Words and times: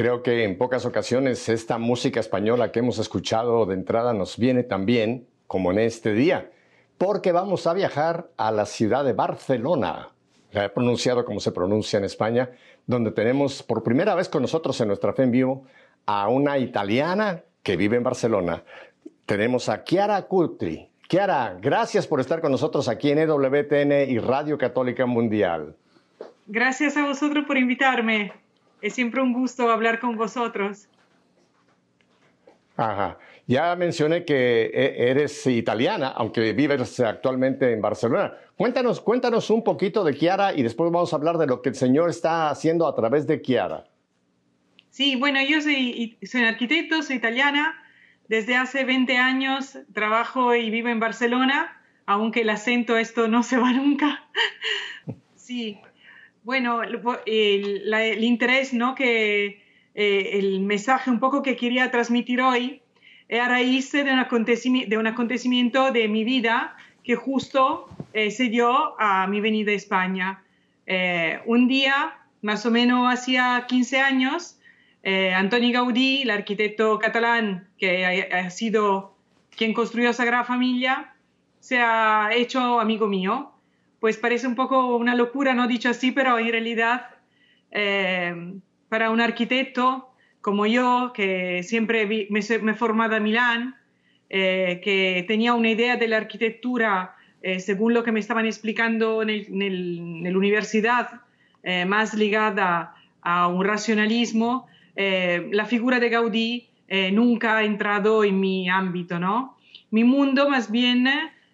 Creo 0.00 0.22
que 0.22 0.44
en 0.44 0.56
pocas 0.56 0.86
ocasiones 0.86 1.46
esta 1.50 1.76
música 1.76 2.20
española 2.20 2.72
que 2.72 2.78
hemos 2.78 2.98
escuchado 2.98 3.66
de 3.66 3.74
entrada 3.74 4.14
nos 4.14 4.38
viene 4.38 4.62
tan 4.62 4.86
bien 4.86 5.26
como 5.46 5.72
en 5.72 5.78
este 5.78 6.14
día, 6.14 6.50
porque 6.96 7.32
vamos 7.32 7.66
a 7.66 7.74
viajar 7.74 8.30
a 8.38 8.50
la 8.50 8.64
ciudad 8.64 9.04
de 9.04 9.12
Barcelona. 9.12 10.08
La 10.52 10.64
he 10.64 10.70
pronunciado 10.70 11.26
como 11.26 11.38
se 11.38 11.52
pronuncia 11.52 11.98
en 11.98 12.06
España, 12.06 12.48
donde 12.86 13.10
tenemos 13.10 13.62
por 13.62 13.82
primera 13.82 14.14
vez 14.14 14.30
con 14.30 14.40
nosotros 14.40 14.80
en 14.80 14.88
nuestra 14.88 15.12
fe 15.12 15.24
en 15.24 15.32
vivo 15.32 15.66
a 16.06 16.30
una 16.30 16.56
italiana 16.56 17.42
que 17.62 17.76
vive 17.76 17.98
en 17.98 18.02
Barcelona. 18.02 18.64
Tenemos 19.26 19.68
a 19.68 19.84
Chiara 19.84 20.22
Cultri. 20.22 20.88
Chiara, 21.10 21.58
gracias 21.60 22.06
por 22.06 22.20
estar 22.20 22.40
con 22.40 22.52
nosotros 22.52 22.88
aquí 22.88 23.10
en 23.10 23.18
EWTN 23.18 24.08
y 24.08 24.18
Radio 24.18 24.56
Católica 24.56 25.04
Mundial. 25.04 25.76
Gracias 26.46 26.96
a 26.96 27.04
vosotros 27.04 27.44
por 27.46 27.58
invitarme. 27.58 28.32
Es 28.82 28.94
siempre 28.94 29.20
un 29.20 29.32
gusto 29.32 29.70
hablar 29.70 30.00
con 30.00 30.16
vosotros. 30.16 30.88
Ajá. 32.76 33.18
Ya 33.46 33.74
mencioné 33.76 34.24
que 34.24 34.70
e, 34.72 35.10
eres 35.10 35.46
italiana, 35.46 36.08
aunque 36.08 36.52
vives 36.52 37.00
actualmente 37.00 37.72
en 37.72 37.82
Barcelona. 37.82 38.34
Cuéntanos, 38.56 39.00
cuéntanos 39.00 39.50
un 39.50 39.64
poquito 39.64 40.04
de 40.04 40.16
Chiara 40.16 40.54
y 40.54 40.62
después 40.62 40.90
vamos 40.90 41.12
a 41.12 41.16
hablar 41.16 41.36
de 41.36 41.46
lo 41.46 41.60
que 41.60 41.70
el 41.70 41.74
Señor 41.74 42.08
está 42.10 42.48
haciendo 42.48 42.86
a 42.86 42.94
través 42.94 43.26
de 43.26 43.42
Chiara. 43.42 43.84
Sí, 44.90 45.16
bueno, 45.16 45.40
yo 45.42 45.60
soy, 45.60 46.16
soy 46.22 46.44
arquitecto, 46.44 47.02
soy 47.02 47.16
italiana. 47.16 47.74
Desde 48.28 48.56
hace 48.56 48.84
20 48.84 49.18
años 49.18 49.78
trabajo 49.92 50.54
y 50.54 50.70
vivo 50.70 50.88
en 50.88 51.00
Barcelona, 51.00 51.76
aunque 52.06 52.42
el 52.42 52.50
acento 52.50 52.96
esto 52.96 53.28
no 53.28 53.42
se 53.42 53.56
va 53.56 53.72
nunca. 53.72 54.24
Sí, 55.34 55.80
bueno, 56.50 56.82
el, 56.82 58.24
interés, 58.24 58.74
¿no? 58.74 58.96
Que 58.96 59.62
eh, 59.94 60.30
el 60.32 60.58
mensaje 60.58 61.08
un 61.08 61.20
poco 61.20 61.44
que 61.44 61.54
quería 61.54 61.92
transmitir 61.92 62.40
hoy 62.40 62.82
es 63.28 63.40
a 63.40 63.46
raíz 63.46 63.92
de 63.92 64.02
un 64.98 65.06
acontecimiento 65.06 65.92
de, 65.92 66.08
mi 66.08 66.24
vida 66.24 66.76
que 67.04 67.14
justo 67.14 67.86
eh, 68.12 68.32
se 68.32 68.48
dio 68.48 69.00
a 69.00 69.28
mi 69.28 69.40
venida 69.40 69.70
a 69.70 69.76
España. 69.76 70.42
Eh, 70.88 71.38
un 71.46 71.68
día, 71.68 72.18
más 72.42 72.66
o 72.66 72.72
menos 72.72 73.06
hacía 73.12 73.66
15 73.68 74.00
años, 74.00 74.58
Antoni 75.04 75.70
Gaudí, 75.70 76.22
el 76.22 76.30
arquitecto 76.30 76.98
catalán 76.98 77.68
que 77.78 78.26
ha, 78.32 78.50
sido 78.50 79.14
quien 79.56 79.72
construyó 79.72 80.12
Sagrada 80.12 80.42
Familia, 80.42 81.14
se 81.60 81.78
ha 81.78 82.30
hecho 82.34 82.80
amigo 82.80 83.06
mío 83.06 83.52
pues 84.00 84.16
parece 84.16 84.46
un 84.46 84.54
poco 84.54 84.96
una 84.96 85.14
locura, 85.14 85.54
no 85.54 85.68
dicho 85.68 85.90
así, 85.90 86.10
pero 86.10 86.38
en 86.38 86.50
realidad 86.50 87.02
eh, 87.70 88.54
para 88.88 89.10
un 89.10 89.20
arquitecto 89.20 90.08
como 90.40 90.66
yo, 90.66 91.12
que 91.14 91.62
siempre 91.62 92.06
me, 92.06 92.40
he 92.40 92.74
formado 92.74 93.14
en 93.14 93.22
Milán, 93.22 93.76
eh, 94.30 94.80
que 94.82 95.22
tenía 95.28 95.52
una 95.52 95.68
idea 95.68 95.96
de 95.96 96.08
la 96.08 96.16
arquitectura, 96.16 97.14
eh, 97.42 97.60
según 97.60 97.92
lo 97.92 98.02
que 98.02 98.10
me 98.10 98.20
estaban 98.20 98.46
explicando 98.46 99.22
en, 99.22 100.22
la 100.24 100.38
universidad, 100.38 101.20
más 101.86 102.14
ligada 102.14 102.94
a 103.20 103.48
un 103.48 103.66
racionalismo, 103.66 104.66
la 104.96 105.66
figura 105.66 106.00
de 106.00 106.08
Gaudí 106.08 106.68
nunca 107.12 107.58
ha 107.58 107.64
entrado 107.64 108.24
en 108.24 108.40
mi 108.40 108.70
ámbito, 108.70 109.18
¿no? 109.18 109.58
Mi 109.90 110.04
mundo 110.04 110.48
más 110.48 110.70
bien 110.70 111.06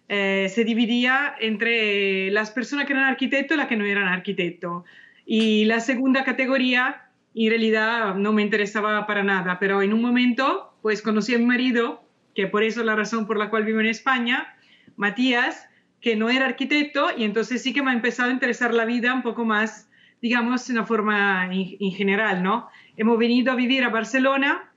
eh, 0.09 0.47
se 0.53 0.63
dividía 0.63 1.35
entre 1.39 2.31
las 2.31 2.51
personas 2.51 2.85
que 2.85 2.93
eran 2.93 3.05
arquitectos 3.05 3.55
y 3.55 3.57
las 3.57 3.67
que 3.67 3.75
no 3.75 3.85
eran 3.85 4.07
arquitectos. 4.07 4.83
Y 5.25 5.65
la 5.65 5.81
segunda 5.81 6.23
categoría, 6.23 7.09
en 7.35 7.49
realidad, 7.49 8.15
no 8.15 8.31
me 8.31 8.41
interesaba 8.41 9.05
para 9.05 9.23
nada, 9.23 9.59
pero 9.59 9.81
en 9.81 9.93
un 9.93 10.01
momento, 10.01 10.73
pues 10.81 11.01
conocí 11.01 11.35
a 11.35 11.37
mi 11.37 11.45
marido, 11.45 12.01
que 12.33 12.47
por 12.47 12.63
eso 12.63 12.79
es 12.79 12.85
la 12.85 12.95
razón 12.95 13.27
por 13.27 13.37
la 13.37 13.49
cual 13.49 13.65
vivo 13.65 13.81
en 13.81 13.87
España, 13.87 14.55
Matías, 14.95 15.67
que 15.99 16.15
no 16.15 16.29
era 16.29 16.45
arquitecto, 16.45 17.07
y 17.17 17.25
entonces 17.25 17.61
sí 17.61 17.73
que 17.73 17.81
me 17.81 17.91
ha 17.91 17.93
empezado 17.93 18.29
a 18.29 18.33
interesar 18.33 18.73
la 18.73 18.85
vida 18.85 19.13
un 19.13 19.23
poco 19.23 19.43
más, 19.43 19.89
digamos, 20.21 20.65
de 20.67 20.73
una 20.73 20.85
forma 20.85 21.49
en, 21.51 21.91
general, 21.91 22.41
¿no? 22.41 22.69
Hemos 22.95 23.17
venido 23.17 23.51
a 23.51 23.55
vivir 23.55 23.83
a 23.83 23.89
Barcelona 23.89 24.71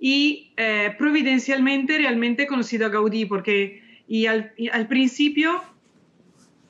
y 0.00 0.52
eh, 0.56 0.94
providencialmente 0.98 1.96
realmente 1.98 2.42
he 2.42 2.46
conocido 2.48 2.86
a 2.86 2.88
Gaudí, 2.88 3.26
porque 3.26 3.83
y 4.06 4.26
al, 4.26 4.52
principio, 4.88 5.62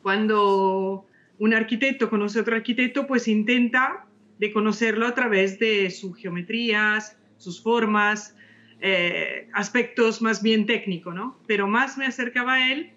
cuando 0.02 1.06
un 1.38 1.54
arquitecto 1.54 2.08
conoce 2.08 2.38
a 2.38 2.42
otro 2.42 2.56
arquitecto, 2.56 3.06
pues 3.06 3.26
intenta 3.26 4.06
de 4.38 4.52
conocerlo 4.52 5.06
a 5.06 5.14
través 5.14 5.58
de 5.58 5.90
sus 5.90 6.16
geometrías, 6.16 7.18
sus 7.38 7.62
formas, 7.62 8.36
eh, 8.80 9.48
aspectos 9.52 10.22
más 10.22 10.42
bien 10.42 10.66
técnicos, 10.66 11.14
¿no? 11.14 11.38
Pero 11.46 11.66
más 11.66 11.98
me 11.98 12.06
acercaba 12.06 12.54
a 12.54 12.72
él 12.72 12.92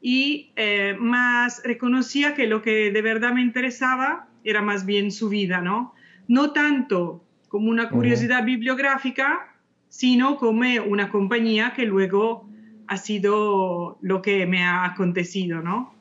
y 0.00 0.50
eh, 0.56 0.96
más 0.98 1.62
reconocía 1.64 2.34
que 2.34 2.46
lo 2.46 2.62
que 2.62 2.90
de 2.90 3.02
verdad 3.02 3.32
me 3.32 3.42
interesaba 3.42 4.28
era 4.44 4.62
más 4.62 4.86
bien 4.86 5.10
su 5.10 5.28
vida, 5.28 5.60
¿no? 5.60 5.94
No 6.28 6.52
tanto 6.52 7.24
como 7.48 7.70
una 7.70 7.88
curiosidad 7.88 8.44
bibliográfica, 8.44 9.54
sino 9.88 10.36
como 10.36 10.62
una 10.86 11.10
compañía 11.10 11.72
que 11.74 11.86
luego 11.86 12.45
ha 12.88 12.96
sido 12.96 13.98
lo 14.00 14.22
que 14.22 14.46
me 14.46 14.62
ha 14.62 14.84
acontecido, 14.84 15.60
¿no? 15.60 15.94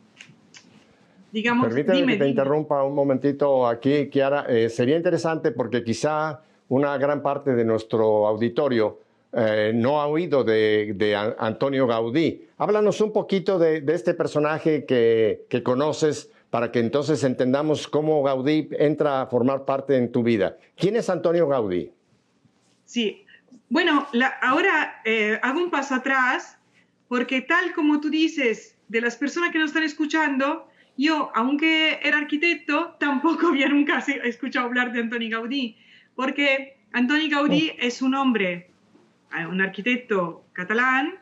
Digamos, 1.31 1.67
Permíteme 1.67 2.13
que 2.13 2.23
te 2.23 2.29
interrumpa 2.29 2.83
un 2.83 2.95
momentito 2.95 3.67
aquí, 3.67 4.09
Kiara. 4.09 4.45
Eh, 4.47 4.69
sería 4.69 4.95
interesante 4.95 5.51
porque 5.51 5.83
quizá 5.83 6.41
una 6.69 6.97
gran 6.97 7.21
parte 7.21 7.53
de 7.53 7.65
nuestro 7.65 8.25
auditorio 8.27 8.99
eh, 9.33 9.73
no 9.75 9.99
ha 9.99 10.07
oído 10.07 10.45
de, 10.45 11.35
Antonio 11.37 11.87
Gaudí. 11.87 12.47
Háblanos 12.57 13.01
un 13.01 13.11
poquito 13.11 13.59
de, 13.59 13.83
este 13.89 14.13
personaje 14.13 14.85
que, 14.85 15.61
conoces 15.61 16.31
para 16.49 16.71
que 16.71 16.79
entonces 16.79 17.21
entendamos 17.25 17.89
cómo 17.89 18.23
Gaudí 18.23 18.69
entra 18.79 19.21
a 19.21 19.27
formar 19.27 19.65
parte 19.65 19.97
en 19.97 20.13
tu 20.13 20.23
vida. 20.23 20.57
¿Quién 20.77 20.95
es 20.95 21.09
Antonio 21.09 21.49
Gaudí? 21.49 21.91
Sí, 22.85 23.25
bueno, 23.67 24.07
ahora 24.41 25.01
eh, 25.03 25.37
hago 25.41 25.59
un 25.59 25.69
paso 25.69 25.95
atrás 25.95 26.57
porque 27.07 27.41
tal 27.41 27.73
como 27.73 27.99
tú 27.99 28.09
dices, 28.09 28.77
de 28.87 29.01
las 29.01 29.15
personas 29.15 29.51
que 29.51 29.59
nos 29.59 29.69
están 29.69 29.83
escuchando, 29.83 30.67
yo, 30.97 31.31
aunque 31.35 31.99
era 32.03 32.17
arquitecto, 32.17 32.95
tampoco 32.99 33.47
había 33.49 33.67
nunca 33.67 33.99
escuchado 33.99 34.67
hablar 34.67 34.91
de 34.91 35.01
Antoni 35.01 35.29
Gaudí, 35.29 35.77
porque 36.15 36.77
Antoni 36.93 37.29
Gaudí 37.29 37.71
oh. 37.73 37.77
es 37.79 38.01
un 38.01 38.15
hombre, 38.15 38.71
eh, 39.37 39.45
un 39.45 39.61
arquitecto 39.61 40.45
catalán, 40.53 41.15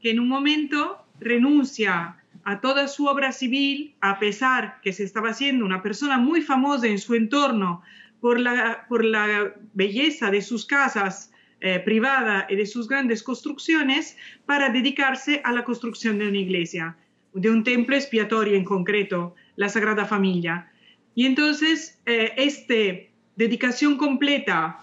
que 0.00 0.10
en 0.10 0.20
un 0.20 0.28
momento 0.28 1.04
renuncia 1.20 2.16
a 2.44 2.60
toda 2.60 2.88
su 2.88 3.06
obra 3.06 3.32
civil, 3.32 3.94
a 4.00 4.18
pesar 4.18 4.80
que 4.82 4.92
se 4.92 5.04
estaba 5.04 5.30
haciendo 5.30 5.64
una 5.64 5.82
persona 5.82 6.16
muy 6.16 6.40
famosa 6.40 6.86
en 6.86 6.98
su 6.98 7.14
entorno 7.14 7.82
por 8.20 8.40
la, 8.40 8.86
por 8.88 9.04
la 9.04 9.54
belleza 9.74 10.30
de 10.30 10.40
sus 10.40 10.64
casas 10.64 11.32
eh, 11.62 11.78
privada 11.80 12.46
y 12.48 12.56
de 12.56 12.64
sus 12.64 12.88
grandes 12.88 13.22
construcciones 13.22 14.16
para 14.46 14.70
dedicarse 14.70 15.42
a 15.44 15.52
la 15.52 15.62
construcción 15.62 16.18
de 16.18 16.26
una 16.26 16.38
iglesia, 16.38 16.96
de 17.34 17.50
un 17.50 17.64
templo 17.64 17.94
expiatorio 17.96 18.56
en 18.56 18.64
concreto, 18.64 19.34
la 19.56 19.68
Sagrada 19.68 20.06
Familia. 20.06 20.72
Y 21.14 21.26
entonces, 21.26 22.00
eh, 22.06 22.32
esta 22.38 23.10
dedicación 23.36 23.98
completa 23.98 24.78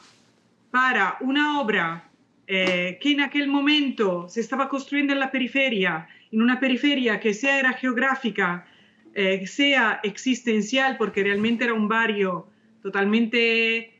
para 0.70 1.18
una 1.22 1.60
obra 1.60 2.12
eh, 2.46 3.00
que 3.02 3.14
en 3.14 3.22
aquel 3.22 3.48
momento 3.48 4.30
se 4.30 4.42
estaba 4.42 4.70
construyendo 4.70 5.14
en 5.14 5.20
la 5.20 5.32
periferia, 5.32 6.08
en 6.32 6.44
una 6.44 6.60
periferia 6.60 7.20
que 7.20 7.34
sea 7.34 7.74
geográfica, 7.74 8.68
sea 9.46 10.00
existencial, 10.04 10.96
porque 11.00 11.24
realmente 11.24 11.64
era 11.64 11.74
un 11.74 11.88
barrio 11.88 12.50
totalmente 12.84 14.00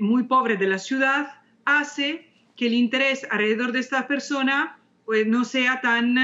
muy 0.00 0.22
pobre 0.22 0.56
de 0.56 0.66
la 0.66 0.78
ciudad, 0.78 1.39
hace 1.64 2.26
que 2.56 2.66
el 2.66 2.74
interés 2.74 3.26
alrededor 3.30 3.72
de 3.72 3.80
esta 3.80 4.06
persona 4.06 4.78
pues, 5.04 5.26
no 5.26 5.44
sea 5.44 5.80
tan 5.80 6.16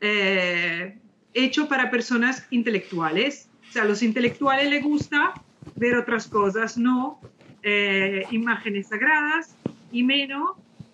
eh, 0.00 0.98
hecho 1.32 1.68
para 1.68 1.90
personas 1.90 2.46
intelectuales. 2.50 3.48
O 3.68 3.72
sea, 3.72 3.82
a 3.82 3.86
los 3.86 4.02
intelectuales 4.02 4.70
les 4.70 4.82
gusta 4.82 5.34
ver 5.76 5.96
otras 5.96 6.28
cosas, 6.28 6.78
no 6.78 7.20
eh, 7.62 8.24
imágenes 8.30 8.88
sagradas 8.88 9.56
y 9.90 10.02
menos 10.02 10.52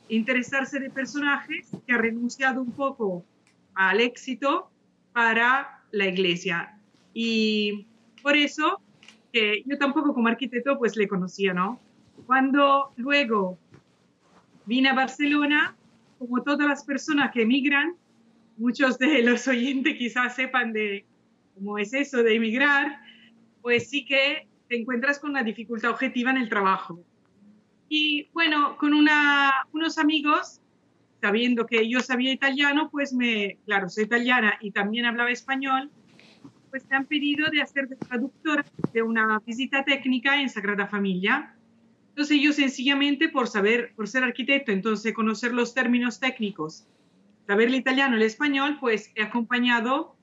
interesarse 0.08 0.78
de 0.80 0.90
personajes 0.90 1.68
que 1.86 1.92
han 1.92 2.00
renunciado 2.00 2.62
un 2.62 2.72
poco 2.72 3.24
al 3.74 4.00
éxito 4.00 4.70
para 5.12 5.82
la 5.90 6.06
iglesia. 6.06 6.78
Y 7.14 7.86
por 8.22 8.36
eso 8.36 8.80
que 9.32 9.62
yo 9.66 9.78
tampoco 9.78 10.14
como 10.14 10.28
arquitecto 10.28 10.78
pues 10.78 10.96
le 10.96 11.08
conocía, 11.08 11.54
¿no? 11.54 11.78
Cuando 12.26 12.92
luego 12.96 13.58
vine 14.70 14.88
a 14.88 14.94
Barcelona, 14.94 15.74
como 16.16 16.44
todas 16.44 16.68
las 16.68 16.84
personas 16.84 17.32
que 17.32 17.42
emigran, 17.42 17.96
muchos 18.56 18.98
de 18.98 19.20
los 19.20 19.48
oyentes 19.48 19.96
quizás 19.98 20.36
sepan 20.36 20.72
de 20.72 21.04
cómo 21.56 21.76
es 21.76 21.92
eso 21.92 22.22
de 22.22 22.36
emigrar, 22.36 23.00
pues 23.62 23.90
sí 23.90 24.04
que 24.04 24.46
te 24.68 24.78
encuentras 24.78 25.18
con 25.18 25.30
una 25.30 25.42
dificultad 25.42 25.90
objetiva 25.90 26.30
en 26.30 26.36
el 26.36 26.48
trabajo. 26.48 27.00
Y 27.88 28.28
bueno, 28.32 28.76
con 28.76 28.94
una, 28.94 29.50
unos 29.72 29.98
amigos, 29.98 30.60
sabiendo 31.20 31.66
que 31.66 31.88
yo 31.88 31.98
sabía 31.98 32.32
italiano, 32.32 32.90
pues 32.92 33.12
me, 33.12 33.58
claro, 33.66 33.88
soy 33.88 34.04
italiana 34.04 34.56
y 34.60 34.70
también 34.70 35.04
hablaba 35.04 35.32
español, 35.32 35.90
pues 36.70 36.88
me 36.88 36.94
han 36.94 37.06
pedido 37.06 37.50
de 37.50 37.60
hacer 37.60 37.88
de 37.88 37.96
traductor 37.96 38.64
de 38.92 39.02
una 39.02 39.40
visita 39.44 39.82
técnica 39.84 40.40
en 40.40 40.48
Sagrada 40.48 40.86
Familia. 40.86 41.56
Entonces 42.10 42.40
yo 42.40 42.52
sencillamente 42.52 43.28
por 43.28 43.48
saber, 43.48 43.92
por 43.96 44.08
ser 44.08 44.24
arquitecto, 44.24 44.72
entonces 44.72 45.14
conocer 45.14 45.52
los 45.52 45.74
términos 45.74 46.20
técnicos, 46.20 46.86
saber 47.46 47.68
el 47.68 47.74
italiano, 47.74 48.16
el 48.16 48.22
español, 48.22 48.78
pues 48.80 49.10
he 49.14 49.22
acompañado 49.22 50.16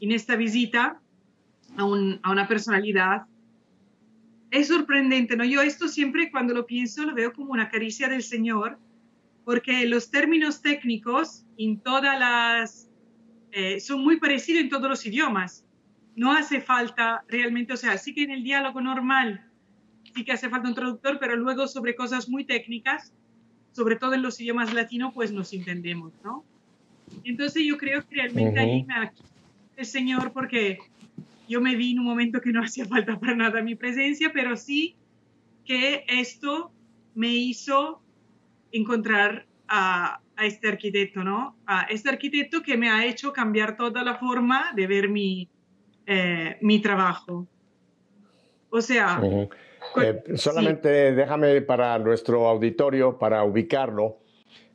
en 0.00 0.12
esta 0.12 0.36
visita 0.36 1.00
a, 1.76 1.84
un, 1.84 2.20
a 2.22 2.30
una 2.30 2.46
personalidad 2.46 3.26
es 4.50 4.68
sorprendente, 4.68 5.36
¿no? 5.36 5.44
Yo 5.44 5.62
esto 5.62 5.88
siempre 5.88 6.30
cuando 6.30 6.54
lo 6.54 6.66
pienso 6.66 7.04
lo 7.04 7.14
veo 7.14 7.32
como 7.32 7.52
una 7.52 7.68
caricia 7.68 8.08
del 8.08 8.22
Señor, 8.22 8.78
porque 9.44 9.86
los 9.86 10.10
términos 10.10 10.62
técnicos 10.62 11.44
en 11.56 11.80
todas 11.80 12.18
las, 12.18 12.90
eh, 13.52 13.80
son 13.80 14.02
muy 14.02 14.18
parecidos 14.18 14.62
en 14.62 14.68
todos 14.68 14.88
los 14.88 15.04
idiomas. 15.06 15.64
No 16.16 16.32
hace 16.32 16.60
falta 16.60 17.24
realmente, 17.28 17.72
o 17.72 17.76
sea, 17.76 17.96
sí 17.98 18.14
que 18.14 18.22
en 18.22 18.30
el 18.30 18.42
diálogo 18.42 18.80
normal 18.80 19.47
sí 20.14 20.24
que 20.24 20.32
hace 20.32 20.48
falta 20.48 20.68
un 20.68 20.74
traductor, 20.74 21.18
pero 21.18 21.36
luego 21.36 21.68
sobre 21.68 21.94
cosas 21.94 22.28
muy 22.28 22.44
técnicas, 22.44 23.12
sobre 23.72 23.96
todo 23.96 24.14
en 24.14 24.22
los 24.22 24.40
idiomas 24.40 24.74
latinos, 24.74 25.12
pues 25.14 25.32
nos 25.32 25.52
entendemos, 25.52 26.12
¿no? 26.24 26.44
Entonces 27.24 27.64
yo 27.64 27.78
creo 27.78 28.06
que 28.06 28.16
realmente 28.16 28.60
ahí 28.60 28.84
me 28.84 29.12
el 29.76 29.86
Señor 29.86 30.32
porque 30.32 30.78
yo 31.48 31.60
me 31.60 31.76
vi 31.76 31.92
en 31.92 32.00
un 32.00 32.04
momento 32.04 32.40
que 32.40 32.52
no 32.52 32.62
hacía 32.64 32.84
falta 32.86 33.18
para 33.18 33.34
nada 33.34 33.62
mi 33.62 33.74
presencia, 33.74 34.32
pero 34.32 34.56
sí 34.56 34.96
que 35.64 36.04
esto 36.08 36.72
me 37.14 37.28
hizo 37.28 38.00
encontrar 38.72 39.46
a, 39.68 40.20
este 40.40 40.68
arquitecto, 40.68 41.24
¿no? 41.24 41.56
A 41.66 41.82
este 41.82 42.08
arquitecto 42.08 42.62
que 42.62 42.76
me 42.76 42.88
ha 42.88 43.04
hecho 43.04 43.32
cambiar 43.32 43.76
toda 43.76 44.04
la 44.04 44.14
forma 44.14 44.72
de 44.74 44.86
ver 44.86 45.08
mi, 45.08 45.48
eh, 46.06 46.56
mi 46.60 46.80
trabajo. 46.80 47.46
O 48.70 48.80
sea... 48.80 49.20
Eh, 50.02 50.22
solamente 50.36 51.12
déjame 51.12 51.60
para 51.62 51.98
nuestro 51.98 52.48
auditorio, 52.48 53.18
para 53.18 53.44
ubicarlo, 53.44 54.18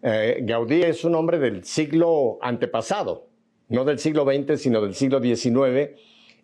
eh, 0.01 0.39
Gaudí 0.41 0.83
es 0.83 1.05
un 1.05 1.15
hombre 1.15 1.39
del 1.39 1.63
siglo 1.63 2.37
antepasado, 2.41 3.27
no 3.69 3.85
del 3.85 3.99
siglo 3.99 4.25
XX, 4.25 4.61
sino 4.61 4.81
del 4.81 4.95
siglo 4.95 5.21
XIX 5.21 5.91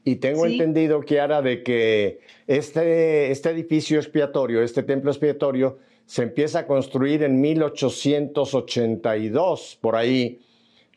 y 0.03 0.17
tengo 0.17 0.45
entendido, 0.45 0.99
Kiara, 1.01 1.41
de 1.41 1.63
que 1.63 2.19
este, 2.47 3.31
este 3.31 3.49
edificio 3.49 3.97
expiatorio, 3.99 4.61
este 4.61 4.83
templo 4.83 5.11
expiatorio, 5.11 5.79
se 6.05 6.23
empieza 6.23 6.59
a 6.59 6.67
construir 6.67 7.23
en 7.23 7.41
1882, 7.41 9.77
por 9.81 9.97
ahí, 9.97 10.39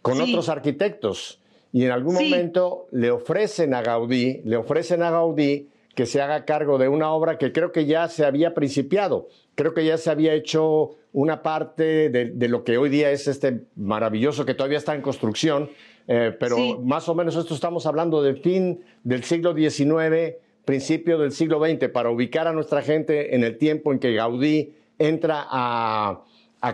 con 0.00 0.20
otros 0.20 0.48
arquitectos. 0.48 1.40
Y 1.72 1.84
en 1.84 1.90
algún 1.90 2.14
momento 2.14 2.86
le 2.92 3.10
ofrecen 3.10 3.74
a 3.74 3.82
Gaudí, 3.82 4.40
le 4.44 4.56
ofrecen 4.56 5.02
a 5.02 5.10
Gaudí 5.10 5.68
que 5.94 6.06
se 6.06 6.22
haga 6.22 6.44
cargo 6.44 6.78
de 6.78 6.88
una 6.88 7.12
obra 7.12 7.38
que 7.38 7.52
creo 7.52 7.72
que 7.72 7.86
ya 7.86 8.08
se 8.08 8.24
había 8.24 8.54
principiado, 8.54 9.28
creo 9.54 9.74
que 9.74 9.84
ya 9.84 9.98
se 9.98 10.10
había 10.10 10.34
hecho 10.34 10.96
una 11.12 11.42
parte 11.42 12.08
de, 12.08 12.30
de 12.30 12.48
lo 12.48 12.64
que 12.64 12.78
hoy 12.78 12.88
día 12.88 13.10
es 13.10 13.28
este 13.28 13.64
maravilloso 13.76 14.46
que 14.46 14.54
todavía 14.54 14.78
está 14.78 14.94
en 14.94 15.02
construcción, 15.02 15.70
eh, 16.08 16.34
pero 16.38 16.56
más 16.80 17.08
o 17.08 17.14
menos 17.14 17.36
esto 17.36 17.54
estamos 17.54 17.86
hablando 17.86 18.22
del 18.22 18.38
fin 18.38 18.80
del 19.04 19.22
siglo 19.24 19.54
XIX, 19.54 20.36
principio 20.64 21.18
del 21.18 21.32
siglo 21.32 21.64
XX, 21.64 21.88
para 21.90 22.10
ubicar 22.10 22.48
a 22.48 22.52
nuestra 22.52 22.82
gente 22.82 23.34
en 23.34 23.44
el 23.44 23.58
tiempo 23.58 23.92
en 23.92 23.98
que 23.98 24.14
Gaudí 24.14 24.74
entra 24.98 25.46
a, 25.48 26.24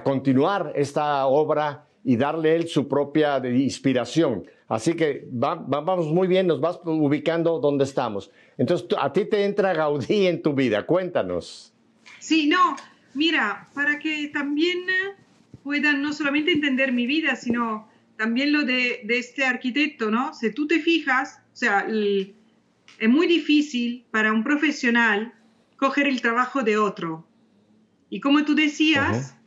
continuar 0.04 0.72
esta 0.74 1.26
obra 1.26 1.86
y 2.04 2.16
darle 2.16 2.56
él 2.56 2.68
su 2.68 2.88
propia 2.88 3.38
inspiración. 3.38 4.44
Así 4.68 4.94
que 4.94 5.26
vamos 5.30 6.08
muy 6.08 6.28
bien, 6.28 6.46
nos 6.46 6.60
vas 6.60 6.78
ubicando 6.84 7.58
donde 7.58 7.84
estamos. 7.84 8.30
Entonces, 8.58 8.86
a 9.00 9.10
ti 9.12 9.24
te 9.24 9.44
entra 9.44 9.72
Gaudí 9.72 10.26
en 10.26 10.42
tu 10.42 10.52
vida, 10.52 10.84
cuéntanos. 10.84 11.72
Sí, 12.18 12.46
no, 12.46 12.76
mira, 13.14 13.68
para 13.72 13.98
que 13.98 14.28
también 14.28 14.80
puedan 15.62 16.02
no 16.02 16.12
solamente 16.12 16.52
entender 16.52 16.92
mi 16.92 17.06
vida, 17.06 17.34
sino 17.36 17.88
también 18.18 18.52
lo 18.52 18.64
de, 18.64 19.06
este 19.08 19.46
arquitecto, 19.46 20.10
¿no? 20.10 20.34
Si 20.34 20.52
tú 20.52 20.66
te 20.66 20.80
fijas, 20.80 21.40
o 21.54 21.56
sea, 21.56 21.86
es 21.88 23.08
muy 23.08 23.26
difícil 23.26 24.04
para 24.10 24.34
un 24.34 24.44
profesional 24.44 25.32
coger 25.76 26.08
el 26.08 26.20
trabajo 26.20 26.62
de 26.62 26.76
otro. 26.76 27.26
Y 28.10 28.20
como 28.20 28.44
tú 28.44 28.54
decías, 28.54 29.37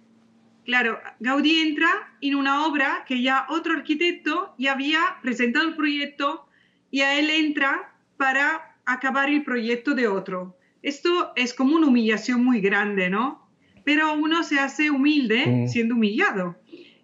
claro, 0.65 0.99
Gaudí 1.19 1.59
entra 1.59 1.89
en 2.21 2.35
una 2.35 2.65
obra 2.65 3.03
que 3.07 3.21
ya 3.21 3.45
otro 3.49 3.73
arquitecto 3.73 4.53
ya 4.57 4.73
había 4.73 4.99
presentado 5.21 5.67
el 5.67 5.75
proyecto 5.75 6.47
y 6.89 7.01
a 7.01 7.17
él 7.17 7.29
entra 7.29 7.93
para 8.17 8.75
acabar 8.85 9.29
el 9.29 9.43
proyecto 9.43 9.93
de 9.93 10.07
otro. 10.07 10.57
Esto 10.81 11.33
es 11.35 11.53
como 11.53 11.75
una 11.75 11.87
humillación 11.87 12.43
muy 12.43 12.59
grande, 12.59 13.09
¿no? 13.09 13.47
Pero 13.83 14.13
uno 14.13 14.43
se 14.43 14.59
hace 14.59 14.89
humilde 14.89 15.67
siendo 15.67 15.95
humillado. 15.95 16.55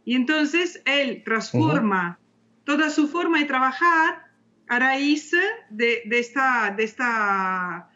Y 0.06 0.16
entonces 0.16 0.82
él 0.86 1.24
transforma 1.24 2.20
toda 2.64 2.90
su 2.90 3.08
forma 3.08 3.40
de 3.40 3.46
trabajar 3.46 4.28
a 4.68 4.80
raíz 4.80 5.32
de, 5.70 6.04
esta, 6.12 6.74
de, 6.76 6.84
esta 6.84 7.90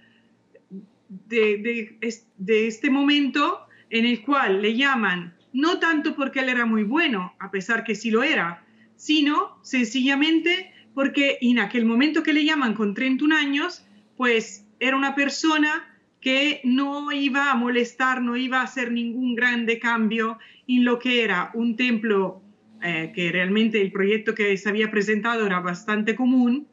de, 1.09 1.97
de, 2.37 2.67
este 2.67 2.89
momento 2.89 3.59
en 3.89 4.05
el 4.05 4.21
cual 4.23 4.61
le 4.61 4.75
llaman, 4.75 5.35
no 5.53 5.79
tanto 5.79 6.15
porque 6.15 6.39
él 6.39 6.49
era 6.49 6.65
muy 6.65 6.83
bueno, 6.83 7.33
a 7.39 7.51
pesar 7.51 7.83
que 7.83 7.95
sí 7.95 8.11
lo 8.11 8.23
era, 8.23 8.63
sino 8.95 9.57
sencillamente 9.63 10.71
porque 10.93 11.37
en 11.41 11.59
aquel 11.59 11.85
momento 11.85 12.23
que 12.23 12.33
le 12.33 12.45
llaman 12.45 12.73
con 12.73 12.93
31 12.93 13.35
años, 13.35 13.85
pues 14.17 14.65
era 14.79 14.95
una 14.97 15.15
persona 15.15 15.87
que 16.19 16.61
no 16.63 17.11
iba 17.11 17.51
a 17.51 17.55
molestar, 17.55 18.21
no 18.21 18.37
iba 18.37 18.61
a 18.61 18.63
hacer 18.63 18.91
ningún 18.91 19.35
grande 19.35 19.79
cambio 19.79 20.37
en 20.67 20.85
lo 20.85 20.99
que 20.99 21.23
era 21.23 21.51
un 21.53 21.75
templo 21.75 22.41
eh, 22.83 23.11
que 23.13 23.31
realmente 23.31 23.81
el 23.81 23.91
proyecto 23.91 24.33
que 24.35 24.55
se 24.57 24.69
había 24.69 24.91
presentado 24.91 25.45
era 25.45 25.59
bastante 25.59 26.15
común 26.15 26.67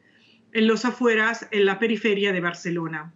en 0.52 0.66
los 0.66 0.84
afueras, 0.84 1.48
en 1.50 1.64
la 1.64 1.78
periferia 1.78 2.32
de 2.32 2.40
Barcelona. 2.40 3.12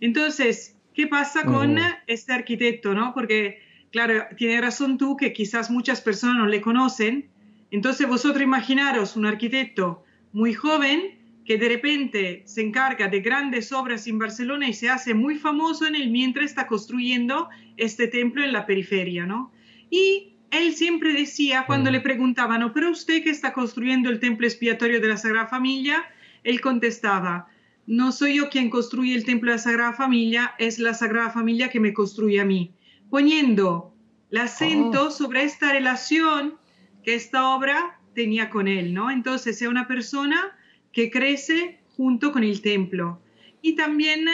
Entonces, 0.00 0.76
¿qué 0.94 1.06
pasa 1.06 1.44
con 1.44 1.78
este 2.06 2.32
arquitecto? 2.32 2.94
No? 2.94 3.12
Porque, 3.14 3.60
claro, 3.90 4.24
tiene 4.36 4.60
razón 4.60 4.98
tú 4.98 5.16
que 5.16 5.32
quizás 5.32 5.70
muchas 5.70 6.00
personas 6.00 6.36
no 6.36 6.46
le 6.46 6.60
conocen. 6.60 7.28
Entonces, 7.70 8.08
vosotros 8.08 8.42
imaginaros 8.42 9.16
un 9.16 9.26
arquitecto 9.26 10.04
muy 10.32 10.54
joven 10.54 11.18
que 11.44 11.56
de 11.56 11.68
repente 11.68 12.42
se 12.44 12.60
encarga 12.60 13.08
de 13.08 13.20
grandes 13.20 13.72
obras 13.72 14.06
en 14.06 14.18
Barcelona 14.18 14.68
y 14.68 14.74
se 14.74 14.90
hace 14.90 15.14
muy 15.14 15.36
famoso 15.38 15.86
en 15.86 15.96
el 15.96 16.10
mientras 16.10 16.44
está 16.44 16.66
construyendo 16.66 17.48
este 17.78 18.06
templo 18.06 18.44
en 18.44 18.52
la 18.52 18.66
periferia, 18.66 19.24
¿no? 19.24 19.50
Y 19.88 20.34
él 20.50 20.74
siempre 20.74 21.12
decía, 21.12 21.64
cuando 21.66 21.90
mm. 21.90 21.92
le 21.94 22.00
preguntaban, 22.00 22.60
¿no? 22.60 22.72
pero 22.72 22.90
usted 22.90 23.22
que 23.22 23.30
está 23.30 23.52
construyendo 23.52 24.10
el 24.10 24.20
templo 24.20 24.46
expiatorio 24.46 25.00
de 25.00 25.08
la 25.08 25.16
Sagrada 25.16 25.46
Familia, 25.46 26.04
él 26.44 26.60
contestaba, 26.60 27.48
no 27.86 28.12
soy 28.12 28.36
yo 28.36 28.50
quien 28.50 28.70
construye 28.70 29.14
el 29.14 29.24
templo 29.24 29.50
de 29.50 29.56
la 29.56 29.62
Sagrada 29.62 29.92
Familia, 29.92 30.54
es 30.58 30.78
la 30.78 30.94
Sagrada 30.94 31.30
Familia 31.30 31.70
que 31.70 31.80
me 31.80 31.94
construye 31.94 32.40
a 32.40 32.44
mí, 32.44 32.72
poniendo 33.10 33.94
el 34.30 34.38
acento 34.38 35.06
oh. 35.06 35.10
sobre 35.10 35.44
esta 35.44 35.72
relación 35.72 36.58
que 37.02 37.14
esta 37.14 37.54
obra 37.54 38.00
tenía 38.14 38.50
con 38.50 38.68
él, 38.68 38.92
¿no? 38.92 39.10
Entonces, 39.10 39.62
es 39.62 39.68
una 39.68 39.86
persona 39.86 40.56
que 40.92 41.10
crece 41.10 41.80
junto 41.96 42.32
con 42.32 42.44
el 42.44 42.60
templo. 42.60 43.20
Y 43.62 43.74
también 43.74 44.26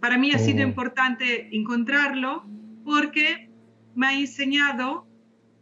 para 0.00 0.18
mí 0.18 0.32
ha 0.32 0.38
sido 0.38 0.60
oh. 0.64 0.68
importante 0.68 1.54
encontrarlo 1.56 2.44
porque 2.84 3.50
me 3.94 4.06
ha 4.06 4.12
enseñado 4.14 5.06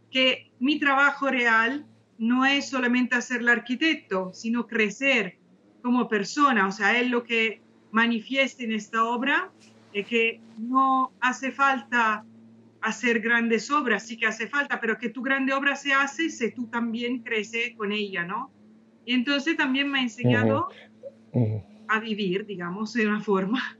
que 0.09 0.51
mi 0.59 0.79
trabajo 0.79 1.29
real 1.29 1.85
no 2.17 2.45
es 2.45 2.69
solamente 2.69 3.15
hacer 3.15 3.41
el 3.41 3.49
arquitecto, 3.49 4.31
sino 4.33 4.67
crecer 4.67 5.37
como 5.81 6.07
persona. 6.07 6.67
O 6.67 6.71
sea, 6.71 6.99
él 6.99 7.09
lo 7.09 7.23
que 7.23 7.61
manifiesta 7.91 8.63
en 8.63 8.73
esta 8.73 9.03
obra 9.03 9.51
es 9.93 10.07
que 10.07 10.39
no 10.57 11.11
hace 11.19 11.51
falta 11.51 12.25
hacer 12.81 13.19
grandes 13.19 13.69
obras, 13.71 14.03
sí 14.07 14.17
que 14.17 14.25
hace 14.25 14.47
falta, 14.47 14.79
pero 14.79 14.97
que 14.97 15.09
tu 15.09 15.21
grande 15.21 15.53
obra 15.53 15.75
se 15.75 15.93
hace 15.93 16.29
si 16.29 16.51
tú 16.51 16.67
también 16.67 17.19
creces 17.19 17.75
con 17.75 17.91
ella, 17.91 18.25
¿no? 18.25 18.51
Y 19.05 19.13
entonces 19.13 19.57
también 19.57 19.89
me 19.91 19.99
ha 19.99 20.03
enseñado 20.03 20.69
a 21.87 21.99
vivir, 21.99 22.45
digamos, 22.45 22.93
de 22.93 23.07
una 23.07 23.21
forma. 23.21 23.59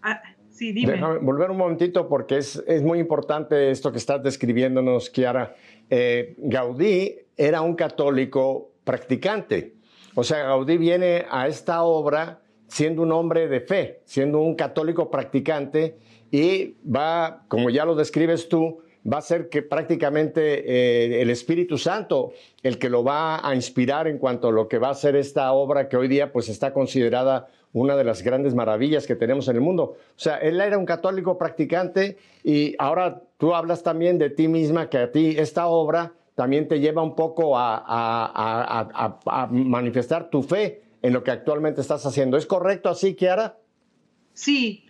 Ah, 0.00 0.22
sí, 0.48 0.70
dime. 0.70 0.92
Déjame 0.92 1.18
volver 1.18 1.50
un 1.50 1.56
momentito 1.56 2.08
porque 2.08 2.38
es, 2.38 2.62
es, 2.68 2.84
muy 2.84 3.00
importante 3.00 3.72
esto 3.72 3.90
que 3.90 3.98
estás 3.98 4.22
describiéndonos, 4.22 5.10
Kiara. 5.10 5.56
Eh, 5.90 6.36
Gaudí 6.38 7.16
era 7.36 7.62
un 7.62 7.74
católico 7.74 8.74
practicante. 8.84 9.74
O 10.14 10.22
sea, 10.22 10.44
Gaudí 10.44 10.78
viene 10.78 11.26
a 11.28 11.48
esta 11.48 11.82
obra 11.82 12.40
siendo 12.68 13.02
un 13.02 13.12
hombre 13.12 13.48
de 13.48 13.60
fe, 13.60 14.00
siendo 14.04 14.40
un 14.40 14.54
católico 14.54 15.10
practicante 15.10 15.96
y 16.30 16.76
va, 16.84 17.44
como 17.48 17.70
ya 17.70 17.84
lo 17.84 17.94
describes 17.94 18.48
tú, 18.48 18.80
va 19.10 19.18
a 19.18 19.22
ser 19.22 19.48
que 19.48 19.62
prácticamente 19.62 20.64
eh, 20.66 21.22
el 21.22 21.30
Espíritu 21.30 21.78
Santo 21.78 22.32
el 22.62 22.78
que 22.78 22.90
lo 22.90 23.02
va 23.02 23.46
a 23.46 23.54
inspirar 23.54 24.06
en 24.06 24.18
cuanto 24.18 24.48
a 24.48 24.52
lo 24.52 24.68
que 24.68 24.78
va 24.78 24.90
a 24.90 24.94
ser 24.94 25.16
esta 25.16 25.52
obra 25.52 25.88
que 25.88 25.96
hoy 25.96 26.08
día 26.08 26.32
pues 26.32 26.48
está 26.48 26.72
considerada 26.72 27.48
una 27.72 27.96
de 27.96 28.04
las 28.04 28.22
grandes 28.22 28.54
maravillas 28.54 29.06
que 29.06 29.14
tenemos 29.14 29.48
en 29.48 29.56
el 29.56 29.62
mundo. 29.62 29.82
O 29.84 30.18
sea, 30.18 30.36
él 30.38 30.60
era 30.60 30.78
un 30.78 30.86
católico 30.86 31.38
practicante 31.38 32.16
y 32.42 32.74
ahora 32.78 33.22
tú 33.36 33.54
hablas 33.54 33.82
también 33.82 34.18
de 34.18 34.30
ti 34.30 34.48
misma, 34.48 34.88
que 34.88 34.98
a 34.98 35.12
ti 35.12 35.36
esta 35.38 35.66
obra 35.66 36.12
también 36.34 36.68
te 36.68 36.80
lleva 36.80 37.02
un 37.02 37.14
poco 37.14 37.54
a, 37.56 39.18
manifestar 39.50 40.30
tu 40.30 40.42
fe 40.42 40.82
en 41.02 41.12
lo 41.12 41.22
que 41.24 41.30
actualmente 41.30 41.80
estás 41.80 42.04
haciendo. 42.06 42.36
¿Es 42.36 42.46
correcto 42.46 42.88
así, 42.88 43.14
Kiara? 43.14 43.58
Sí, 44.34 44.84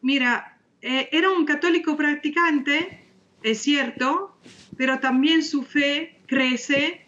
mira, 0.00 0.58
eh, 0.80 1.08
era 1.12 1.30
un 1.30 1.44
católico 1.44 1.96
practicante 1.96 3.02
es 3.42 3.60
cierto, 3.60 4.36
pero 4.76 5.00
también 5.00 5.42
su 5.42 5.62
fe 5.62 6.18
crece 6.26 7.04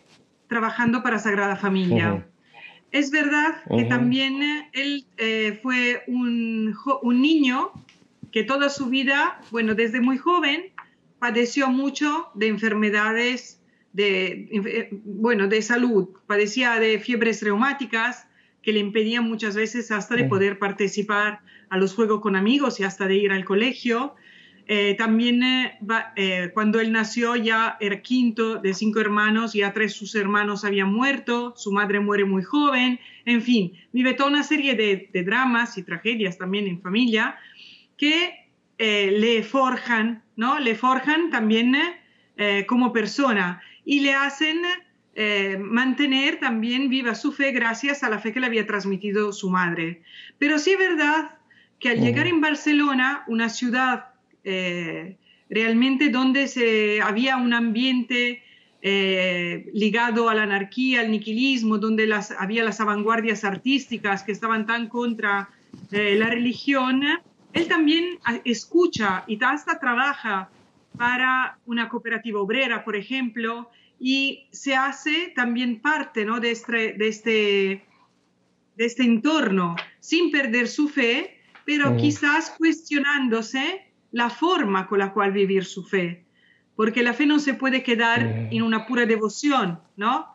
trabajando 0.49 1.03
para 1.03 1.19
Sagrada 1.19 1.57
Familia. 1.57 2.27
Es 2.91 3.11
verdad 3.11 3.63
que 3.77 3.85
también 3.85 4.41
él 4.73 5.05
eh, 5.17 5.59
fue 5.63 6.05
un, 6.07 6.75
niño 7.21 7.73
que 8.31 8.45
toda 8.45 8.69
su 8.69 8.87
vida, 8.87 9.41
bueno, 9.51 9.75
desde 9.75 10.01
muy 10.01 10.19
joven, 10.19 10.73
padeció 11.19 11.69
mucho 11.71 12.29
de 12.35 12.49
enfermedades 12.49 13.61
de, 13.93 14.49
eh, 14.53 14.89
bueno, 15.05 15.49
de 15.49 15.63
salud. 15.63 16.09
Padecía 16.27 16.79
de 16.79 16.99
fiebres 16.99 17.43
reumáticas 17.43 18.29
que 18.65 18.73
le 18.73 18.81
impedían 18.81 19.29
muchas 19.29 19.55
veces 19.55 19.91
hasta 19.91 20.17
de 20.17 20.25
poder 20.25 20.59
participar 20.59 21.41
a 21.69 21.77
los 21.77 21.95
juegos 21.95 22.21
con 22.21 22.35
amigos 22.35 22.81
y 22.81 22.85
hasta 22.85 23.07
de 23.07 23.17
ir 23.17 23.31
al 23.31 23.45
colegio. 23.45 24.15
Eh, 24.67 24.95
también 24.97 25.43
eh, 25.43 25.79
eh, 26.17 26.51
cuando 26.55 26.81
él 26.81 26.91
nació 26.91 27.37
ya 27.37 27.77
era 27.81 28.01
quinto 28.01 28.57
de 28.57 28.73
cinco 28.73 29.01
hermanos, 29.01 29.53
ya 29.53 29.75
tres 29.75 29.93
de 29.93 29.99
sus 29.99 30.15
hermanos 30.15 30.65
habían 30.65 30.91
muerto, 30.91 31.53
su 31.57 31.71
madre 31.71 32.01
muere 32.01 32.25
muy 32.25 32.43
joven, 32.43 32.99
en 33.27 33.43
fin, 33.43 33.75
vive 33.93 34.15
toda 34.15 34.31
una 34.31 34.43
serie 34.43 34.75
de, 34.75 35.23
dramas 35.23 35.77
y 35.77 35.83
tragedias 35.83 36.39
también 36.39 36.67
en 36.67 36.81
familia 36.81 37.37
que 37.99 38.49
le 38.79 39.43
forjan, 39.43 40.23
¿no? 40.37 40.59
Le 40.59 40.75
forjan 40.75 41.31
también 41.31 41.77
como 42.67 42.93
persona 42.93 43.63
y 43.85 44.01
le 44.01 44.15
hacen 44.15 44.63
mantener 45.61 46.41
también 46.41 46.89
viva 46.89 47.15
su 47.15 47.31
fe 47.31 47.53
gracias 47.53 48.03
a 48.03 48.09
la 48.09 48.19
fe 48.19 48.33
que 48.33 48.41
le 48.41 48.47
había 48.47 48.67
transmitido 48.67 49.33
su 49.33 49.49
madre. 49.49 50.03
Pero 50.39 50.59
sí 50.59 50.73
es 50.73 50.79
verdad 50.79 51.39
que 51.79 51.91
al 51.91 52.01
llegar 52.01 52.27
en 52.27 52.41
Barcelona, 52.41 53.25
una 53.27 53.49
ciudad 53.49 54.07
eh, 54.45 55.17
realmente 55.49 56.11
donde 56.11 56.49
se, 56.49 57.01
había 57.01 57.37
un 57.37 57.53
ambiente 57.53 58.43
eh, 58.83 59.71
ligado 59.73 60.29
a 60.29 60.35
la 60.35 60.43
anarquía, 60.43 61.01
al 61.01 61.11
niquilismo, 61.11 61.79
donde 61.79 62.07
las, 62.07 62.31
había 62.31 62.65
las 62.65 62.79
vanguardias 62.79 63.45
artísticas 63.45 64.23
que 64.23 64.33
estaban 64.33 64.67
tan 64.67 64.89
contra 64.89 65.49
eh, 65.93 66.17
la 66.17 66.29
religión, 66.29 67.03
él 67.53 67.69
también 67.69 68.19
escucha 68.45 69.25
y 69.27 69.39
hasta 69.43 69.79
trabaja 69.79 70.51
para 70.97 71.59
una 71.67 71.89
cooperativa 71.89 72.41
obrera, 72.41 72.85
por 72.85 72.97
ejemplo, 72.97 73.71
y 73.99 74.49
se 74.53 74.75
hace 74.75 75.33
también 75.35 75.81
parte 75.81 76.25
¿no? 76.25 76.41
de, 76.41 76.51
este, 76.51 76.93
de, 76.93 77.09
este, 77.09 77.31
de 78.77 78.85
este 78.85 79.03
entorno, 79.03 79.77
sin 80.01 80.31
perder 80.31 80.69
su 80.69 80.89
fe, 80.89 81.41
pero 81.65 81.97
quizás 81.97 82.51
cuestionándose 82.59 83.93
la 84.13 84.31
forma 84.31 84.87
con 84.87 84.99
la 84.99 85.13
cual 85.13 85.33
vivir 85.33 85.65
su 85.65 85.85
fe, 85.85 86.25
porque 86.77 87.03
la 87.03 87.15
fe 87.15 87.27
no 87.27 87.39
se 87.39 87.55
puede 87.55 87.83
quedar 87.83 88.49
en 88.51 88.63
una 88.63 88.87
pura 88.87 89.07
devoción, 89.07 89.81
¿no? 89.97 90.29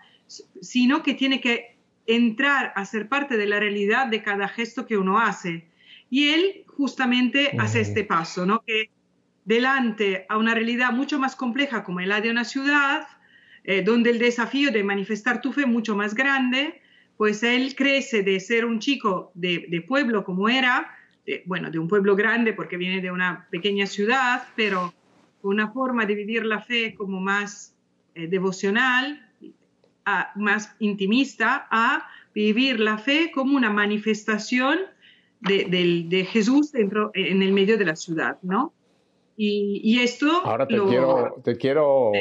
Sino 0.61 1.03
que 1.03 1.13
tiene 1.13 1.39
que 1.39 1.77
entrar 2.07 2.73
a 2.75 2.85
ser 2.85 3.07
parte 3.07 3.37
de 3.37 3.45
la 3.45 3.59
realidad 3.59 4.07
de 4.07 4.23
cada 4.23 4.47
gesto 4.47 4.85
que 4.85 4.97
uno 4.97 5.19
hace. 5.19 5.69
Y 6.09 6.29
él 6.29 6.63
justamente 6.65 7.55
hace 7.59 7.81
este 7.81 8.03
paso, 8.03 8.45
¿no? 8.45 8.63
Que 8.65 8.89
delante 9.45 10.25
a 10.27 10.37
una 10.37 10.55
realidad 10.55 10.91
mucho 10.91 11.19
más 11.19 11.35
compleja 11.35 11.83
como 11.83 11.99
la 12.01 12.19
de 12.21 12.31
una 12.31 12.45
ciudad, 12.45 13.07
eh, 13.63 13.81
donde 13.81 14.09
el 14.11 14.19
desafío 14.19 14.71
de 14.71 14.83
manifestar 14.83 15.41
tu 15.41 15.51
fe 15.51 15.61
es 15.61 15.67
mucho 15.67 15.95
más 15.95 16.15
grande, 16.15 16.81
pues 17.17 17.43
él 17.43 17.75
crece 17.75 18.23
de 18.23 18.39
ser 18.39 18.65
un 18.65 18.79
chico 18.79 19.31
de, 19.33 19.65
de 19.69 19.81
pueblo 19.81 20.23
como 20.23 20.49
era, 20.49 20.95
bueno, 21.45 21.69
de 21.69 21.77
un 21.77 21.87
pueblo 21.87 22.15
grande 22.15 22.53
porque 22.53 22.77
viene 22.77 23.01
de 23.01 23.11
una 23.11 23.47
pequeña 23.51 23.85
ciudad, 23.85 24.43
pero 24.55 24.93
una 25.41 25.71
forma 25.71 26.05
de 26.05 26.15
vivir 26.15 26.45
la 26.45 26.61
fe 26.61 26.95
como 26.95 27.19
más 27.19 27.75
eh, 28.15 28.27
devocional, 28.27 29.25
más 30.35 30.75
intimista, 30.79 31.67
a 31.69 32.07
vivir 32.33 32.79
la 32.79 32.97
fe 32.97 33.31
como 33.31 33.55
una 33.55 33.69
manifestación 33.69 34.79
de, 35.39 36.27
Jesús 36.31 36.71
dentro, 36.71 37.11
en 37.13 37.43
el 37.43 37.53
medio 37.53 37.77
de 37.77 37.85
la 37.85 37.95
ciudad, 37.95 38.39
¿no? 38.41 38.73
Y, 39.37 39.99
esto... 39.99 40.41
Ahora 40.43 40.67
te, 40.67 40.77
quiero, 40.79 41.41
te, 41.43 41.55
quiero, 41.55 42.11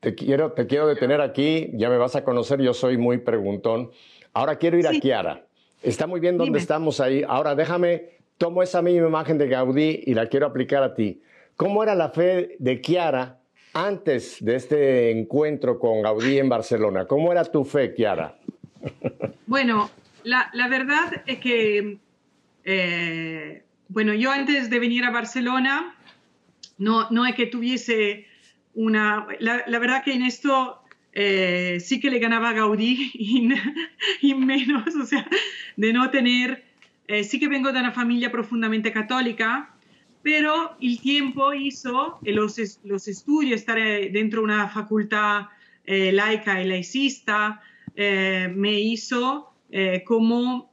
te, 0.00 0.14
quiero, 0.14 0.52
te 0.52 0.66
quiero 0.66 0.86
detener 0.86 1.20
aquí, 1.20 1.70
ya 1.74 1.88
me 1.88 1.98
vas 1.98 2.16
a 2.16 2.24
conocer, 2.24 2.60
yo 2.60 2.74
soy 2.74 2.96
muy 2.96 3.18
preguntón. 3.18 3.90
Ahora 4.32 4.56
quiero 4.56 4.78
ir 4.78 4.86
a 4.86 4.92
Kiara. 4.92 5.44
Está 5.82 6.06
muy 6.06 6.20
bien 6.20 6.36
donde 6.36 6.58
estamos 6.58 7.00
ahí. 7.00 7.24
Ahora 7.26 7.54
déjame 7.54 8.18
tomo 8.38 8.62
esa 8.62 8.80
misma 8.80 9.08
imagen 9.08 9.38
de 9.38 9.48
Gaudí 9.48 10.02
y 10.06 10.14
la 10.14 10.26
quiero 10.26 10.46
aplicar 10.46 10.82
a 10.82 10.94
ti. 10.94 11.22
¿Cómo 11.56 11.82
era 11.82 11.94
la 11.94 12.08
fe 12.08 12.56
de 12.58 12.80
Kiara 12.80 13.38
antes 13.74 14.42
de 14.42 14.56
este 14.56 15.10
encuentro 15.10 15.78
con 15.78 16.00
Gaudí 16.00 16.38
en 16.38 16.48
Barcelona? 16.48 17.06
¿Cómo 17.06 17.32
era 17.32 17.44
tu 17.44 17.64
fe, 17.64 17.94
Kiara? 17.94 18.36
Bueno, 19.46 19.90
la, 20.22 20.68
verdad 20.68 21.24
es 21.26 21.40
que, 21.40 21.98
eh, 22.62 23.64
bueno, 23.88 24.14
yo 24.14 24.30
antes 24.30 24.70
de 24.70 24.78
venir 24.78 25.04
a 25.04 25.10
Barcelona, 25.10 25.96
no, 26.78 27.10
no 27.10 27.26
es 27.26 27.34
que 27.34 27.46
tuviese 27.46 28.26
una... 28.80 29.26
La, 29.40 29.78
verdad 29.78 30.02
que 30.02 30.14
en 30.14 30.22
esto 30.22 30.82
eh, 31.12 31.78
sí 31.80 32.00
que 32.00 32.10
le 32.10 32.18
ganaba 32.18 32.50
a 32.50 32.52
Gaudí 32.52 33.10
y, 34.22 34.34
menos, 34.34 34.94
o 34.94 35.04
sea, 35.04 35.28
de 35.76 35.92
no 35.92 36.10
tener 36.10 36.70
eh, 37.10 37.24
sí 37.24 37.40
que 37.40 37.48
vengo 37.48 37.72
de 37.72 37.80
una 37.80 37.90
familia 37.90 38.30
profundamente 38.30 38.92
católica, 38.92 39.74
pero 40.22 40.76
el 40.80 41.00
tiempo 41.00 41.52
hizo, 41.52 42.20
eh, 42.24 42.32
los, 42.32 42.56
los 42.84 43.08
estudios, 43.08 43.58
estar 43.58 43.78
eh, 43.78 44.10
dentro 44.12 44.40
de 44.40 44.44
una 44.44 44.68
facultad 44.68 45.48
laica 45.86 46.62
y 46.62 46.68
laicista, 46.68 47.60
me 47.96 48.78
hizo 48.78 49.52
como, 50.04 50.70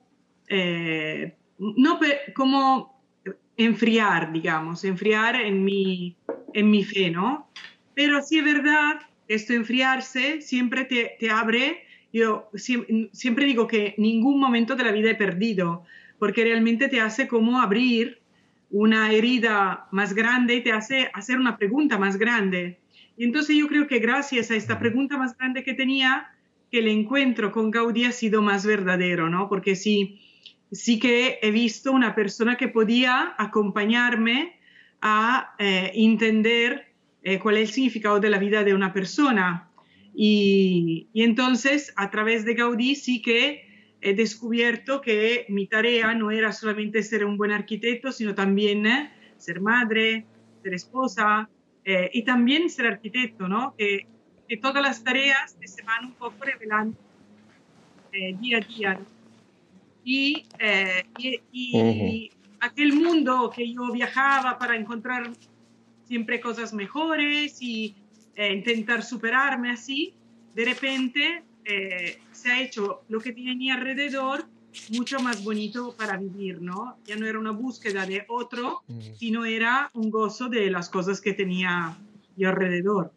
no, 1.58 2.00
como 2.36 3.02
enfriar, 3.56 4.32
digamos, 4.32 4.84
enfriar 4.84 5.38
en 5.38 5.64
mi, 5.64 6.16
en 6.54 6.70
mi 6.70 6.84
fe, 6.84 7.10
¿no? 7.10 7.50
Pero 7.98 8.22
sí 8.22 8.38
es 8.38 8.46
verdad, 8.46 9.00
esto 9.28 9.54
enfriarse 9.54 10.40
siempre 10.42 10.86
te, 10.86 11.16
te 11.20 11.32
abre, 11.32 11.84
yo 12.14 12.48
siempre, 12.54 13.48
digo 13.48 13.66
que 13.66 13.96
ningún 13.98 14.40
momento 14.40 14.76
de 14.76 14.84
la 14.84 14.92
vida 14.92 15.10
he 15.10 15.16
perdido, 15.16 15.84
porque 16.20 16.44
realmente 16.44 16.90
te 16.90 17.02
hace 17.02 17.28
como 17.28 17.60
abrir 17.60 18.20
una 18.70 19.12
herida 19.12 19.88
más 19.90 20.14
grande 20.14 20.58
y 20.58 20.62
te 20.62 20.74
hace 20.74 21.10
hacer 21.12 21.40
una 21.40 21.58
pregunta 21.58 21.98
más 21.98 22.18
grande. 22.18 22.78
Y 23.18 23.24
entonces 23.24 23.56
yo 23.58 23.68
creo 23.68 23.88
que 23.88 23.98
gracias 23.98 24.52
a 24.52 24.56
esta 24.56 24.78
pregunta 24.78 25.18
más 25.18 25.36
grande 25.36 25.64
que 25.64 25.74
tenía, 25.74 26.28
que 26.70 26.78
el 26.78 26.90
encuentro 26.90 27.52
con 27.52 27.72
Gaudí 27.72 28.06
ha 28.06 28.12
sido 28.12 28.44
más 28.44 28.64
verdadero, 28.64 29.28
¿no? 29.28 29.50
Porque 29.50 29.76
sí, 29.76 30.22
sí 30.72 31.00
que 31.00 31.40
he 31.42 31.50
visto 31.50 31.92
una 31.92 32.14
persona 32.14 32.58
que 32.58 32.68
podía 32.68 33.34
acompañarme 33.40 34.54
a 35.02 35.56
eh, 35.58 35.94
entender 35.96 36.87
eh, 37.28 37.40
cuál 37.40 37.58
es 37.58 37.68
el 37.68 37.76
significado 37.76 38.22
de 38.22 38.30
la 38.30 38.40
vida 38.40 38.64
de 38.64 38.74
una 38.74 38.94
persona. 38.94 39.70
Y, 40.16 41.10
y 41.12 41.24
entonces, 41.24 41.92
a 41.98 42.10
través 42.10 42.46
de 42.46 42.54
Gaudí 42.54 42.96
sí 42.96 43.22
que 43.22 43.68
he 44.00 44.14
descubierto 44.14 45.02
que 45.02 45.46
mi 45.50 45.68
tarea 45.68 46.16
no 46.16 46.32
era 46.32 46.54
solamente 46.54 47.04
ser 47.04 47.26
un 47.26 47.36
buen 47.36 47.52
arquitecto, 47.52 48.14
sino 48.14 48.34
también 48.34 48.86
eh, 48.86 49.12
ser 49.36 49.60
madre, 49.60 50.26
ser 50.64 50.74
esposa 50.74 51.50
eh, 51.84 52.10
y 52.14 52.24
también 52.24 52.70
ser 52.70 52.88
arquitecto, 52.88 53.50
¿no? 53.50 53.76
Que, 53.78 54.08
que, 54.48 54.56
todas 54.56 54.82
las 54.82 55.04
tareas 55.04 55.58
se 55.66 55.84
van 55.84 56.06
un 56.06 56.14
poco 56.14 56.46
revelando 56.46 56.98
eh, 58.14 58.38
día 58.40 58.60
a 58.60 58.62
día. 58.62 59.00
Y, 60.06 60.46
y, 61.52 62.32
aquel 62.62 62.94
mundo 62.94 63.52
que 63.54 63.70
yo 63.74 63.92
viajaba 63.92 64.58
para 64.58 64.78
encontrar 64.78 65.30
siempre 66.08 66.40
cosas 66.40 66.74
mejores 66.74 67.62
y 67.62 67.96
intentar 68.38 69.04
superarme 69.04 69.72
así, 69.72 70.14
de 70.56 70.66
repente 70.66 71.44
se 72.32 72.52
ha 72.52 72.62
hecho 72.62 73.02
lo 73.10 73.20
que 73.20 73.34
tenía 73.34 73.76
alrededor 73.76 74.46
mucho 74.92 75.20
más 75.20 75.44
bonito 75.44 75.96
para 75.98 76.18
vivir, 76.18 76.62
¿no? 76.62 76.98
Ya 77.06 77.16
no 77.16 77.26
era 77.26 77.40
una 77.40 77.52
búsqueda 77.52 78.06
de 78.06 78.26
otro, 78.28 78.84
sino 79.16 79.46
era 79.46 79.90
un 79.94 80.10
gozo 80.10 80.50
de 80.50 80.70
las 80.70 80.90
cosas 80.90 81.22
que 81.22 81.34
tenía 81.34 81.98
yo 82.36 82.50
alrededor. 82.50 83.12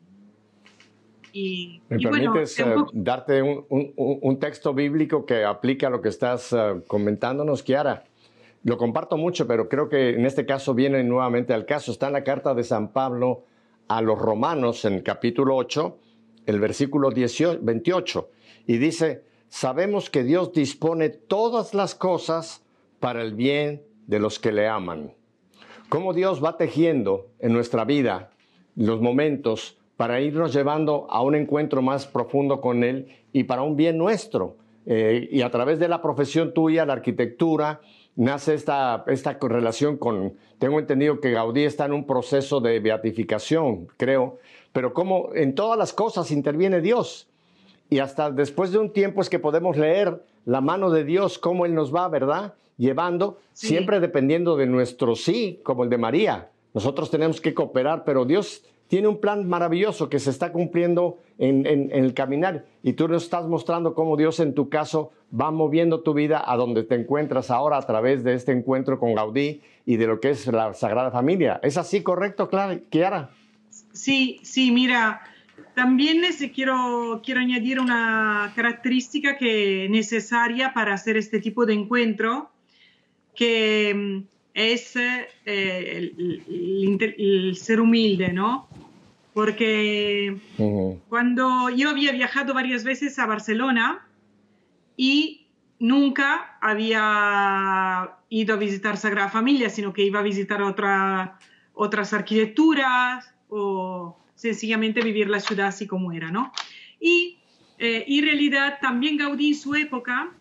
Y, 1.33 1.81
¿Me 1.89 1.99
permites 1.99 2.59
eh, 2.59 2.75
darte 2.93 3.41
un, 3.43 4.39
texto 4.41 4.75
bíblico 4.75 5.25
que 5.25 5.45
aplica 5.45 5.87
a 5.87 5.91
lo 5.91 6.01
que 6.01 6.09
estás 6.09 6.53
uh, 6.53 6.83
comentándonos, 6.89 7.63
Kiara? 7.63 8.03
Lo 8.63 8.77
comparto 8.77 9.17
mucho, 9.17 9.47
pero 9.47 9.69
creo 9.69 9.89
que 9.89 10.11
en 10.11 10.27
este 10.27 10.45
caso 10.45 10.75
viene 10.75 11.03
nuevamente 11.03 11.55
al 11.55 11.65
caso. 11.65 11.93
Está 11.93 12.09
en 12.09 12.13
la 12.13 12.25
carta 12.25 12.55
de 12.55 12.63
San 12.63 12.93
Pablo 12.93 13.45
a 13.89 14.03
los 14.03 14.19
romanos 14.19 14.85
en 14.85 14.95
el 14.95 15.03
capítulo 15.03 15.57
8, 15.57 15.99
el 16.47 16.61
versículo 16.61 17.11
18, 17.11 17.61
28, 17.63 18.29
y 18.67 18.77
dice, 18.77 19.25
sabemos 19.49 20.11
que 20.11 20.25
Dios 20.25 20.53
dispone 20.53 21.09
todas 21.09 21.75
las 21.75 21.95
cosas 21.95 22.63
para 23.01 23.23
el 23.23 23.35
bien 23.35 23.83
de 24.07 24.19
los 24.19 24.39
que 24.39 24.53
le 24.53 24.69
aman. 24.69 25.15
Cómo 25.89 26.13
Dios 26.13 26.45
va 26.45 26.57
tejiendo 26.57 27.29
en 27.39 27.53
nuestra 27.53 27.85
vida 27.85 28.31
los 28.77 29.01
momentos 29.01 29.79
para 29.97 30.21
irnos 30.21 30.53
llevando 30.53 31.07
a 31.11 31.23
un 31.23 31.35
encuentro 31.35 31.83
más 31.83 32.07
profundo 32.07 32.61
con 32.61 32.85
Él 32.85 33.09
y 33.33 33.45
para 33.45 33.63
un 33.63 33.77
bien 33.77 33.99
nuestro. 33.99 34.57
Eh, 34.87 35.29
y 35.31 35.43
a 35.43 35.51
través 35.51 35.79
de 35.79 35.89
la 35.89 36.01
profesión 36.01 36.55
tuya, 36.55 36.87
la 36.87 36.95
arquitectura, 36.95 37.81
nace 38.17 38.55
esta, 38.55 39.05
esta 39.07 39.39
relación 39.41 39.97
con, 39.97 40.35
tengo 40.59 40.79
entendido 40.79 41.21
que 41.21 41.31
Gaudí 41.31 41.65
está 41.65 41.87
en 41.87 41.93
un 41.93 42.07
proceso 42.07 42.61
de 42.61 42.81
beatificación, 42.81 43.89
creo, 43.97 44.39
pero 44.73 44.93
como 44.93 45.31
en 45.35 45.55
todas 45.55 45.79
las 45.79 45.93
cosas 45.93 46.31
interviene 46.31 46.81
Dios. 46.81 47.27
Y 47.89 47.99
hasta 47.99 48.31
después 48.31 48.71
de 48.71 48.79
un 48.79 48.93
tiempo 48.93 49.21
es 49.21 49.29
que 49.29 49.39
podemos 49.39 49.77
leer 49.77 50.23
la 50.45 50.61
mano 50.61 50.91
de 50.91 51.05
Dios, 51.05 51.39
cómo 51.39 51.67
Él 51.67 51.75
nos 51.75 51.95
va, 51.95 52.09
¿verdad? 52.09 52.55
Llevando, 52.77 53.39
siempre 53.53 54.01
dependiendo 54.01 54.57
de 54.57 54.67
nuestro 54.67 55.17
sí, 55.17 55.61
como 55.65 55.85
el 55.85 55.91
de 55.91 55.99
María. 55.99 56.49
Nosotros 56.73 57.11
tenemos 57.11 57.41
que 57.41 57.53
cooperar, 57.53 58.05
pero 58.05 58.25
Dios 58.25 58.63
tiene 58.91 59.07
un 59.07 59.21
plan 59.21 59.49
maravilloso 59.49 60.09
que 60.09 60.19
se 60.19 60.31
está 60.31 60.51
cumpliendo 60.51 61.21
en, 61.39 61.65
el 61.93 62.13
caminar 62.13 62.67
y 62.83 62.95
tú 62.95 63.07
nos 63.07 63.23
estás 63.23 63.47
mostrando 63.47 63.95
cómo 63.95 64.17
Dios 64.17 64.41
en 64.41 64.53
tu 64.53 64.69
caso 64.69 65.13
va 65.33 65.53
moviendo 65.53 66.01
tu 66.01 66.13
vida 66.13 66.43
a 66.45 66.57
donde 66.57 66.83
te 66.83 66.97
encuentras 66.97 67.53
ahora 67.53 67.77
a 67.77 67.87
través 67.87 68.25
de 68.25 68.35
este 68.35 68.51
encuentro 68.51 68.99
con 68.99 69.15
Gaudí 69.15 69.61
y 69.87 69.97
de 69.97 70.09
lo 70.09 70.19
que 70.19 70.31
es 70.31 70.45
la 70.49 70.75
Sagrada 70.75 71.13
Familia. 71.13 71.61
¿Es 71.63 71.77
así 71.77 72.03
correcto, 72.03 72.51
Kiara? 72.91 73.31
Sí, 73.93 74.41
sí, 74.43 74.73
mira, 74.73 75.23
también 75.77 76.23
quiero, 76.53 77.23
quiero 77.25 77.43
añadir 77.43 77.79
una 77.79 78.53
característica 78.57 79.39
que 79.39 79.85
es 79.85 79.91
necesaria 79.91 80.75
para 80.75 80.95
hacer 80.95 81.17
este 81.17 81.39
tipo 81.39 81.65
de 81.65 81.75
encuentro, 81.75 82.51
que 83.37 83.95
mm, 83.95 84.41
es 84.55 84.97
eh, 84.97 85.29
el, 85.47 87.57
ser 87.57 87.81
humilde, 87.81 88.33
¿no? 88.33 88.69
Porque 89.41 90.37
cuando 91.09 91.71
yo 91.71 91.89
había 91.89 92.13
viajado 92.13 92.53
varias 92.53 92.85
veces 92.85 93.19
a 93.19 93.25
Barcelona 93.25 94.07
y 94.99 95.47
nunca 95.79 96.59
había 96.61 98.19
ido 98.29 98.55
a 98.55 98.59
visitar 98.59 98.99
Sagrada 98.99 99.31
Familia, 99.31 99.71
sino 99.71 99.95
que 99.95 100.03
iba 100.03 100.21
a 100.21 100.23
visitar 100.23 100.61
otra, 100.61 101.39
otras 101.73 102.13
arquitecturas 102.13 103.35
o 103.49 104.19
sencillamente 104.35 105.01
vivir 105.01 105.31
la 105.31 105.41
ciudad 105.41 105.69
así 105.69 105.87
como 105.87 106.13
era, 106.13 106.31
¿no? 106.31 106.53
Y 107.01 107.39
eh, 107.79 108.05
en 108.09 108.25
realidad 108.27 108.77
también 108.83 109.17
Gaudí 109.17 109.49
en 109.49 109.55
su 109.55 109.75
época 109.75 110.35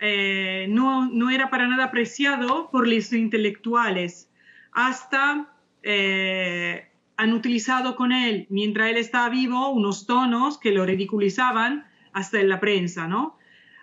eh, 0.00 0.64
no, 0.70 1.10
no, 1.10 1.28
era 1.28 1.50
para 1.50 1.68
nada 1.68 1.84
apreciado 1.84 2.70
por 2.70 2.88
los 2.88 3.12
intelectuales, 3.12 4.30
hasta 4.72 5.52
eh, 5.82 6.88
han 7.16 7.32
utilizado 7.32 7.96
con 7.96 8.12
él, 8.12 8.46
mientras 8.50 8.90
él 8.90 8.96
estaba 8.96 9.28
vivo, 9.28 9.70
unos 9.70 10.06
tonos 10.06 10.58
que 10.58 10.72
lo 10.72 10.84
ridiculizaban 10.84 11.86
hasta 12.12 12.40
en 12.40 12.48
la 12.48 12.60
prensa, 12.60 13.06
¿no? 13.06 13.38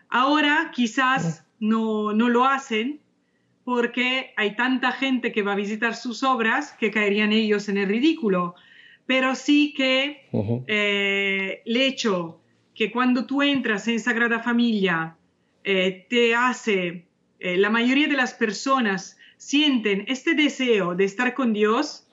Ahora 0.10 0.72
quizás 0.74 1.46
no, 1.60 2.14
no 2.14 2.30
lo 2.30 2.46
hacen 2.46 3.00
porque 3.64 4.34
hay 4.36 4.56
tanta 4.56 4.92
gente 4.92 5.32
que 5.32 5.42
va 5.42 5.54
a 5.54 5.56
visitar 5.56 5.96
sus 5.96 6.24
obras 6.24 6.74
que 6.74 6.92
caerían 6.92 7.32
ellos 7.32 7.70
en 7.70 7.78
el 7.78 7.88
ridículo. 7.88 8.56
Pero 9.06 9.36
sí 9.36 9.74
que 9.76 10.28
eh, 10.68 11.62
el 11.66 11.78
hecho 11.78 12.40
que 12.76 12.92
cuando 12.92 13.26
tú 13.26 13.42
entras 13.42 13.88
en 13.88 14.00
Sagrada 14.00 14.40
Familia 14.40 15.16
eh, 15.64 16.06
te 16.10 16.36
hace, 16.36 17.06
eh, 17.40 17.58
la 17.58 17.70
mayoría 17.70 18.08
de 18.08 18.16
las 18.16 18.34
personas 18.34 19.18
sienten 19.38 20.06
este 20.08 20.36
deseo 20.36 20.96
de 20.96 21.04
estar 21.04 21.34
con 21.34 21.54
Dios. 21.54 22.08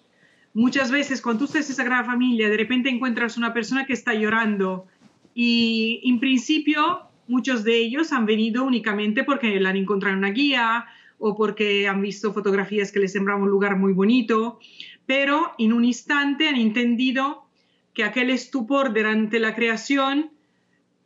Muchas 0.53 0.91
veces 0.91 1.23
cuando 1.23 1.41
tú 1.41 1.45
estás 1.47 1.69
en 1.71 1.77
Sagrada 1.77 2.05
Familia, 2.05 2.49
de 2.49 2.57
repente 2.57 2.89
encuentras 2.89 3.37
una 3.37 3.55
persona 3.55 3.87
que 3.87 3.93
está 3.93 4.15
llorando 4.15 4.87
y 5.35 6.01
en 6.05 6.19
principio 6.19 7.03
muchos 7.29 7.63
de 7.63 7.77
ellos 7.77 8.13
han 8.13 8.27
venido 8.27 8.65
únicamente 8.65 9.23
porque 9.23 9.61
la 9.61 9.71
han 9.71 9.77
encontrado 9.77 10.15
en 10.15 10.19
una 10.19 10.31
guía 10.31 10.87
o 11.19 11.37
porque 11.37 11.87
han 11.87 12.03
visto 12.03 12.33
fotografías 12.33 12.91
que 12.91 12.99
les 12.99 13.13
sembraban 13.13 13.43
un 13.43 13.51
lugar 13.51 13.77
muy 13.77 13.93
bonito, 13.93 14.59
pero 15.07 15.53
en 15.59 15.73
un 15.73 15.85
instante 15.85 16.49
han 16.49 16.57
entendido 16.57 17.47
que 17.95 18.03
aquel 18.03 18.31
estupor 18.31 18.93
durante 18.93 19.39
la 19.39 19.55
creación 19.55 20.31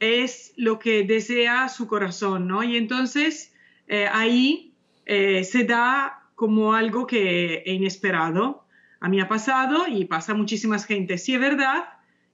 es 0.01 0.55
lo 0.57 0.79
que 0.79 1.03
desea 1.03 1.69
su 1.69 1.87
corazón, 1.87 2.47
¿no? 2.47 2.63
Y 2.63 2.77
entonces 2.77 3.53
eh, 3.89 4.07
ahí 4.11 4.73
eh, 5.07 5.45
se 5.45 5.65
da 5.65 6.23
como 6.35 6.75
algo 6.75 7.07
que 7.07 7.63
es 7.65 7.75
inesperado. 7.75 8.64
A 9.05 9.09
mí 9.11 9.21
ha 9.21 9.29
pasado 9.29 9.87
y 9.87 10.07
pasa 10.07 10.33
a 10.33 10.35
muchísimas 10.35 10.87
gente. 10.87 11.19
Sí 11.19 11.35
es 11.35 11.41
verdad 11.41 11.85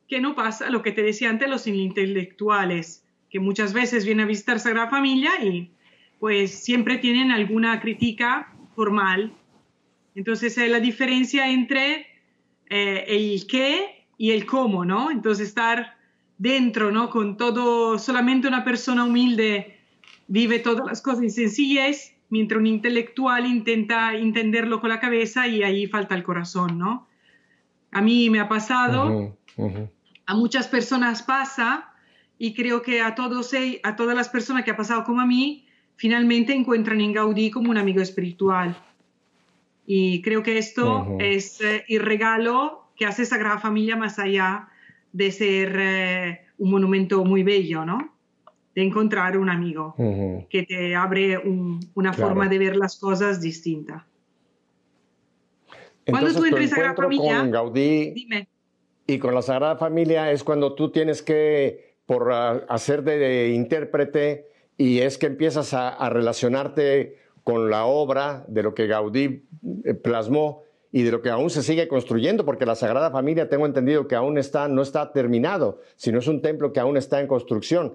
que 0.06 0.20
no 0.20 0.37
pasa 0.37 0.70
lo 0.70 0.83
que 0.83 0.92
te 0.92 1.02
decía 1.02 1.28
antes 1.28 1.50
los 1.50 1.66
intelectuales, 1.66 3.04
que 3.28 3.40
muchas 3.40 3.72
veces 3.72 4.04
vienen 4.04 4.26
a 4.26 4.28
visitar 4.28 4.61
Sagrada 4.61 4.88
Familia 4.88 5.33
y 5.42 5.72
pues 6.20 6.62
siempre 6.62 6.98
tienen 6.98 7.33
alguna 7.33 7.80
crítica 7.80 8.54
formal. 8.76 9.33
Entonces 10.14 10.56
es 10.59 10.70
la 10.70 10.78
diferencia 10.78 11.50
entre 11.50 12.06
eh, 12.68 13.04
el 13.09 13.48
qué 13.48 14.06
y 14.16 14.30
el 14.30 14.46
cómo, 14.46 14.85
¿no? 14.85 15.11
Entonces 15.11 15.48
estar 15.48 15.96
dentro, 16.38 16.92
¿no? 16.92 17.11
Con 17.11 17.37
todo, 17.37 17.98
solamente 17.98 18.46
una 18.46 18.62
persona 18.62 19.02
humilde 19.02 19.76
vive 20.28 20.61
todas 20.61 20.87
las 20.87 21.02
cosas 21.02 21.22
en 21.22 21.30
sencillez, 21.33 22.14
mientras 22.30 22.58
un 22.58 22.66
intelectual 22.66 23.44
intenta 23.44 24.14
entenderlo 24.14 24.80
con 24.80 24.88
la 24.88 25.00
cabeza 25.00 25.46
y 25.46 25.62
ahí 25.62 25.86
falta 25.86 26.14
el 26.14 26.22
corazón, 26.22 26.78
¿no? 26.78 27.06
A 27.90 28.00
mí 28.00 28.30
me 28.30 28.40
ha 28.40 28.48
pasado, 28.48 29.36
a 30.26 30.34
muchas 30.34 30.68
personas 30.68 31.22
pasa 31.22 31.92
y 32.38 32.54
creo 32.54 32.82
que 32.82 33.02
a, 33.02 33.14
todos, 33.14 33.52
a 33.82 33.96
todas 33.96 34.16
las 34.16 34.28
personas 34.28 34.64
que 34.64 34.70
ha 34.70 34.76
pasado 34.76 35.04
como 35.04 35.20
a 35.20 35.26
mí, 35.26 35.66
finalmente 35.96 36.54
encuentran 36.54 37.00
en 37.00 37.12
Gaudí 37.12 37.50
como 37.50 37.70
un 37.70 37.76
amigo 37.76 38.00
espiritual. 38.00 38.76
Y 39.86 40.22
creo 40.22 40.42
que 40.42 40.56
esto 40.56 41.18
es 41.18 41.60
eh, 41.60 41.84
el 41.88 42.00
regalo 42.00 42.90
que 42.96 43.06
hace 43.06 43.26
Sagrada 43.26 43.58
Familia 43.58 43.96
más 43.96 44.18
allá 44.18 44.68
de 45.12 45.32
ser 45.32 45.76
eh, 45.78 46.40
un 46.58 46.70
monumento 46.70 47.24
muy 47.24 47.42
bello, 47.42 47.84
¿no? 47.84 48.14
De 48.74 48.83
encontrar 48.83 49.37
un 49.37 49.50
amigo 49.50 49.94
que 50.48 50.62
te 50.62 50.94
abre 50.94 51.38
una 51.94 52.12
forma 52.12 52.48
de 52.48 52.59
ver 52.59 52.76
las 52.76 52.98
cosas 52.98 53.40
distinta. 53.40 54.06
cuando 56.09 56.33
tú 56.33 56.44
entras 56.44 56.72
a 56.72 56.76
Sagrada 56.76 56.94
Familia, 56.94 57.40
con 57.40 57.50
Gaudí 57.50 58.11
dime. 58.12 58.48
y 59.06 59.18
con 59.18 59.35
la 59.35 59.42
Sagrada 59.42 59.76
Familia 59.76 60.30
es 60.30 60.44
cuando 60.44 60.74
tú 60.74 60.90
tienes 60.90 61.22
que, 61.22 61.96
por 62.06 62.28
uh, 62.28 62.64
hacer 62.68 63.02
de, 63.02 63.50
intérprete, 63.50 64.46
y 64.76 65.00
es 65.00 65.18
que 65.18 65.26
empiezas 65.26 65.74
a, 65.74 65.88
a 65.88 66.09
relacionarte 66.09 67.18
con 67.44 67.70
la 67.70 67.87
obra 67.87 68.44
de 68.48 68.62
lo 68.62 68.74
que 68.74 68.87
Gaudí 68.87 69.44
eh, 69.85 69.94
plasmó 69.94 70.62
y 70.92 71.02
de 71.02 71.12
lo 71.12 71.22
que 71.22 71.30
aún 71.30 71.50
se 71.50 71.62
sigue 71.62 71.87
construyendo, 71.88 72.44
porque 72.44 72.66
la 72.66 72.74
Sagrada 72.74 73.11
Familia 73.11 73.48
tengo 73.48 73.66
entendido 73.66 74.09
que 74.09 74.16
aún 74.16 74.38
está, 74.38 74.68
no 74.68 74.83
está 74.83 75.12
terminado, 75.12 75.80
sino 75.96 76.18
es 76.18 76.26
un 76.26 76.42
templo 76.42 76.72
que 76.72 76.80
aún 76.80 76.96
está 76.96 77.20
en 77.20 77.26
construcción. 77.26 77.94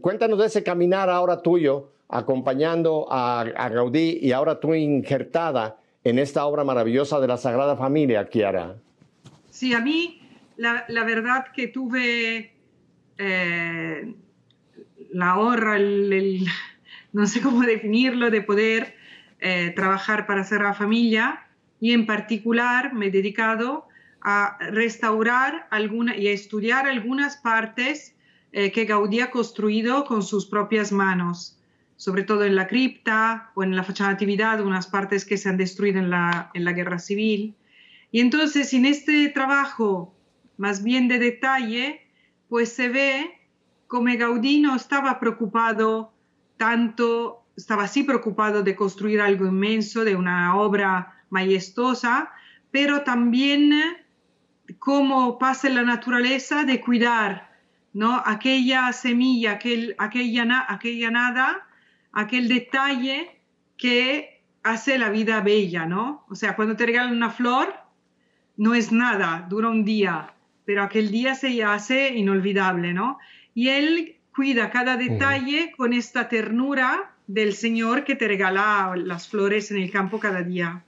Cuéntanos 0.00 0.38
de 0.38 0.46
ese 0.46 0.62
caminar 0.62 1.08
ahora 1.08 1.40
tuyo, 1.40 1.92
acompañando 2.08 3.06
a, 3.10 3.44
Gaudí 3.72 4.18
y 4.20 4.32
ahora 4.32 4.60
tú 4.60 4.74
injertada 4.74 5.78
en 6.04 6.18
esta 6.18 6.44
obra 6.44 6.62
maravillosa 6.62 7.20
de 7.20 7.28
la 7.28 7.38
Sagrada 7.38 7.76
Familia, 7.76 8.28
Kiara. 8.28 8.76
Sí, 9.50 9.72
a 9.72 9.80
mí 9.80 10.20
la, 10.56 10.84
verdad 11.04 11.46
que 11.54 11.68
tuve 11.68 12.52
eh, 13.18 14.14
la 15.10 15.38
honra, 15.38 15.78
no 17.12 17.26
sé 17.26 17.40
cómo 17.40 17.62
definirlo, 17.62 18.30
de 18.30 18.42
poder 18.42 18.94
eh, 19.40 19.72
trabajar 19.74 20.26
para 20.26 20.44
Sagrada 20.44 20.74
Familia 20.74 21.46
y 21.80 21.92
en 21.92 22.06
particular 22.06 22.92
me 22.92 23.06
he 23.06 23.10
dedicado 23.10 23.88
a 24.20 24.56
restaurar 24.60 25.66
alguna, 25.70 26.16
y 26.16 26.28
a 26.28 26.32
estudiar 26.32 26.86
algunas 26.86 27.38
partes 27.38 28.11
eh, 28.52 28.70
que 28.70 28.84
Gaudí 28.84 29.20
ha 29.20 29.30
construido 29.30 30.04
con 30.04 30.22
sus 30.22 30.46
propias 30.46 30.92
manos. 30.92 31.58
sobre 31.96 32.24
todo 32.24 32.42
en 32.44 32.56
la 32.56 32.66
cripta 32.66 33.52
o 33.54 33.62
en 33.62 33.76
la 33.76 33.84
fachada 33.84 34.10
natividad, 34.10 34.60
unas 34.60 34.88
partes 34.88 35.24
que 35.24 35.36
se 35.36 35.48
han 35.48 35.56
destruido 35.56 36.00
en 36.00 36.10
la, 36.10 36.50
en 36.52 36.64
la 36.64 36.72
guerra 36.72 36.98
civil. 36.98 37.54
Y 38.10 38.18
entonces 38.18 38.74
en 38.74 38.86
este 38.86 39.28
trabajo 39.28 40.12
más 40.56 40.82
bien 40.82 41.06
de 41.06 41.18
detalle, 41.18 42.00
pues 42.48 42.72
se 42.72 42.88
ve 42.88 43.30
como 43.86 44.16
Gaudí 44.16 44.60
no 44.60 44.74
estaba 44.74 45.20
preocupado 45.20 46.12
tanto, 46.56 47.44
estaba 47.56 47.84
así 47.84 48.04
preocupado 48.04 48.62
de 48.62 48.74
construir 48.74 49.20
algo 49.20 49.46
inmenso, 49.46 50.04
de 50.04 50.16
una 50.16 50.56
obra 50.56 51.24
majestuosa, 51.30 52.30
pero 52.70 53.02
también 53.02 53.72
cómo 54.78 55.38
pasa 55.38 55.68
en 55.68 55.74
la 55.74 55.82
naturaleza 55.82 56.64
de 56.64 56.80
cuidar 56.80 57.51
¿no? 57.92 58.22
aquella 58.24 58.92
semilla, 58.92 59.52
aquel, 59.52 59.94
aquella, 59.98 60.66
aquella 60.68 61.10
nada 61.10 61.66
aquel 62.12 62.48
detalle 62.48 63.30
que 63.76 64.42
hace 64.62 64.98
la 64.98 65.08
vida 65.08 65.40
bella, 65.40 65.86
¿no? 65.86 66.24
O 66.28 66.34
sea, 66.34 66.54
cuando 66.54 66.76
te 66.76 66.86
regalan 66.86 67.16
una 67.16 67.30
flor, 67.30 67.74
no 68.56 68.74
es 68.74 68.92
nada, 68.92 69.46
dura 69.48 69.68
un 69.68 69.84
día, 69.84 70.34
pero 70.64 70.82
aquel 70.82 71.10
día 71.10 71.34
se 71.34 71.64
hace 71.64 72.14
inolvidable, 72.14 72.92
¿no? 72.92 73.18
Y 73.54 73.68
él 73.68 74.16
cuida 74.34 74.70
cada 74.70 74.96
detalle 74.96 75.72
con 75.76 75.92
esta 75.92 76.28
ternura 76.28 77.14
del 77.26 77.54
Señor 77.54 78.04
que 78.04 78.14
te 78.14 78.28
regala 78.28 78.94
las 78.96 79.28
flores 79.28 79.70
en 79.70 79.78
el 79.78 79.90
campo 79.90 80.20
cada 80.20 80.42
día. 80.42 80.84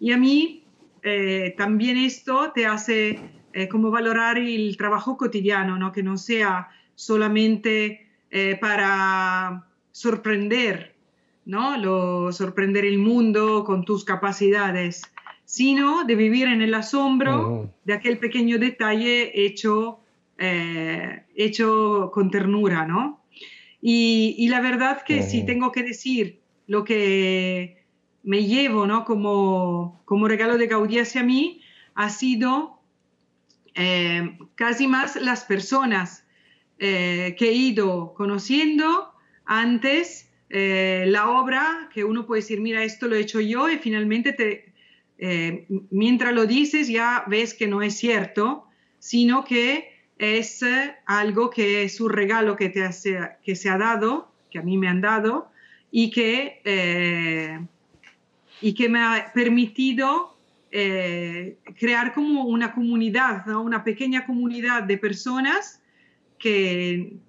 Y 0.00 0.12
a 0.12 0.16
mí 0.16 0.64
eh, 1.02 1.54
también 1.56 1.96
esto 1.96 2.52
te 2.52 2.66
hace 2.66 3.20
eh, 3.52 3.68
como 3.68 3.90
valorar 3.90 4.38
el 4.38 4.76
trabajo 4.76 5.16
cotidiano, 5.16 5.78
¿no? 5.78 5.92
Que 5.92 6.02
no 6.02 6.16
sea 6.16 6.68
solamente 6.94 8.06
eh, 8.30 8.56
para 8.60 9.66
sorprender, 9.90 10.94
¿no? 11.44 11.76
Lo, 11.76 12.32
sorprender 12.32 12.84
el 12.84 12.98
mundo 12.98 13.64
con 13.64 13.84
tus 13.84 14.04
capacidades, 14.04 15.02
sino 15.44 16.04
de 16.04 16.14
vivir 16.14 16.48
en 16.48 16.62
el 16.62 16.72
asombro 16.72 17.70
de 17.84 17.92
aquel 17.92 18.18
pequeño 18.18 18.58
detalle 18.58 19.44
hecho, 19.44 20.00
eh, 20.38 21.24
hecho 21.34 22.10
con 22.14 22.30
ternura, 22.30 22.86
¿no? 22.86 23.20
Y, 23.82 24.48
la 24.48 24.60
verdad 24.60 25.02
que 25.02 25.22
si 25.22 25.44
tengo 25.44 25.72
que 25.72 25.82
decir 25.82 26.40
lo 26.68 26.84
que 26.84 27.84
me 28.22 28.44
llevo, 28.44 28.86
¿no? 28.86 29.04
Como, 29.04 30.00
como 30.04 30.28
regalo 30.28 30.56
de 30.56 30.68
Gaudí 30.68 31.00
hacia 31.00 31.24
mí, 31.24 31.60
ha 31.94 32.08
sido 32.08 32.78
eh, 33.74 34.38
casi 34.54 34.86
más 34.86 35.16
las 35.16 35.44
personas 35.44 36.24
eh, 36.78 37.34
que 37.38 37.48
he 37.48 37.52
ido 37.52 38.14
conociendo 38.14 39.12
antes 39.44 40.32
eh, 40.54 41.04
la 41.06 41.30
obra 41.30 41.88
que 41.94 42.04
uno 42.04 42.26
puede 42.26 42.42
decir, 42.42 42.60
mira, 42.60 42.84
esto 42.84 43.08
lo 43.08 43.16
he 43.16 43.20
hecho 43.20 43.40
yo 43.40 43.70
y 43.70 43.78
finalmente 43.78 44.34
te, 44.34 44.74
eh, 45.16 45.66
mientras 45.90 46.34
lo 46.34 46.44
dices 46.44 46.88
ya 46.88 47.24
ves 47.26 47.54
que 47.54 47.66
no 47.66 47.80
es 47.80 47.96
cierto, 47.96 48.66
sino 48.98 49.44
que 49.44 49.88
es 50.18 50.62
eh, 50.62 50.94
algo 51.06 51.48
que 51.48 51.84
es 51.84 52.02
un 52.02 52.10
regalo 52.10 52.54
que, 52.56 52.68
te 52.68 52.86
que 53.42 53.56
se 53.56 53.70
ha 53.70 53.78
dado, 53.78 54.30
que 54.50 54.58
a 54.58 54.62
mí 54.62 54.76
me 54.76 54.88
han 54.88 55.00
dado 55.00 55.50
y 55.90 56.10
que, 56.10 56.60
y 58.60 58.74
que 58.74 58.88
me 58.90 59.00
ha 59.00 59.32
permitido 59.32 60.31
crear 60.72 62.14
como 62.14 62.44
una 62.44 62.72
comunidad, 62.72 63.46
una 63.56 63.84
pequeña 63.84 64.24
comunidad 64.24 64.84
de 64.84 64.96
personas 64.96 65.82
que 66.38 67.20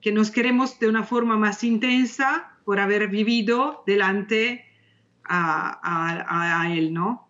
que 0.00 0.12
nos 0.12 0.30
queremos 0.30 0.78
de 0.78 0.88
una 0.88 1.04
forma 1.04 1.36
más 1.36 1.64
intensa 1.64 2.52
por 2.64 2.80
haber 2.80 3.08
vivido 3.08 3.82
delante 3.86 4.64
a, 5.24 6.70
él, 6.72 6.94
¿no? 6.94 7.28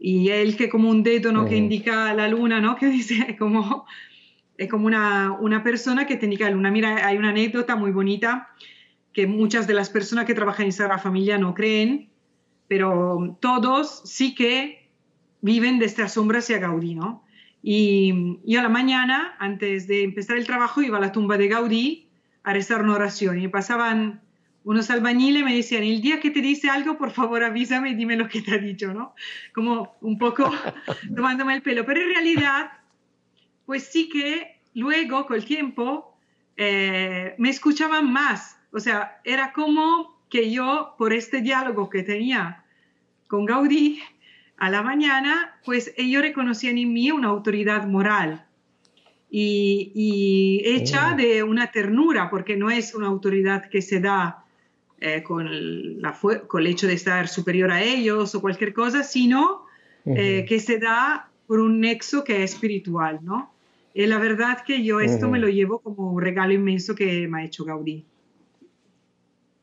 Y 0.00 0.30
él 0.30 0.56
que 0.56 0.68
como 0.68 0.88
un 0.88 1.02
dedo, 1.02 1.32
¿no? 1.32 1.46
Que 1.46 1.56
indica 1.56 2.14
la 2.14 2.28
luna, 2.28 2.60
¿no? 2.60 2.76
Que 2.76 2.86
dice 2.98 3.36
como, 3.38 3.84
es 4.56 4.70
como 4.70 4.86
una, 4.86 5.32
una 5.32 5.62
persona 5.62 6.06
que 6.06 6.16
te 6.16 6.26
indica 6.26 6.44
la 6.44 6.52
luna. 6.52 6.70
Mira, 6.70 7.06
hay 7.06 7.16
una 7.16 7.30
anécdota 7.30 7.76
muy 7.76 7.90
bonita 7.90 8.48
que 9.12 9.26
muchas 9.26 9.66
de 9.66 9.74
las 9.74 9.90
personas 9.90 10.24
que 10.24 10.34
trabajan 10.34 10.66
en 10.66 10.72
Sagrada 10.72 10.98
Familia 10.98 11.38
no 11.38 11.54
creen, 11.54 12.10
pero 12.68 13.36
todos 13.40 14.02
sí 14.04 14.34
que 14.34 14.83
viven 15.44 15.78
de 15.78 15.84
esta 15.84 16.08
sombra 16.08 16.38
hacia 16.38 16.58
Gaudí, 16.58 16.94
¿no? 16.94 17.22
Y, 17.62 18.38
y, 18.46 18.56
a 18.56 18.62
la 18.62 18.70
mañana, 18.70 19.36
antes 19.38 19.86
de 19.86 20.02
empezar 20.02 20.38
el 20.38 20.46
trabajo, 20.46 20.80
iba 20.80 20.96
a 20.96 21.00
la 21.02 21.12
tumba 21.12 21.36
de 21.36 21.48
Gaudí 21.48 22.08
a 22.44 22.54
rezar 22.54 22.82
una 22.82 22.94
oración 22.94 23.38
y 23.38 23.48
pasaban 23.48 24.22
unos 24.64 24.88
albañiles 24.88 25.42
y 25.42 25.44
me 25.44 25.54
decían, 25.54 25.82
el 25.82 26.00
día 26.00 26.18
que 26.18 26.30
te 26.30 26.40
dice 26.40 26.70
algo, 26.70 26.96
por 26.96 27.10
favor 27.10 27.44
avísame 27.44 27.90
y 27.90 27.94
dime 27.94 28.16
lo 28.16 28.26
que 28.26 28.40
te 28.40 28.54
ha 28.54 28.58
dicho, 28.58 28.94
¿no? 28.94 29.14
Como 29.54 29.96
un 30.00 30.16
poco 30.16 30.50
tomándome 31.14 31.54
el 31.54 31.60
pelo. 31.60 31.84
Pero 31.84 32.00
en 32.00 32.08
realidad, 32.08 32.72
pues 33.66 33.84
sí 33.84 34.08
que 34.08 34.60
luego, 34.72 35.26
con 35.26 35.36
el 35.36 35.44
tiempo, 35.44 36.16
eh, 36.56 37.34
me 37.36 37.50
escuchaban 37.50 38.10
más. 38.10 38.58
O 38.72 38.80
sea, 38.80 39.20
era 39.24 39.52
como 39.52 40.18
que 40.30 40.50
yo, 40.50 40.94
por 40.96 41.12
este 41.12 41.42
diálogo 41.42 41.90
que 41.90 42.02
tenía 42.02 42.64
con 43.28 43.44
Gaudí 43.44 44.00
a 44.56 44.70
la 44.70 44.82
mañana, 44.82 45.58
pues 45.64 45.92
ellos 45.96 46.22
reconocían 46.22 46.78
en 46.78 46.92
mí 46.92 47.10
una 47.10 47.28
autoridad 47.28 47.86
moral 47.86 48.44
y, 49.36 50.62
hecha 50.64 51.12
oh. 51.12 51.16
de 51.16 51.42
una 51.42 51.72
ternura, 51.72 52.30
porque 52.30 52.56
no 52.56 52.70
es 52.70 52.94
una 52.94 53.08
autoridad 53.08 53.68
que 53.68 53.82
se 53.82 54.00
da 54.00 54.44
eh, 55.00 55.24
con, 55.24 56.00
la, 56.00 56.16
con, 56.46 56.60
el 56.60 56.68
hecho 56.68 56.86
de 56.86 56.94
estar 56.94 57.26
superior 57.26 57.72
a 57.72 57.82
ellos 57.82 58.34
o 58.34 58.40
cualquier 58.40 58.72
cosa, 58.72 59.02
sino 59.02 59.66
eh, 60.06 60.44
que 60.48 60.60
se 60.60 60.78
da 60.78 61.28
por 61.48 61.58
un 61.58 61.80
nexo 61.80 62.22
que 62.22 62.44
es 62.44 62.54
espiritual, 62.54 63.20
¿no? 63.22 63.52
Y 63.92 64.06
la 64.06 64.18
verdad 64.18 64.58
que 64.64 64.82
yo 64.84 65.00
esto 65.00 65.28
me 65.28 65.38
lo 65.38 65.48
llevo 65.48 65.78
como 65.78 66.12
un 66.12 66.20
regalo 66.20 66.52
inmenso 66.52 66.94
que 66.94 67.26
me 67.28 67.40
ha 67.40 67.44
hecho 67.44 67.64
Gaudí. 67.64 68.04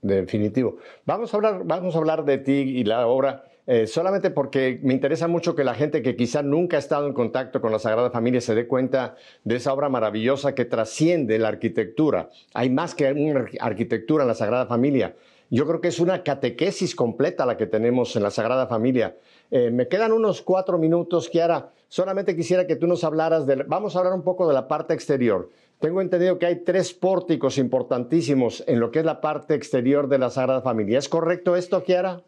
Definitivo. 0.02 0.78
Vamos 1.06 1.34
a 1.34 1.38
hablar, 1.38 1.62
vamos 1.66 1.96
a 1.96 1.98
hablar 1.98 2.26
de 2.26 2.38
ti 2.40 2.52
y 2.52 2.84
la 2.84 3.08
obra 3.08 3.46
eh, 3.74 3.88
solamente 3.88 4.32
porque 4.32 4.82
me 4.84 4.94
interesa 4.94 5.30
mucho 5.30 5.56
que 5.56 5.64
la 5.64 5.74
gente 5.74 6.02
que 6.02 6.18
quizá 6.18 6.44
nunca 6.44 6.76
ha 6.76 6.80
estado 6.82 7.08
en 7.08 7.14
contacto 7.14 7.62
con 7.62 7.72
la 7.72 7.80
Sagrada 7.80 8.12
Familia 8.12 8.42
se 8.42 8.54
dé 8.54 8.68
cuenta 8.68 9.16
de 9.46 9.56
esa 9.56 9.72
obra 9.72 9.88
maravillosa 9.88 10.54
que 10.54 10.66
trasciende 10.66 11.40
la 11.40 11.48
arquitectura. 11.48 12.28
Hay 12.54 12.70
más 12.70 12.94
que 12.96 13.10
una 13.10 13.46
arquitectura 13.62 14.26
en 14.26 14.28
la 14.28 14.34
Sagrada 14.34 14.66
Familia. 14.66 15.16
Yo 15.50 15.66
creo 15.66 15.80
que 15.80 15.88
es 15.88 16.02
una 16.02 16.22
catequesis 16.22 16.98
completa 16.98 17.46
la 17.46 17.56
que 17.56 17.66
tenemos 17.66 18.14
en 18.18 18.24
la 18.24 18.32
Sagrada 18.32 18.68
Familia. 18.68 19.16
Eh, 19.52 19.72
me 19.72 19.88
quedan 19.88 20.12
unos 20.12 20.42
cuatro 20.42 20.78
minutos, 20.78 21.30
Kiara. 21.30 21.70
Solamente 21.88 22.36
quisiera 22.36 22.68
que 22.68 22.76
tú 22.76 22.88
nos 22.88 23.06
hablaras 23.06 23.46
de... 23.46 23.56
Vamos 23.56 23.96
a 23.96 24.00
hablar 24.00 24.16
un 24.16 24.24
poco 24.24 24.50
de 24.50 24.54
la 24.54 24.68
parte 24.68 24.94
exterior. 24.94 25.50
Tengo 25.80 26.02
entendido 26.02 26.38
que 26.40 26.46
hay 26.46 26.58
tres 26.66 26.94
pórticos 26.94 27.58
importantísimos 27.58 28.66
en 28.68 28.82
lo 28.82 28.92
que 28.92 29.00
es 29.00 29.06
la 29.06 29.22
parte 29.22 29.56
exterior 29.56 30.10
de 30.10 30.18
la 30.18 30.30
Sagrada 30.30 30.62
Familia. 30.62 31.00
¿Es 31.00 31.08
correcto 31.08 31.56
esto, 31.56 31.82
Kiara? 31.86 32.22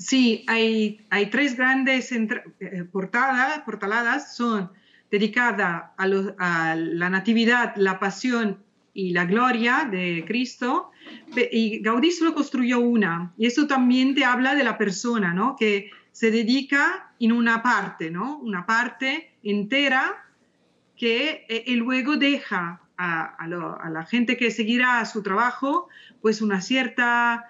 Sí, 0.00 0.46
hay, 0.48 1.06
hay 1.10 1.26
tres 1.26 1.58
grandes 1.58 2.10
eh, 2.10 2.28
portadas, 2.90 3.58
portaladas, 3.60 4.34
son 4.34 4.70
dedicadas 5.10 5.90
a, 5.98 6.74
la 6.74 7.10
Natividad, 7.10 7.74
la 7.76 7.98
Pasión 7.98 8.64
y 8.94 9.10
la 9.10 9.26
Gloria 9.26 9.86
de 9.90 10.24
Cristo, 10.26 10.90
y 11.52 11.80
Gaudí 11.82 12.12
solo 12.12 12.34
construyó 12.34 12.80
una, 12.80 13.34
y 13.36 13.44
eso 13.44 13.66
también 13.66 14.14
te 14.14 14.24
habla 14.24 14.54
de 14.54 14.64
la 14.64 14.78
persona, 14.78 15.34
¿no? 15.34 15.54
Que 15.54 15.90
se 16.12 16.30
dedica 16.30 17.12
en 17.20 17.32
una 17.32 17.62
parte, 17.62 18.10
¿no? 18.10 18.38
Una 18.38 18.64
parte 18.64 19.34
entera 19.42 20.16
que 20.96 21.44
eh, 21.46 21.76
luego 21.76 22.16
deja 22.16 22.80
a 22.96 23.46
la 23.48 24.04
gente 24.06 24.38
que 24.38 24.50
seguirá 24.50 25.04
su 25.04 25.22
trabajo, 25.22 25.88
pues 26.22 26.40
una 26.40 26.62
cierta 26.62 27.46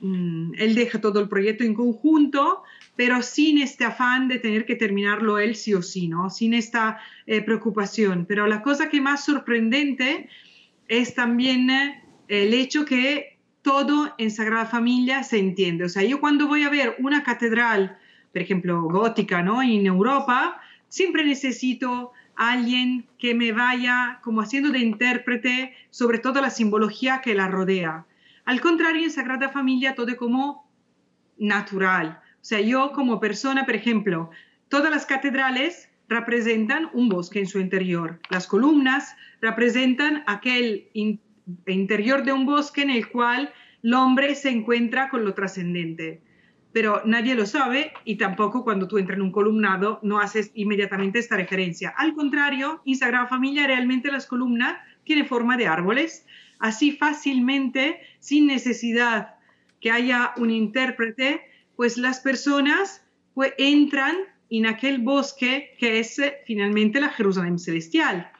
Mm, 0.00 0.52
él 0.58 0.74
deja 0.74 1.00
todo 1.00 1.20
el 1.20 1.28
proyecto 1.28 1.64
en 1.64 1.74
conjunto, 1.74 2.62
pero 2.96 3.22
sin 3.22 3.58
este 3.58 3.84
afán 3.84 4.28
de 4.28 4.38
tener 4.38 4.66
que 4.66 4.74
terminarlo 4.74 5.38
él 5.38 5.54
sí 5.56 5.74
o 5.74 5.82
sí, 5.82 6.08
¿no? 6.08 6.30
Sin 6.30 6.54
esta 6.54 6.98
eh, 7.26 7.42
preocupación. 7.42 8.26
Pero 8.26 8.46
la 8.46 8.62
cosa 8.62 8.88
que 8.88 9.00
más 9.00 9.24
sorprendente 9.24 10.28
es 10.88 11.14
también 11.14 11.70
eh, 11.70 12.02
el 12.28 12.54
hecho 12.54 12.84
que 12.84 13.38
todo 13.62 14.14
en 14.18 14.30
Sagrada 14.30 14.66
Familia 14.66 15.22
se 15.24 15.38
entiende. 15.38 15.84
O 15.84 15.88
sea, 15.88 16.04
yo 16.04 16.20
cuando 16.20 16.46
voy 16.46 16.62
a 16.62 16.70
ver 16.70 16.96
una 16.98 17.24
catedral, 17.24 17.98
por 18.32 18.42
ejemplo, 18.42 18.82
gótica, 18.82 19.42
¿no? 19.42 19.62
En 19.62 19.86
Europa, 19.86 20.60
siempre 20.88 21.24
necesito 21.24 22.12
alguien 22.36 23.06
que 23.18 23.34
me 23.34 23.52
vaya 23.52 24.20
como 24.22 24.42
haciendo 24.42 24.70
de 24.70 24.78
intérprete 24.78 25.74
sobre 25.90 26.18
toda 26.18 26.40
la 26.40 26.50
simbología 26.50 27.22
que 27.22 27.34
la 27.34 27.48
rodea. 27.48 28.04
Al 28.46 28.60
contrario, 28.60 29.02
en 29.02 29.10
Sagrada 29.10 29.48
Familia 29.48 29.94
todo 29.94 30.08
es 30.08 30.16
como 30.16 30.70
natural. 31.36 32.20
O 32.40 32.44
sea, 32.44 32.60
yo 32.60 32.92
como 32.92 33.20
persona, 33.20 33.66
por 33.66 33.74
ejemplo, 33.74 34.30
todas 34.68 34.90
las 34.90 35.04
catedrales 35.04 35.90
representan 36.08 36.88
un 36.92 37.08
bosque 37.08 37.40
en 37.40 37.48
su 37.48 37.58
interior. 37.58 38.20
Las 38.30 38.46
columnas 38.46 39.16
representan 39.40 40.22
aquel 40.26 40.88
interior 41.66 42.22
de 42.22 42.32
un 42.32 42.46
bosque 42.46 42.82
en 42.82 42.90
el 42.90 43.08
cual 43.08 43.52
el 43.82 43.94
hombre 43.94 44.34
se 44.36 44.50
encuentra 44.50 45.08
con 45.08 45.24
lo 45.24 45.34
trascendente. 45.34 46.22
Pero 46.72 47.02
nadie 47.04 47.34
lo 47.34 47.46
sabe 47.46 47.92
y 48.04 48.16
tampoco 48.16 48.62
cuando 48.62 48.86
tú 48.86 48.98
entras 48.98 49.16
en 49.16 49.22
un 49.22 49.32
columnado 49.32 49.98
no 50.02 50.20
haces 50.20 50.52
inmediatamente 50.54 51.18
esta 51.18 51.36
referencia. 51.36 51.94
Al 51.96 52.14
contrario, 52.14 52.82
en 52.84 52.94
Sagrada 52.94 53.26
Familia 53.26 53.66
realmente 53.66 54.12
las 54.12 54.26
columnas 54.26 54.76
tienen 55.02 55.26
forma 55.26 55.56
de 55.56 55.66
árboles. 55.66 56.26
Así 56.58 56.92
fácilmente, 56.92 58.00
sin 58.18 58.46
necesidad 58.46 59.36
que 59.80 59.90
haya 59.90 60.32
un 60.36 60.50
intérprete, 60.50 61.42
pues 61.76 61.98
las 61.98 62.20
personas 62.20 63.02
pues, 63.34 63.52
entran 63.58 64.16
en 64.50 64.66
aquel 64.66 64.98
bosque 64.98 65.74
que 65.78 65.98
es 65.98 66.18
eh, 66.18 66.38
finalmente 66.46 67.00
la 67.00 67.10
Jerusalén 67.10 67.58
celestial 67.58 68.30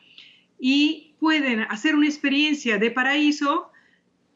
y 0.58 1.14
pueden 1.18 1.60
hacer 1.62 1.94
una 1.94 2.06
experiencia 2.06 2.78
de 2.78 2.90
paraíso 2.90 3.70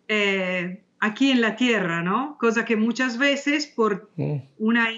eh, 0.09 0.83
aquí 0.99 1.31
en 1.31 1.41
la 1.41 1.57
tierra, 1.57 2.03
¿no? 2.03 2.37
Cosa 2.39 2.65
que 2.65 2.77
muchas 2.77 3.17
veces 3.17 3.67
por 3.67 4.11
mm. 4.17 4.37
una, 4.59 4.89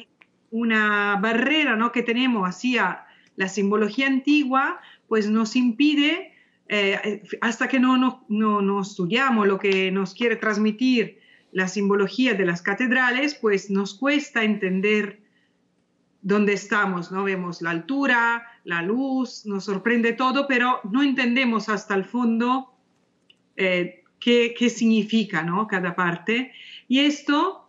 una 0.51 1.17
barrera 1.21 1.77
¿no? 1.77 1.93
que 1.93 2.03
tenemos 2.03 2.49
hacia 2.49 3.05
la 3.37 3.49
simbología 3.49 4.07
antigua, 4.07 4.81
pues 5.09 5.29
nos 5.29 5.57
impide, 5.57 6.32
eh, 6.69 7.23
hasta 7.41 7.69
que 7.69 7.79
no, 7.79 7.97
no, 7.97 8.25
no, 8.29 8.63
no 8.63 8.81
estudiamos 8.81 9.47
lo 9.47 9.59
que 9.59 9.91
nos 9.91 10.15
quiere 10.15 10.37
transmitir 10.37 11.21
la 11.53 11.69
simbología 11.69 12.35
de 12.35 12.47
las 12.47 12.63
catedrales, 12.63 13.35
pues 13.35 13.71
nos 13.71 13.95
cuesta 13.95 14.43
entender 14.43 15.21
dónde 16.23 16.55
estamos, 16.55 17.13
¿no? 17.13 17.25
Vemos 17.25 17.61
la 17.61 17.71
altura, 17.71 18.47
la 18.65 18.81
luz, 18.81 19.45
nos 19.45 19.65
sorprende 19.65 20.13
todo, 20.13 20.47
pero 20.47 20.81
no 20.91 21.03
entendemos 21.03 21.69
hasta 21.69 21.95
el 21.95 22.05
fondo 22.05 22.73
eh, 23.57 24.05
qué, 24.19 24.55
qué, 24.57 24.71
significa, 24.71 25.43
¿no? 25.43 25.67
Cada 25.67 25.95
parte. 25.95 26.53
Y 26.89 27.01
esto, 27.01 27.69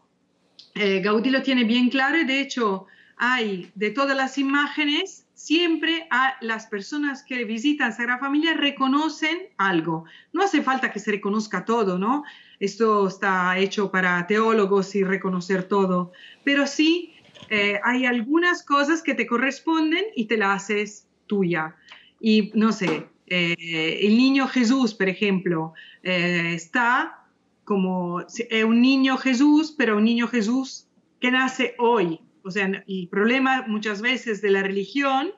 eh, 0.75 1.01
Gaudí 1.01 1.29
lo 1.29 1.41
tiene 1.41 1.65
bien 1.65 1.89
claro 1.89 2.23
de 2.23 2.39
hecho 2.39 2.87
hay 3.17 3.71
de 3.75 3.91
todas 3.91 4.17
las 4.17 4.37
imágenes, 4.37 5.22
siempre 5.43 6.07
a 6.09 6.37
las 6.39 6.67
personas 6.67 7.21
que 7.21 7.43
visitan 7.43 7.91
Sagrada 7.91 8.17
Familia 8.17 8.53
reconocen 8.53 9.37
algo. 9.57 10.05
No 10.31 10.41
hace 10.41 10.61
falta 10.61 10.93
que 10.93 10.99
se 10.99 11.11
reconozca 11.11 11.65
todo, 11.65 11.97
¿no? 11.97 12.23
Esto 12.61 13.09
está 13.09 13.57
hecho 13.57 13.91
para 13.91 14.25
teólogos 14.25 14.95
y 14.95 15.03
reconocer 15.03 15.63
todo, 15.63 16.13
pero 16.45 16.65
sí 16.65 17.13
eh, 17.49 17.77
hay 17.83 18.05
algunas 18.05 18.63
cosas 18.63 19.03
que 19.03 19.15
te 19.15 19.27
corresponden 19.27 20.05
y 20.15 20.27
te 20.27 20.37
las 20.37 20.63
haces 20.63 21.07
tuya. 21.27 21.75
Y 22.21 22.53
no 22.55 22.71
sé, 22.71 23.09
eh, 23.27 23.99
el 24.01 24.15
niño 24.15 24.47
Jesús, 24.47 24.93
por 24.93 25.09
ejemplo, 25.09 25.73
eh, 26.03 26.53
está 26.53 27.25
como 27.65 28.25
un 28.65 28.81
niño 28.81 29.17
Jesús, 29.17 29.75
pero 29.77 29.97
un 29.97 30.05
niño 30.05 30.29
Jesús 30.29 30.87
que 31.19 31.31
nace 31.31 31.75
hoy. 31.79 32.21
O 32.43 32.51
sea, 32.51 32.83
el 32.87 33.07
problema 33.09 33.65
muchas 33.67 34.01
veces 34.01 34.41
de 34.41 34.51
la 34.51 34.63
religión 34.63 35.31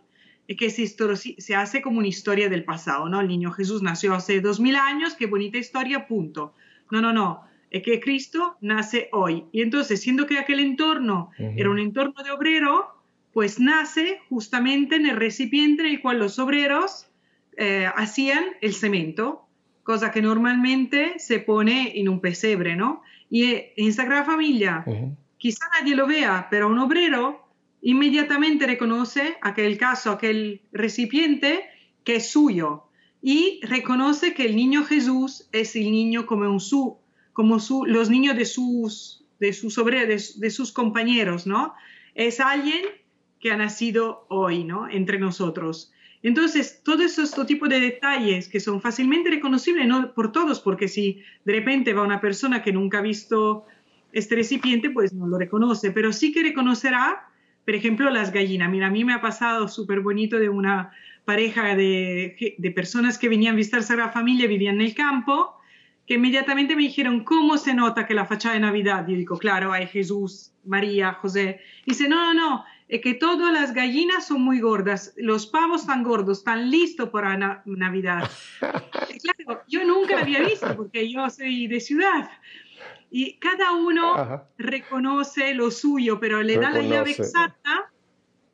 es 0.48 0.58
que 0.58 0.70
se, 0.70 0.88
se 0.88 1.56
hace 1.56 1.82
como 1.82 2.00
una 2.00 2.08
historia 2.08 2.50
del 2.50 2.63
pasado, 2.65 3.10
¿no? 3.10 3.22
El 3.22 3.28
niño 3.28 3.52
Jesús 3.52 3.82
nació 3.82 4.13
hace 4.13 4.41
dos 4.41 4.60
mil 4.60 4.76
años, 4.76 5.15
qué 5.15 5.26
bonita 5.26 5.58
historia, 5.58 6.08
punto. 6.08 6.54
No, 6.91 7.02
no, 7.02 7.13
no 7.13 7.46
es 7.76 7.84
que 7.84 8.00
Cristo 8.00 8.56
nace 8.62 9.10
hoy. 9.12 9.44
Y 9.52 9.62
entonces, 9.62 10.02
siendo 10.02 10.26
que 10.28 10.39
aquel 10.39 10.62
entorno 10.62 11.32
era 11.38 11.70
un 11.70 11.78
entorno 11.78 12.24
de 12.24 12.32
obrero, 12.32 12.88
pues 13.34 13.60
nace 13.60 14.20
justamente 14.30 14.96
en 14.96 15.06
el 15.06 15.18
recipiente 15.18 15.84
en 15.84 15.89
el 15.89 16.02
cual 16.02 16.20
los 16.20 16.39
obreros 16.39 17.10
eh, 17.58 17.89
hacían 17.94 18.46
el 18.62 18.74
cemento, 18.74 19.46
cosa 19.84 20.12
que 20.12 20.22
normalmente 20.22 21.15
se 21.18 21.39
pone 21.39 22.00
en 22.00 22.08
un 22.08 22.22
pesebre, 22.22 22.78
¿no? 22.78 23.02
Y 23.30 23.58
en 23.76 23.91
Sagrada 23.91 24.24
Familia, 24.24 24.86
quizá 25.38 25.65
nadie 25.80 25.95
lo 25.95 26.08
vea, 26.08 26.48
pero 26.50 26.67
un 26.67 26.80
obrero 26.80 27.48
inmediatamente 27.82 28.65
reconoce 28.65 29.38
aquel 29.41 29.78
caso, 29.78 30.12
aquel 30.12 30.62
recipiente 30.71 31.65
que 32.04 32.15
es 32.15 32.30
suyo 32.30 32.84
y 33.21 33.60
reconoce 33.63 34.34
que 34.34 34.45
el 34.45 34.56
niño 34.56 34.84
Jesús 34.86 35.48
es 35.52 35.76
el 35.76 35.91
niño 35.91 36.26
como 36.26 36.50
un 36.50 36.60
su 36.60 36.98
como 37.36 37.58
los 37.86 38.10
niños 38.10 38.38
de 38.38 38.45
sus, 38.45 39.26
de 39.41 39.52
sus 39.52 39.78
obreros, 39.78 40.39
de, 40.39 40.50
sus 40.50 40.71
compañeros, 40.71 41.45
¿no? 41.45 41.74
Es 42.13 42.39
alguien 42.39 42.82
que 43.41 43.52
ha 43.52 43.58
nacido 43.58 44.26
hoy, 44.30 44.63
¿no? 44.63 44.88
Entre 44.88 45.19
nosotros. 45.19 45.91
Entonces, 46.24 46.82
todo 46.82 47.04
este 47.04 47.24
tipo 47.45 47.67
de 47.67 47.82
detalles 47.82 48.48
que 48.48 48.62
son 48.62 48.80
fácilmente 48.80 49.30
reconocibles, 49.30 49.86
no 49.86 50.13
por 50.13 50.32
todos, 50.32 50.62
porque 50.62 50.88
si 50.88 51.24
de 51.43 51.52
repente 51.52 51.93
va 51.93 52.04
una 52.04 52.21
persona 52.21 52.63
que 52.63 52.71
nunca 52.71 53.00
ha 53.00 53.02
visto 53.02 53.65
este 54.15 54.36
recipiente, 54.36 54.89
pues 54.89 55.13
no 55.13 55.28
lo 55.28 55.38
reconoce, 55.38 55.91
pero 55.91 56.13
sí 56.13 56.32
que 56.32 56.41
reconocerá, 56.41 57.28
por 57.65 57.75
ejemplo, 57.75 58.10
las 58.10 58.32
gallinas. 58.32 58.71
Mira, 58.71 58.88
a 58.88 58.89
mí 58.89 59.04
me 59.04 59.13
ha 59.13 59.19
pasado 59.19 59.67
súper 59.67 59.99
bonito 59.99 60.39
de 60.39 60.47
una 60.47 60.91
pareja 61.25 61.75
de, 61.75 62.56
de 62.58 62.71
personas 62.71 63.17
que 63.17 63.28
venían 63.28 63.56
a 63.56 63.58
visitar 63.58 63.84
a 63.99 64.06
la 64.06 64.10
familia, 64.10 64.47
vivían 64.47 64.75
en 64.75 64.82
el 64.88 64.95
campo, 64.95 65.60
que 66.08 66.13
inmediatamente 66.13 66.78
me 66.78 66.84
dijeron, 66.84 67.25
¿cómo 67.25 67.58
se 67.58 67.73
nota 67.73 68.08
que 68.08 68.13
la 68.13 68.25
fachada 68.25 68.56
de 68.56 68.62
Navidad? 68.62 69.06
Yo 69.06 69.17
digo, 69.17 69.38
claro, 69.38 69.73
hay 69.73 69.88
Jesús, 69.88 70.54
María, 70.63 71.13
José. 71.13 71.60
Y 71.86 71.91
dice, 71.91 72.08
no, 72.08 72.34
no, 72.34 72.34
no, 72.34 72.65
es 72.88 73.01
que 73.01 73.15
todas 73.15 73.51
las 73.51 73.73
gallinas 73.73 74.28
son 74.28 74.43
muy 74.43 74.62
gordas, 74.62 75.13
los 75.17 75.45
pavos 75.47 75.82
están 75.82 76.04
gordos, 76.04 76.38
están 76.38 76.71
listos 76.71 77.10
para 77.10 77.63
Navidad. 77.65 78.30
claro, 78.62 79.62
yo 79.67 79.84
nunca 79.84 80.15
la 80.15 80.21
había 80.21 80.39
visto 80.39 80.73
porque 80.78 81.12
yo 81.12 81.30
soy 81.30 81.67
de 81.67 81.82
ciudad. 81.82 82.30
Y 83.12 83.38
cada 83.38 83.71
uno 83.74 84.45
reconoce 84.58 85.54
lo 85.54 85.71
suyo, 85.71 86.19
pero 86.19 86.41
le 86.43 86.58
da 86.58 86.71
la 86.71 86.82
llave 86.82 87.12
exacta 87.12 87.91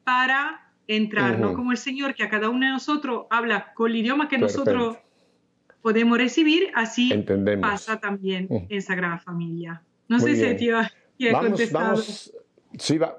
para 0.04 0.72
entrar, 0.88 1.40
¿no? 1.40 1.54
Como 1.54 1.72
el 1.72 1.78
Señor 1.78 2.16
que 2.16 2.24
a 2.24 2.30
cada 2.30 2.50
uno 2.50 2.66
de 2.66 2.72
nosotros 2.72 3.26
habla 3.30 3.74
con 3.74 3.92
el 3.92 3.98
idioma 3.98 4.28
que 4.28 4.38
nosotros 4.38 4.98
podemos 5.82 6.18
recibir, 6.18 6.72
así 6.76 7.12
pasa 7.60 8.00
también 8.00 8.48
mm. 8.50 8.66
en 8.70 8.82
Sagrada 8.82 9.18
Familia. 9.18 9.82
No 10.08 10.20
sé 10.20 10.36
si 10.36 10.56
te 10.58 10.74
a 11.30 11.40
contestar. 11.40 11.98
sí, 12.78 12.98
va. 12.98 13.18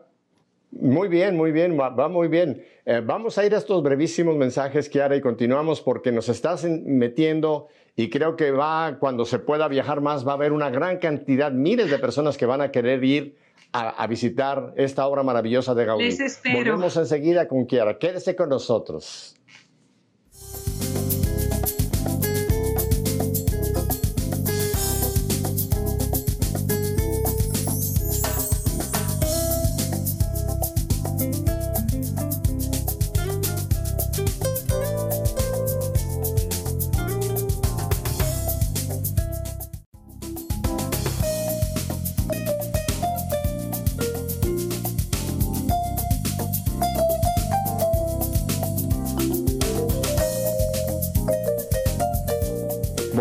Muy 0.71 1.09
bien, 1.09 1.37
muy 1.37 1.53
bien, 1.53 1.79
va, 1.79 2.09
muy 2.09 2.29
bien. 2.29 2.65
Eh, 2.87 3.03
vamos 3.05 3.37
a 3.37 3.45
ir 3.45 3.55
a 3.55 3.59
estos 3.59 3.83
brevísimos 3.83 4.37
mensajes, 4.37 4.89
Kiara, 4.89 5.15
y 5.15 5.21
continuamos 5.21 5.83
porque 5.83 6.11
nos 6.11 6.31
estás 6.31 6.65
metiendo 6.65 7.69
y 7.95 8.09
creo 8.11 8.37
que 8.37 8.51
va, 8.51 8.99
cuando 8.99 9.25
se 9.25 9.39
pueda 9.39 9.69
viajar 9.69 10.01
más, 10.01 10.27
va 10.27 10.33
a 10.33 10.35
haber 10.35 10.53
una 10.53 10.71
gran 10.71 10.99
cantidad, 10.99 11.53
miles 11.53 11.91
de 11.91 11.99
personas 11.99 12.37
que 12.37 12.47
van 12.47 12.61
a 12.61 12.71
querer 12.71 13.05
ir 13.05 13.37
a, 13.73 13.91
a 13.91 14.07
visitar 14.07 14.73
esta 14.77 15.07
obra 15.07 15.23
maravillosa 15.23 15.75
de 15.75 15.85
Gaudí. 15.85 16.05
Les 16.05 16.21
espero. 16.21 16.59
Volvemos 16.59 16.97
enseguida 16.97 17.49
con 17.49 17.67
Kiara. 17.67 17.99
Quédese 17.99 18.35
con 18.35 18.49
nosotros. 18.49 19.37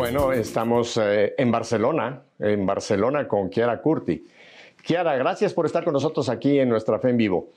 Estamos 0.01 0.97
eh, 0.97 1.35
en 1.37 1.51
Barcelona, 1.51 2.23
en 2.39 2.65
Barcelona 2.65 3.27
con 3.27 3.51
Chiara 3.51 3.79
Curti. 3.79 4.25
Chiara, 4.83 5.15
gracias 5.15 5.53
por 5.53 5.67
estar 5.67 5.83
con 5.83 5.93
nosotros 5.93 6.27
aquí 6.27 6.59
en 6.59 6.69
nuestra 6.69 6.97
Fe 6.97 7.09
en 7.09 7.17
Vivo. 7.17 7.49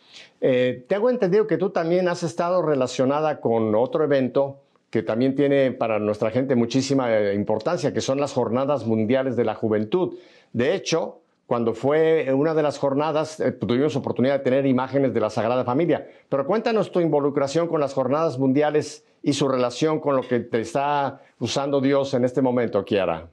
Eh, 0.43 0.85
te 0.87 0.95
hago 0.95 1.09
entendido 1.09 1.47
que 1.47 1.57
tú 1.57 1.71
también 1.71 2.07
has 2.07 2.23
estado 2.23 2.61
relacionada 2.61 3.41
con 3.41 3.75
otro 3.75 4.05
evento 4.05 4.61
que 4.91 5.03
también 5.03 5.35
tiene 5.35 5.73
para 5.73 5.99
nuestra 5.99 6.31
gente 6.31 6.55
muchísima 6.55 7.17
eh, 7.17 7.35
importancia, 7.35 7.95
que 7.95 8.03
son 8.03 8.21
las 8.21 8.35
Jornadas 8.35 8.85
Mundiales 8.87 9.37
de 9.37 9.45
la 9.47 9.55
Juventud. 9.55 10.19
De 10.53 10.75
hecho, 10.75 11.23
cuando 11.55 11.73
fue 11.73 12.35
una 12.35 12.53
de 12.53 12.64
las 12.64 12.79
jornadas, 12.79 13.40
tuvimos 13.61 13.95
oportunidad 13.95 14.38
de 14.38 14.43
tener 14.43 14.67
imágenes 14.67 15.14
de 15.14 15.21
la 15.21 15.31
Sagrada 15.31 15.64
Familia. 15.64 16.05
Pero 16.29 16.45
cuéntanos 16.49 16.90
tu 16.90 16.99
involucración 16.99 17.69
con 17.69 17.81
las 17.81 17.95
Jornadas 17.95 18.40
Mundiales 18.40 19.05
y 19.23 19.35
su 19.35 19.47
relación 19.47 20.01
con 20.01 20.17
lo 20.17 20.23
que 20.23 20.40
te 20.40 20.61
está 20.61 21.23
usando 21.38 21.81
Dios 21.81 22.12
en 22.14 22.25
este 22.25 22.43
momento, 22.43 22.85
Kiara. 22.85 23.29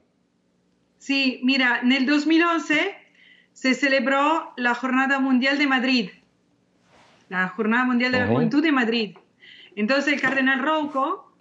Sí, 0.99 1.41
mira, 1.43 1.79
en 1.81 1.93
el 1.93 2.05
2011 2.05 2.93
se 3.53 3.73
celebró 3.73 4.53
la 4.55 4.75
Jornada 4.75 5.19
Mundial 5.19 5.57
de 5.57 5.65
Madrid, 5.65 6.12
la 7.27 7.47
Jornada 7.47 7.86
Mundial 7.86 8.12
de 8.12 8.19
la 8.19 8.27
Juventud 8.27 8.62
de 8.62 8.71
Madrid. 8.71 9.17
Entonces 9.75 10.13
el 10.13 10.21
cardenal 10.21 10.60
Rouco, 10.60 11.34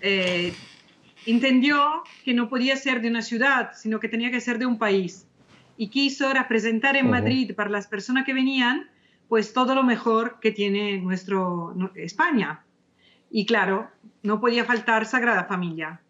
eh, 0.00 0.52
entendió 1.26 2.04
que 2.24 2.32
no 2.32 2.48
podía 2.48 2.76
ser 2.76 3.02
de 3.02 3.08
una 3.08 3.22
ciudad, 3.22 3.72
sino 3.74 3.98
que 3.98 4.08
tenía 4.08 4.30
que 4.30 4.40
ser 4.40 4.60
de 4.60 4.66
un 4.66 4.78
país. 4.78 5.26
Y 5.76 5.88
quiso 5.88 6.32
representar 6.32 6.96
en 6.96 7.10
Madrid 7.10 7.54
para 7.54 7.70
las 7.70 7.86
personas 7.86 8.24
que 8.24 8.32
venían, 8.32 8.88
pues 9.28 9.52
todo 9.52 9.74
lo 9.74 9.82
mejor 9.82 10.38
que 10.40 10.50
tiene 10.50 10.98
nuestro 10.98 11.74
España. 11.96 12.64
Y 13.30 13.44
claro, 13.46 13.90
no 14.22 14.40
podía 14.40 14.64
faltar 14.64 15.06
Sagrada 15.06 15.44
Familia. 15.44 16.00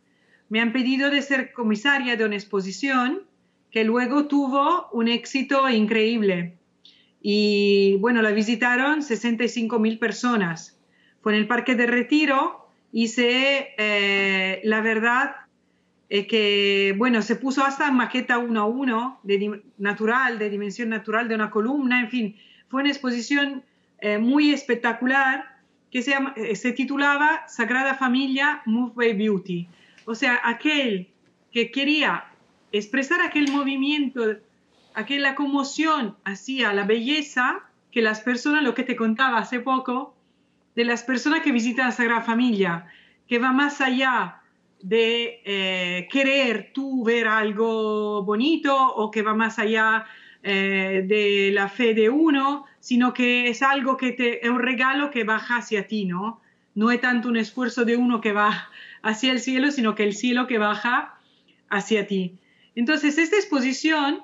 Me 0.48 0.60
han 0.60 0.72
pedido 0.72 1.10
de 1.10 1.22
ser 1.22 1.52
comisaria 1.52 2.16
de 2.16 2.24
una 2.24 2.36
exposición 2.36 3.22
que 3.70 3.84
luego 3.84 4.26
tuvo 4.26 4.88
un 4.92 5.08
éxito 5.08 5.68
increíble. 5.68 6.56
Y 7.20 7.96
bueno, 7.96 8.22
la 8.22 8.30
visitaron 8.30 9.02
65 9.02 9.78
mil 9.78 9.98
personas. 9.98 10.78
Fue 11.20 11.32
en 11.32 11.40
el 11.40 11.48
Parque 11.48 11.74
de 11.74 11.86
Retiro 11.86 12.66
hice, 12.92 13.74
eh, 13.76 14.60
la 14.64 14.80
verdad, 14.80 15.36
eh, 16.08 16.26
que, 16.26 16.94
bueno, 16.96 17.22
se 17.22 17.36
puso 17.36 17.64
hasta 17.64 17.90
maqueta 17.90 18.38
uno 18.38 18.60
a 18.60 18.66
uno, 18.66 19.20
de, 19.22 19.62
natural, 19.78 20.38
de 20.38 20.50
dimensión 20.50 20.88
natural 20.88 21.28
de 21.28 21.34
una 21.34 21.50
columna, 21.50 22.00
en 22.00 22.10
fin, 22.10 22.36
fue 22.68 22.82
una 22.82 22.90
exposición 22.90 23.64
eh, 24.00 24.18
muy 24.18 24.52
espectacular 24.52 25.56
que 25.90 26.02
se, 26.02 26.14
se 26.54 26.72
titulaba 26.72 27.46
Sagrada 27.48 27.94
Familia 27.94 28.62
Move 28.66 28.92
by 28.94 29.12
Beauty. 29.14 29.68
O 30.04 30.14
sea, 30.14 30.40
aquel 30.44 31.08
que 31.52 31.70
quería 31.70 32.24
expresar 32.70 33.20
aquel 33.20 33.50
movimiento, 33.50 34.36
aquella 34.94 35.34
conmoción 35.34 36.16
hacia 36.24 36.72
la 36.72 36.84
belleza 36.84 37.60
que 37.90 38.02
las 38.02 38.20
personas, 38.20 38.62
lo 38.62 38.74
que 38.74 38.82
te 38.82 38.94
contaba 38.94 39.38
hace 39.38 39.60
poco, 39.60 40.14
de 40.74 40.84
las 40.84 41.02
personas 41.02 41.40
que 41.40 41.52
visitan 41.52 41.86
la 41.86 41.92
Sagrada 41.92 42.20
Familia, 42.20 42.86
que 43.26 43.38
va 43.38 43.52
más 43.52 43.80
allá 43.80 44.42
de 44.82 45.40
eh, 45.44 46.08
querer 46.10 46.70
tú 46.72 47.04
ver 47.04 47.28
algo 47.28 48.22
bonito 48.22 48.76
o 48.76 49.10
que 49.10 49.22
va 49.22 49.34
más 49.34 49.58
allá 49.58 50.06
eh, 50.42 51.04
de 51.06 51.50
la 51.52 51.68
fe 51.68 51.94
de 51.94 52.08
uno, 52.08 52.66
sino 52.78 53.12
que 53.12 53.48
es 53.48 53.62
algo 53.62 53.96
que 53.96 54.12
te, 54.12 54.44
es 54.44 54.50
un 54.50 54.60
regalo 54.60 55.10
que 55.10 55.24
baja 55.24 55.56
hacia 55.56 55.88
ti, 55.88 56.04
¿no? 56.04 56.40
No 56.74 56.90
es 56.90 57.00
tanto 57.00 57.28
un 57.28 57.36
esfuerzo 57.36 57.84
de 57.84 57.96
uno 57.96 58.20
que 58.20 58.32
va 58.32 58.68
hacia 59.02 59.32
el 59.32 59.40
cielo, 59.40 59.70
sino 59.70 59.94
que 59.94 60.04
el 60.04 60.14
cielo 60.14 60.46
que 60.46 60.58
baja 60.58 61.18
hacia 61.68 62.06
ti. 62.06 62.38
Entonces, 62.74 63.18
esta 63.18 63.36
exposición 63.36 64.22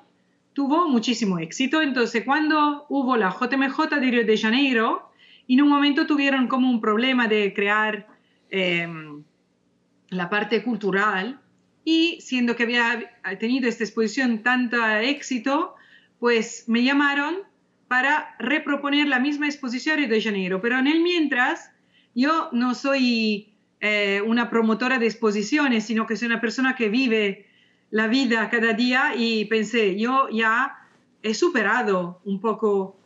tuvo 0.53 0.87
muchísimo 0.87 1.39
éxito. 1.39 1.81
Entonces, 1.81 2.23
cuando 2.23 2.85
hubo 2.87 3.17
la 3.17 3.29
JMJ 3.29 3.99
de 3.99 4.11
Río 4.11 4.25
de 4.25 4.37
Janeiro, 4.37 5.09
en 5.47 5.61
un 5.61 5.69
momento 5.69 6.07
tuvieron 6.07 6.47
como 6.47 6.69
un 6.69 6.79
problema 6.79 7.27
de 7.27 7.53
crear 7.53 8.07
em, 8.49 9.12
la 10.13 10.29
parte 10.29 10.63
cultural 10.63 11.39
y 11.85 12.19
siendo 12.21 12.55
que 12.55 12.63
había 12.63 13.19
tenido 13.39 13.67
esta 13.67 13.83
exposición 13.83 14.43
tanto 14.43 14.77
éxito, 14.85 15.75
pues 16.19 16.65
me 16.67 16.83
llamaron 16.83 17.39
para 17.87 18.35
reproponer 18.39 19.07
la 19.07 19.19
misma 19.19 19.47
exposición 19.47 19.97
Río 19.97 20.07
de 20.07 20.21
Janeiro. 20.21 20.61
Pero 20.61 20.79
en 20.79 20.87
el 20.87 21.01
mientras, 21.01 21.71
yo 22.15 22.49
no 22.51 22.73
soy 22.73 23.53
eh, 23.81 24.21
una 24.25 24.49
promotora 24.49 24.97
de 24.97 25.05
exposiciones, 25.05 25.85
sino 25.85 26.07
que 26.07 26.15
soy 26.15 26.27
una 26.27 26.41
persona 26.41 26.75
que 26.75 26.89
vive 26.89 27.47
la 27.91 28.07
vida 28.07 28.49
cada 28.49 28.73
día 28.73 29.13
y 29.15 29.45
pensé, 29.45 29.99
yo 29.99 30.29
ya 30.29 30.75
he 31.21 31.33
superado 31.33 32.21
un 32.25 32.39
poco 32.39 32.97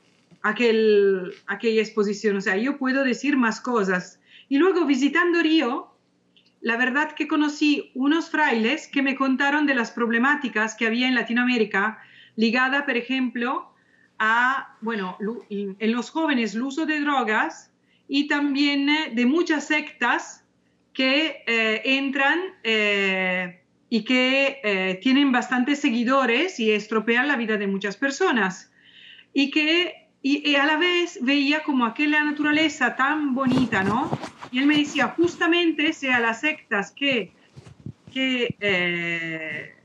aquel, 0.41 1.34
aquella 1.48 1.82
exposición, 1.82 2.38
o 2.38 2.41
sea, 2.41 2.56
yo 2.58 2.78
puedo 2.78 3.04
decir 3.04 3.36
más 3.36 3.60
cosas. 3.60 4.20
Y 4.48 4.58
luego 4.58 4.86
visitando 4.86 5.41
Río, 5.41 5.91
la 6.67 6.75
verdad 6.75 7.13
que 7.13 7.30
conocí 7.30 7.91
unos 7.93 8.30
frailes 8.30 8.89
que 8.89 9.01
me 9.01 9.15
contaron 9.15 9.65
de 9.65 9.73
las 9.73 9.89
problemáticas 9.91 10.75
que 10.75 10.86
había 10.86 11.08
en 11.08 11.15
Latinoamérica, 11.15 11.97
ligada, 12.36 12.86
por 12.86 12.97
ejemplo, 12.97 13.71
a, 14.19 14.75
bueno, 14.82 15.17
en 15.49 15.91
los 15.93 16.10
jóvenes 16.10 16.56
el 16.56 16.63
uso 16.63 16.86
de 16.86 16.99
drogas 16.99 17.71
y 18.10 18.27
también 18.27 18.89
eh, 18.89 19.12
de 19.13 19.25
muchas 19.25 19.65
sectas 19.67 20.43
que 20.91 21.41
eh, 21.47 21.84
entran 21.86 22.38
eh, 22.63 23.63
y 23.89 24.03
que 24.03 24.99
tienen 25.01 25.32
bastantes 25.32 25.80
seguidores 25.80 26.60
y 26.60 26.73
estropean 26.73 27.30
la 27.30 27.38
vida 27.38 27.56
de 27.56 27.67
muchas 27.67 27.95
personas. 27.95 28.73
Y 29.32 29.51
que 29.51 30.08
y, 30.21 30.56
a 30.56 30.65
la 30.65 30.75
vez 30.75 31.19
veía 31.21 31.63
como 31.63 31.86
aquella 31.86 32.21
naturaleza 32.25 32.97
tan 32.97 33.34
bonita, 33.34 33.84
¿no? 33.86 34.12
Y 34.51 34.60
él 34.60 34.65
me 34.65 34.77
decía, 34.77 35.10
justamente 35.10 35.93
sea 35.93 36.19
las 36.19 36.41
sectas 36.41 36.91
que, 36.91 37.33
que, 38.13 38.55
eh, 38.60 39.75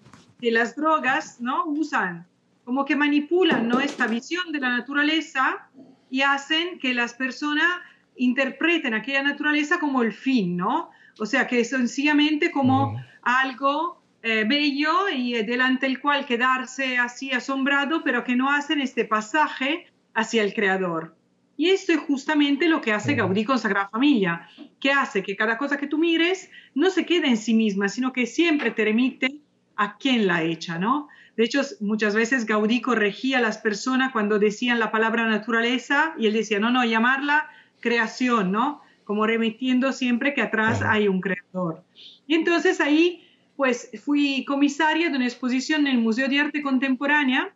que 0.40 0.51
las 0.51 0.77
drogas, 0.77 1.40
¿no? 1.40 1.64
Usan, 1.66 2.27
como 2.64 2.85
que 2.85 2.96
manipulan, 2.96 3.68
¿no? 3.68 3.81
Esta 3.81 4.07
visión 4.07 4.53
de 4.53 4.61
la 4.61 4.70
naturaleza 4.70 5.68
y 6.11 6.22
hacen 6.22 6.79
que 6.79 6.94
las 6.94 7.14
personas 7.14 7.68
interpreten 8.16 8.94
aquella 8.94 9.22
naturaleza 9.22 9.79
como 9.79 10.03
el 10.03 10.12
fin, 10.12 10.57
¿no? 10.57 10.90
O 11.18 11.27
sea, 11.27 11.46
que 11.46 11.61
es 11.61 11.70
sencillamente 11.70 12.51
como 12.51 13.01
algo 13.22 14.03
eh, 14.22 14.44
bello 14.48 15.09
y 15.09 15.42
delante 15.42 15.87
del 15.87 16.01
cual 16.01 16.27
quedarse 16.27 16.98
así 16.98 17.33
asombrado, 17.33 18.03
pero 18.05 18.25
que 18.25 18.37
no 18.37 18.51
hacen 18.51 18.81
este 18.81 19.05
pasaje 19.05 19.87
hacia 20.14 20.42
el 20.42 20.55
creador. 20.55 21.16
Y 21.57 21.71
esto 21.71 21.93
es 21.93 22.01
justamente 22.01 22.69
lo 22.69 22.81
que 22.81 22.93
hace 22.93 23.15
Gaudí 23.15 23.45
con 23.45 23.59
Sagrada 23.59 23.88
Familia, 23.88 24.49
que 24.81 24.91
hace 24.91 25.23
que 25.23 25.37
cada 25.37 25.59
cosa 25.59 25.77
que 25.77 25.87
tú 25.87 25.99
mires 25.99 26.51
no 26.75 26.91
se 26.91 27.05
quede 27.05 27.29
en 27.29 27.37
sí 27.37 27.55
misma, 27.55 27.88
sino 27.88 28.12
que 28.12 28.27
siempre 28.27 28.71
te 28.71 28.85
remite 28.85 29.41
a 29.77 29.97
quien 29.97 30.27
la 30.27 30.43
echa, 30.43 30.79
¿no? 30.79 31.09
De 31.37 31.45
hecho, 31.45 31.62
muchas 31.81 32.15
veces 32.15 32.47
Gaudí 32.47 32.81
corregía 32.81 33.38
a 33.38 33.41
las 33.41 33.59
personas 33.59 34.12
cuando 34.12 34.38
decían 34.38 34.79
la 34.79 34.91
palabra 34.91 35.27
naturaleza 35.27 36.15
y 36.19 36.27
él 36.27 36.35
decía, 36.35 36.59
no, 36.61 36.71
no, 36.71 36.85
llamarla 36.85 37.49
creación, 37.81 38.53
¿no? 38.53 38.83
Como 39.05 39.27
remitiendo 39.27 39.93
siempre 39.93 40.35
que 40.35 40.43
atrás 40.43 40.83
hay 40.83 41.09
un 41.09 41.21
creador. 41.21 41.83
Y 42.27 42.35
entonces 42.35 42.81
ahí, 42.81 43.27
pues 43.57 43.91
fui 44.05 44.45
comisaria 44.45 45.11
de 45.11 45.17
una 45.17 45.27
exposición 45.27 45.87
en 45.87 45.97
el 45.97 45.99
Museo 45.99 46.29
de 46.29 46.41
Arte 46.41 46.62
Contemporánea 46.62 47.53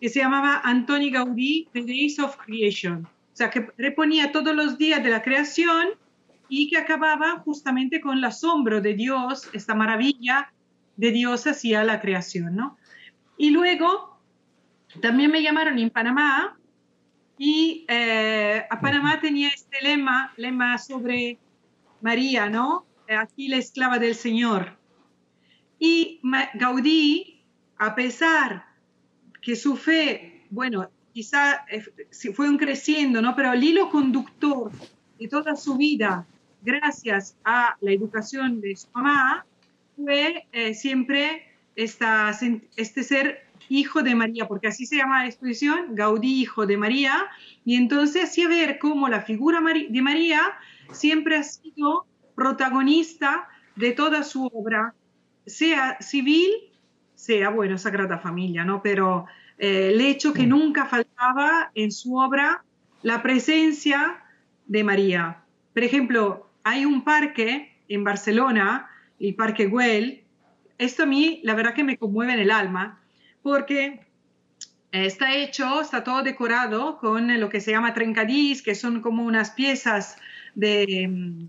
que 0.00 0.08
se 0.08 0.20
llamaba 0.20 0.60
Antoni 0.64 1.10
Gaudí, 1.10 1.68
The 1.72 1.82
Days 1.82 2.18
of 2.18 2.36
Creation. 2.36 3.08
O 3.36 3.38
sea, 3.38 3.50
que 3.50 3.68
reponía 3.76 4.32
todos 4.32 4.56
los 4.56 4.78
días 4.78 5.04
de 5.04 5.10
la 5.10 5.20
creación 5.20 5.88
y 6.48 6.70
que 6.70 6.78
acababa 6.78 7.40
justamente 7.40 8.00
con 8.00 8.16
el 8.16 8.24
asombro 8.24 8.80
de 8.80 8.94
Dios, 8.94 9.50
esta 9.52 9.74
maravilla 9.74 10.54
de 10.96 11.10
Dios 11.10 11.46
hacia 11.46 11.84
la 11.84 12.00
creación, 12.00 12.56
¿no? 12.56 12.78
Y 13.36 13.50
luego 13.50 14.18
también 15.02 15.30
me 15.30 15.42
llamaron 15.42 15.78
en 15.78 15.90
Panamá 15.90 16.56
y 17.36 17.84
eh, 17.88 18.64
a 18.70 18.80
Panamá 18.80 19.20
tenía 19.20 19.48
este 19.48 19.82
lema, 19.82 20.32
lema 20.38 20.78
sobre 20.78 21.38
María, 22.00 22.48
¿no? 22.48 22.86
Aquí 23.06 23.48
la 23.48 23.58
esclava 23.58 23.98
del 23.98 24.14
Señor. 24.14 24.78
Y 25.78 26.22
Gaudí, 26.54 27.44
a 27.76 27.94
pesar 27.94 28.64
que 29.42 29.56
su 29.56 29.76
fe, 29.76 30.46
bueno, 30.48 30.88
quizá 31.16 31.64
eh, 31.70 31.82
fue 32.34 32.46
un 32.46 32.58
creciendo, 32.58 33.22
¿no? 33.22 33.34
Pero 33.34 33.54
el 33.54 33.64
hilo 33.64 33.88
conductor 33.88 34.70
de 35.18 35.28
toda 35.28 35.56
su 35.56 35.78
vida, 35.78 36.26
gracias 36.60 37.38
a 37.42 37.74
la 37.80 37.90
educación 37.90 38.60
de 38.60 38.76
su 38.76 38.88
mamá, 38.92 39.46
fue 39.96 40.46
eh, 40.52 40.74
siempre 40.74 41.46
esta, 41.74 42.38
este 42.76 43.02
ser 43.02 43.46
hijo 43.70 44.02
de 44.02 44.14
María, 44.14 44.46
porque 44.46 44.66
así 44.66 44.84
se 44.84 44.96
llama 44.96 45.22
la 45.22 45.28
exposición, 45.28 45.94
Gaudí, 45.94 46.42
hijo 46.42 46.66
de 46.66 46.76
María, 46.76 47.24
y 47.64 47.76
entonces 47.76 48.24
hacía 48.24 48.46
ver 48.46 48.78
cómo 48.78 49.08
la 49.08 49.22
figura 49.22 49.62
de 49.88 50.02
María 50.02 50.42
siempre 50.92 51.38
ha 51.38 51.42
sido 51.44 52.04
protagonista 52.34 53.48
de 53.74 53.92
toda 53.92 54.22
su 54.22 54.44
obra, 54.52 54.94
sea 55.46 55.96
civil 56.02 56.50
sea, 57.16 57.48
bueno, 57.48 57.78
Sagrada 57.78 58.18
Familia, 58.18 58.64
¿no? 58.64 58.82
Pero 58.82 59.26
eh, 59.58 59.90
el 59.92 60.00
hecho 60.00 60.32
que 60.32 60.46
nunca 60.46 60.86
faltaba 60.86 61.72
en 61.74 61.90
su 61.90 62.16
obra 62.16 62.62
la 63.02 63.22
presencia 63.22 64.22
de 64.66 64.84
María. 64.84 65.42
Por 65.74 65.82
ejemplo, 65.82 66.48
hay 66.62 66.84
un 66.84 67.02
parque 67.02 67.72
en 67.88 68.04
Barcelona, 68.04 68.88
el 69.18 69.34
Parque 69.34 69.66
Güell. 69.66 70.24
Esto 70.78 71.04
a 71.04 71.06
mí, 71.06 71.40
la 71.42 71.54
verdad 71.54 71.74
que 71.74 71.84
me 71.84 71.96
conmueve 71.96 72.34
en 72.34 72.40
el 72.40 72.50
alma, 72.50 73.00
porque 73.42 74.00
está 74.92 75.34
hecho, 75.34 75.80
está 75.80 76.04
todo 76.04 76.22
decorado 76.22 76.98
con 76.98 77.40
lo 77.40 77.48
que 77.48 77.60
se 77.60 77.70
llama 77.70 77.94
trencadís, 77.94 78.62
que 78.62 78.74
son 78.74 79.00
como 79.00 79.24
unas 79.24 79.52
piezas 79.52 80.16
de, 80.54 81.08
mm, 81.08 81.48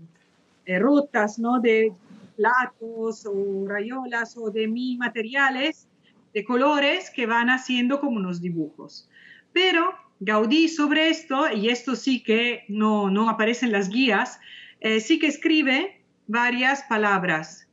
de 0.66 0.78
rotas, 0.78 1.38
¿no? 1.38 1.60
De 1.60 1.92
platos 2.38 3.26
o 3.26 3.66
rayolas 3.66 4.36
o 4.36 4.50
de 4.50 4.68
mil 4.68 4.96
materiales 4.96 5.88
de 6.32 6.44
colores 6.44 7.10
que 7.10 7.26
van 7.26 7.50
haciendo 7.50 8.00
como 8.00 8.16
unos 8.16 8.40
dibujos. 8.40 9.10
Pero 9.52 9.92
Gaudí 10.20 10.68
sobre 10.68 11.10
esto, 11.10 11.52
y 11.52 11.68
esto 11.68 11.96
sí 11.96 12.22
que 12.22 12.64
no, 12.68 13.10
no 13.10 13.28
aparece 13.28 13.66
en 13.66 13.72
las 13.72 13.88
guías, 13.88 14.40
eh, 14.80 15.00
sí 15.00 15.18
que 15.18 15.26
escribe 15.26 16.00
varias 16.26 16.82
palabras. 16.84 17.66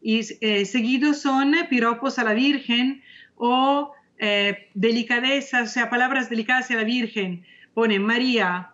y 0.00 0.20
eh, 0.40 0.64
seguidos 0.64 1.20
son 1.22 1.54
piropos 1.70 2.18
a 2.18 2.24
la 2.24 2.34
Virgen 2.34 3.02
o 3.36 3.92
eh, 4.18 4.68
delicadezas, 4.74 5.70
o 5.70 5.72
sea, 5.72 5.90
palabras 5.90 6.28
delicadas 6.30 6.64
hacia 6.64 6.76
la 6.76 6.84
Virgen. 6.84 7.44
Pone 7.74 7.98
María, 8.00 8.72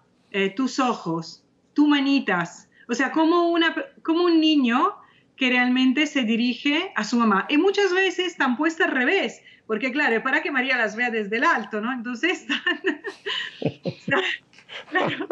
tus 0.56 0.80
ojos, 0.80 1.44
tus 1.74 1.86
manitas, 1.86 2.68
o 2.88 2.94
sea, 2.94 3.12
como, 3.12 3.50
una, 3.50 3.74
como 4.02 4.24
un 4.24 4.40
niño 4.40 4.96
que 5.36 5.50
realmente 5.50 6.06
se 6.06 6.22
dirige 6.22 6.92
a 6.94 7.04
su 7.04 7.16
mamá. 7.16 7.46
Y 7.48 7.58
muchas 7.58 7.92
veces 7.92 8.26
están 8.26 8.56
puestas 8.56 8.88
al 8.88 8.94
revés, 8.94 9.42
porque 9.66 9.92
claro, 9.92 10.22
para 10.22 10.42
que 10.42 10.50
María 10.50 10.76
las 10.76 10.96
vea 10.96 11.10
desde 11.10 11.36
el 11.36 11.44
alto, 11.44 11.80
¿no? 11.80 11.92
Entonces 11.92 12.42
están... 12.42 12.60
claro, 14.90 15.28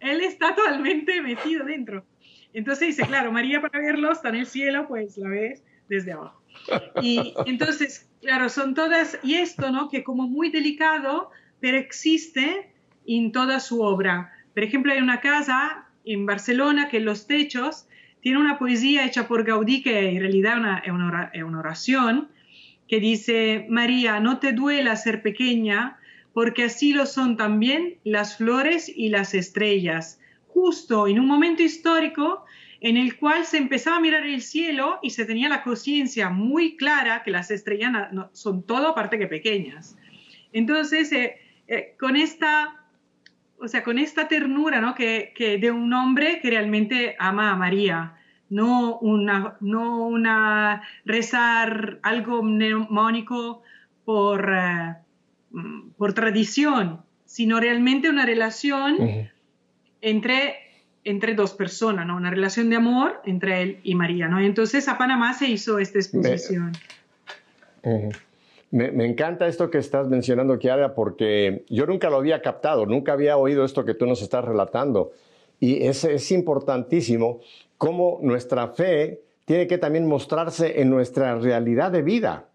él 0.00 0.20
está 0.20 0.54
totalmente 0.54 1.20
metido 1.22 1.64
dentro. 1.64 2.04
Entonces 2.52 2.88
dice, 2.88 3.06
claro, 3.06 3.32
María 3.32 3.60
para 3.60 3.80
verlo 3.80 4.12
está 4.12 4.28
en 4.28 4.36
el 4.36 4.46
cielo, 4.46 4.86
pues 4.86 5.16
la 5.18 5.28
ves 5.28 5.64
desde 5.88 6.12
abajo. 6.12 6.40
Y 7.02 7.34
entonces, 7.46 8.08
claro, 8.20 8.48
son 8.48 8.74
todas, 8.74 9.18
y 9.22 9.34
esto, 9.34 9.70
¿no? 9.70 9.88
Que 9.88 10.04
como 10.04 10.28
muy 10.28 10.50
delicado, 10.50 11.30
pero 11.60 11.78
existe 11.78 12.70
en 13.06 13.32
toda 13.32 13.60
su 13.60 13.82
obra. 13.82 14.32
Por 14.54 14.62
ejemplo, 14.62 14.92
hay 14.92 15.00
una 15.00 15.20
casa 15.20 15.88
en 16.04 16.26
Barcelona 16.26 16.88
que 16.88 17.00
los 17.00 17.26
techos 17.26 17.86
tiene 18.24 18.38
una 18.38 18.58
poesía 18.58 19.04
hecha 19.04 19.28
por 19.28 19.44
Gaudí 19.44 19.82
que 19.82 20.08
en 20.08 20.18
realidad 20.18 20.80
es 20.82 20.90
una, 20.90 21.30
una 21.44 21.58
oración 21.58 22.28
que 22.88 22.98
dice, 22.98 23.66
María, 23.68 24.18
no 24.18 24.38
te 24.38 24.52
duela 24.52 24.96
ser 24.96 25.20
pequeña, 25.20 25.98
porque 26.32 26.64
así 26.64 26.94
lo 26.94 27.04
son 27.04 27.36
también 27.36 27.98
las 28.02 28.38
flores 28.38 28.88
y 28.88 29.10
las 29.10 29.34
estrellas, 29.34 30.22
justo 30.48 31.06
en 31.06 31.20
un 31.20 31.26
momento 31.26 31.62
histórico 31.62 32.46
en 32.80 32.96
el 32.96 33.18
cual 33.18 33.44
se 33.44 33.58
empezaba 33.58 33.98
a 33.98 34.00
mirar 34.00 34.24
el 34.24 34.40
cielo 34.40 35.00
y 35.02 35.10
se 35.10 35.26
tenía 35.26 35.50
la 35.50 35.62
conciencia 35.62 36.30
muy 36.30 36.78
clara 36.78 37.24
que 37.24 37.30
las 37.30 37.50
estrellas 37.50 38.08
son 38.32 38.62
todo 38.62 38.88
aparte 38.88 39.18
que 39.18 39.26
pequeñas. 39.26 39.98
Entonces, 40.54 41.12
eh, 41.12 41.36
eh, 41.68 41.94
con 42.00 42.16
esta, 42.16 42.83
o 43.64 43.68
sea, 43.68 43.82
con 43.82 43.98
esta 43.98 44.28
ternura, 44.28 44.80
¿no? 44.80 44.94
Que, 44.94 45.32
de 45.60 45.70
un 45.70 45.92
hombre 45.92 46.40
que 46.40 46.50
realmente 46.50 47.16
ama 47.18 47.50
a 47.50 47.56
María, 47.56 48.14
no 48.50 48.98
una, 48.98 49.56
no 49.60 50.06
una 50.06 50.82
rezar 51.04 51.98
algo 52.02 52.42
mnemónico 52.42 53.62
por, 54.04 54.52
eh, 54.54 54.96
por 55.96 56.12
tradición, 56.12 57.00
sino 57.24 57.58
realmente 57.58 58.10
una 58.10 58.26
relación 58.26 58.96
entre 60.00 60.60
entre 61.06 61.34
dos 61.34 61.52
personas, 61.52 62.06
¿no? 62.06 62.16
Una 62.16 62.30
relación 62.30 62.70
de 62.70 62.76
amor 62.76 63.20
entre 63.26 63.60
él 63.60 63.80
y 63.84 63.94
María, 63.94 64.26
¿no? 64.26 64.40
entonces 64.40 64.88
a 64.88 64.96
Panamá 64.96 65.34
se 65.34 65.46
hizo 65.48 65.78
esta 65.78 65.98
exposición. 65.98 66.72
Me, 68.74 69.06
encanta 69.06 69.46
esto 69.46 69.70
que 69.70 69.78
estás 69.78 70.08
mencionando, 70.08 70.58
Kiara, 70.58 70.96
porque 70.96 71.64
yo 71.68 71.86
nunca 71.86 72.10
lo 72.10 72.16
había 72.16 72.42
captado, 72.42 72.86
nunca 72.86 73.12
había 73.12 73.36
oído 73.36 73.64
esto 73.64 73.84
que 73.84 73.94
tú 73.94 74.04
nos 74.04 74.20
estás 74.20 74.44
relatando. 74.44 75.12
Y 75.60 75.86
es, 75.86 76.02
es 76.02 76.32
importantísimo 76.32 77.38
cómo 77.78 78.18
nuestra 78.20 78.66
fe 78.66 79.22
tiene 79.44 79.68
que 79.68 79.78
también 79.78 80.08
mostrarse 80.08 80.80
en 80.80 80.90
nuestra 80.90 81.36
realidad 81.36 81.92
de 81.92 82.02
vida. 82.02 82.46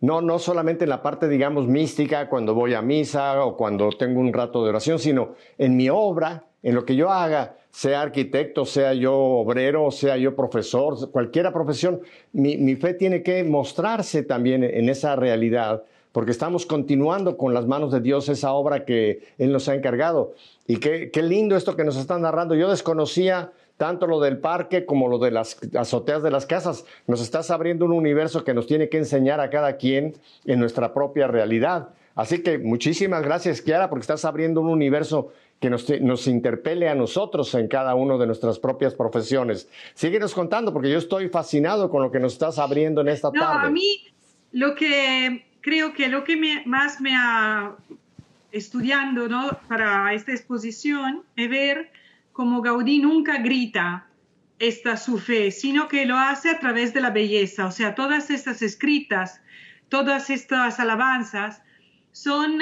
No, 0.00 0.22
no 0.22 0.38
solamente 0.38 0.84
en 0.84 0.90
la 0.90 1.02
parte, 1.02 1.26
digamos, 1.26 1.66
mística, 1.66 2.28
cuando 2.28 2.54
voy 2.54 2.74
a 2.74 2.80
misa 2.80 3.44
o 3.44 3.56
cuando 3.56 3.88
tengo 3.90 4.20
un 4.20 4.32
rato 4.32 4.62
de 4.62 4.68
oración, 4.68 5.00
sino 5.00 5.34
en 5.58 5.76
mi 5.76 5.88
obra, 5.90 6.44
en 6.62 6.76
lo 6.76 6.84
que 6.84 6.94
yo 6.94 7.10
haga, 7.10 7.56
sea 7.70 8.02
arquitecto, 8.02 8.64
sea 8.64 8.94
yo 8.94 9.14
obrero, 9.14 9.90
sea 9.90 10.16
yo 10.16 10.34
profesor, 10.34 11.10
cualquiera 11.10 11.52
profesión, 11.52 12.00
mi, 12.32 12.74
fe 12.76 12.94
tiene 12.94 13.22
que 13.22 13.44
mostrarse 13.44 14.22
también 14.22 14.64
en 14.64 14.88
esa 14.88 15.16
realidad, 15.16 15.84
porque 16.12 16.30
estamos 16.30 16.66
continuando 16.66 17.36
con 17.36 17.54
las 17.54 17.66
manos 17.66 17.92
de 17.92 18.00
Dios 18.00 18.28
esa 18.28 18.52
obra 18.52 18.84
que 18.84 19.22
Él 19.38 19.52
nos 19.52 19.68
ha 19.68 19.74
encargado. 19.74 20.34
Y 20.66 20.78
qué, 20.78 21.10
qué 21.10 21.22
lindo 21.22 21.56
esto 21.56 21.76
que 21.76 21.84
nos 21.84 21.96
están 21.96 22.22
narrando. 22.22 22.54
Yo 22.54 22.70
desconocía 22.70 23.52
tanto 23.78 24.06
lo 24.06 24.20
del 24.20 24.38
parque 24.38 24.84
como 24.84 25.08
lo 25.08 25.18
de 25.18 25.30
las 25.30 25.58
azoteas 25.74 26.22
de 26.22 26.30
las 26.30 26.44
casas. 26.44 26.84
Nos 27.06 27.22
estás 27.22 27.50
abriendo 27.50 27.84
un 27.84 27.92
universo 27.92 28.44
que 28.44 28.52
nos 28.52 28.66
tiene 28.66 28.88
que 28.88 28.98
enseñar 28.98 29.40
a 29.40 29.50
cada 29.50 29.76
quien 29.76 30.14
en 30.44 30.58
nuestra 30.58 30.92
propia 30.92 31.28
realidad. 31.28 31.90
Así 32.14 32.42
que 32.42 32.58
muchísimas 32.58 33.22
gracias, 33.22 33.62
Kiara, 33.62 33.88
porque 33.88 34.00
estás 34.00 34.24
abriendo 34.24 34.60
un 34.60 34.68
universo 34.68 35.30
que 35.60 35.70
nos, 35.70 36.26
interpele 36.28 36.88
a 36.88 36.94
nosotros 36.94 37.52
en 37.54 37.66
cada 37.66 37.94
una 37.94 38.16
de 38.16 38.26
nuestras 38.26 38.58
propias 38.58 38.94
profesiones. 38.94 39.68
Síguenos 39.94 40.32
contando, 40.32 40.72
porque 40.72 40.90
yo 40.90 40.98
estoy 40.98 41.28
fascinado 41.28 41.90
con 41.90 42.02
lo 42.02 42.12
que 42.12 42.20
nos 42.20 42.34
estás 42.34 42.58
abriendo 42.58 43.00
en 43.00 43.08
esta 43.08 43.32
tarde. 43.32 43.66
A 43.66 43.70
mí, 43.70 44.04
lo 44.52 44.74
que 44.74 45.46
creo 45.60 45.92
que 45.92 46.08
lo 46.08 46.22
que 46.22 46.62
más 46.64 47.00
me 47.00 47.14
ha 47.16 47.74
estudiando 48.52 49.28
¿no? 49.28 49.58
para 49.68 50.14
esta 50.14 50.32
exposición 50.32 51.24
es 51.36 51.50
ver 51.50 51.90
cómo 52.32 52.62
Gaudí 52.62 53.00
nunca 53.00 53.38
grita 53.38 54.06
esta 54.60 54.96
su 54.96 55.18
fe, 55.18 55.50
sino 55.50 55.88
que 55.88 56.06
lo 56.06 56.16
hace 56.16 56.50
a 56.50 56.58
través 56.58 56.94
de 56.94 57.00
la 57.00 57.10
belleza. 57.10 57.66
O 57.66 57.72
sea, 57.72 57.94
todas 57.94 58.30
estas 58.30 58.62
escritas, 58.62 59.40
todas 59.88 60.30
estas 60.30 60.78
alabanzas 60.80 61.62
son 62.12 62.60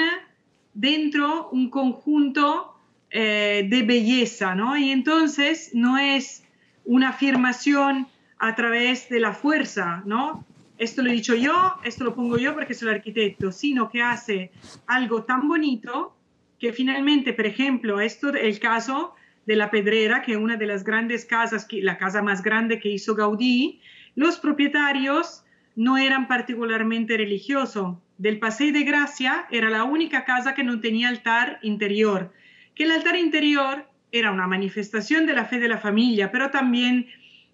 dentro 0.73 1.49
un 1.49 1.69
conjunto 1.69 2.76
eh, 3.09 3.65
de 3.69 3.83
belleza, 3.83 4.53
¿no? 4.53 4.77
Y 4.77 4.91
entonces 4.91 5.71
no 5.73 5.97
es 5.97 6.43
una 6.83 7.09
afirmación 7.09 8.07
a 8.37 8.53
través 8.55 9.07
de 9.09 9.19
la 9.19 9.33
fuerza, 9.33 10.03
¿no? 10.05 10.45
Esto 10.77 11.01
lo 11.01 11.09
he 11.09 11.13
dicho 11.13 11.33
yo, 11.33 11.75
esto 11.83 12.03
lo 12.03 12.13
pongo 12.13 12.37
yo 12.37 12.53
porque 12.53 12.73
soy 12.73 12.89
el 12.89 12.95
arquitecto, 12.95 13.51
sino 13.51 13.89
que 13.89 14.01
hace 14.01 14.51
algo 14.85 15.23
tan 15.23 15.47
bonito 15.47 16.15
que 16.59 16.73
finalmente, 16.73 17.33
por 17.33 17.45
ejemplo, 17.45 17.99
esto 17.99 18.29
es 18.29 18.43
el 18.43 18.59
caso 18.59 19.15
de 19.45 19.55
la 19.55 19.71
Pedrera, 19.71 20.21
que 20.21 20.33
es 20.33 20.37
una 20.37 20.57
de 20.57 20.67
las 20.67 20.83
grandes 20.83 21.25
casas, 21.25 21.67
la 21.71 21.97
casa 21.97 22.21
más 22.21 22.43
grande 22.43 22.79
que 22.79 22.89
hizo 22.89 23.15
Gaudí, 23.15 23.79
los 24.15 24.37
propietarios 24.37 25.45
no 25.75 25.97
eran 25.97 26.27
particularmente 26.27 27.15
religiosos. 27.15 27.97
Del 28.17 28.39
Paseo 28.39 28.73
de 28.73 28.83
Gracia 28.83 29.47
era 29.49 29.69
la 29.69 29.83
única 29.83 30.25
casa 30.25 30.53
que 30.53 30.63
no 30.63 30.79
tenía 30.81 31.07
altar 31.07 31.59
interior 31.61 32.33
que 32.77 32.83
el 32.83 32.91
altar 32.91 33.15
interior 33.15 33.89
era 34.11 34.31
una 34.31 34.45
manifestación 34.45 35.25
de 35.25 35.33
la 35.33 35.45
fe 35.45 35.57
de 35.57 35.67
la 35.67 35.79
familia, 35.79 36.31
pero 36.31 36.51
también 36.51 37.07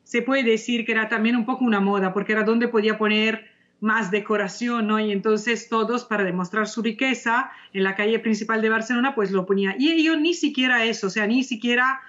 se 0.04 0.22
puede 0.22 0.44
decir 0.44 0.86
que 0.86 0.92
era 0.92 1.08
también 1.08 1.38
un 1.38 1.46
poco 1.46 1.64
una 1.64 1.80
moda, 1.80 2.14
porque 2.14 2.34
era 2.34 2.44
donde 2.44 2.68
podía 2.68 2.98
poner 2.98 3.50
más 3.80 4.12
decoración, 4.12 4.88
¿no? 4.88 5.00
Y 5.00 5.14
entonces 5.14 5.70
todos, 5.70 6.04
para 6.04 6.26
demostrar 6.26 6.68
su 6.68 6.82
riqueza, 6.82 7.52
en 7.72 7.84
la 7.84 7.96
calle 7.96 8.20
principal 8.20 8.62
de 8.62 8.70
Barcelona, 8.70 9.16
pues 9.16 9.32
lo 9.32 9.46
ponía. 9.46 9.76
Y 9.80 9.92
ellos 9.92 10.20
ni 10.20 10.34
siquiera 10.34 10.84
eso, 10.84 11.08
o 11.08 11.10
sea, 11.10 11.26
ni 11.26 11.44
siquiera, 11.44 12.02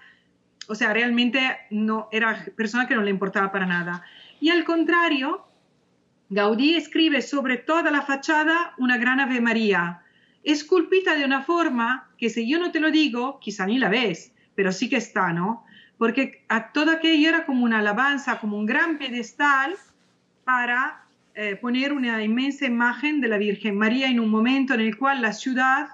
o 0.67 0.75
sea, 0.75 0.93
realmente 0.93 1.41
no, 1.71 2.09
era 2.11 2.47
persona 2.57 2.89
que 2.89 2.97
no 2.97 3.03
le 3.03 3.11
importaba 3.11 3.53
para 3.53 3.67
nada. 3.67 4.03
Y 4.41 4.51
al 4.51 4.65
contrario, 4.65 5.47
Gaudí 6.31 6.75
escribe 6.75 7.23
sobre 7.23 7.59
toda 7.59 7.93
la 7.93 8.03
fachada 8.03 8.75
una 8.79 8.99
gran 8.99 9.21
Ave 9.21 9.41
María, 9.41 10.04
esculpida 10.45 11.17
de 11.17 11.25
una 11.25 11.43
forma 11.43 12.11
que 12.19 12.31
si 12.31 12.49
yo 12.49 12.59
no 12.59 12.71
te 12.71 12.81
lo 12.81 12.91
digo, 12.91 13.41
quizá 13.41 13.67
ni 13.67 13.79
la 13.79 13.89
ves, 13.89 14.33
pero 14.55 14.73
sí 14.73 14.89
que 14.89 14.97
está, 14.97 15.33
¿no? 15.33 15.65
Porque 15.99 16.45
a 16.49 16.73
todo 16.73 16.91
aquello 16.91 17.29
era 17.29 17.47
como 17.47 17.65
una 17.65 17.79
alabanza, 17.79 18.39
como 18.41 18.59
un 18.59 18.67
gran 18.67 18.99
pedestal 18.99 19.75
para 20.45 21.05
eh, 21.35 21.57
poner 21.57 21.93
una 21.93 22.23
inmensa 22.23 22.67
imagen 22.67 23.21
de 23.21 23.29
la 23.29 23.39
Virgen 23.39 23.77
María 23.77 24.09
en 24.09 24.21
un 24.21 24.29
momento 24.29 24.75
en 24.75 24.81
el 24.81 24.97
cual 24.97 25.23
la 25.23 25.33
ciudad 25.33 25.89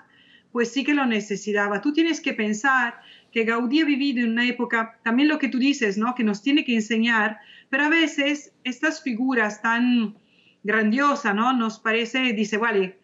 pues 0.52 0.72
sí 0.72 0.84
que 0.84 0.94
lo 0.94 1.06
necesitaba. 1.06 1.80
Tú 1.80 1.92
tienes 1.92 2.20
que 2.20 2.32
pensar 2.32 3.00
que 3.32 3.44
Gaudí 3.44 3.80
ha 3.80 3.84
vivido 3.84 4.24
en 4.24 4.32
una 4.32 4.46
época, 4.46 4.98
también 5.04 5.28
lo 5.28 5.38
que 5.38 5.48
tú 5.48 5.58
dices, 5.58 5.96
¿no? 5.96 6.14
Que 6.14 6.24
nos 6.24 6.42
tiene 6.42 6.64
que 6.64 6.74
enseñar, 6.74 7.38
pero 7.68 7.84
a 7.84 7.88
veces 7.88 8.52
estas 8.64 9.02
figuras 9.02 9.62
tan 9.62 10.16
grandiosas, 10.64 11.34
¿no? 11.34 11.52
Nos 11.52 11.78
parece, 11.78 12.32
dice, 12.32 12.58
vale, 12.58 12.98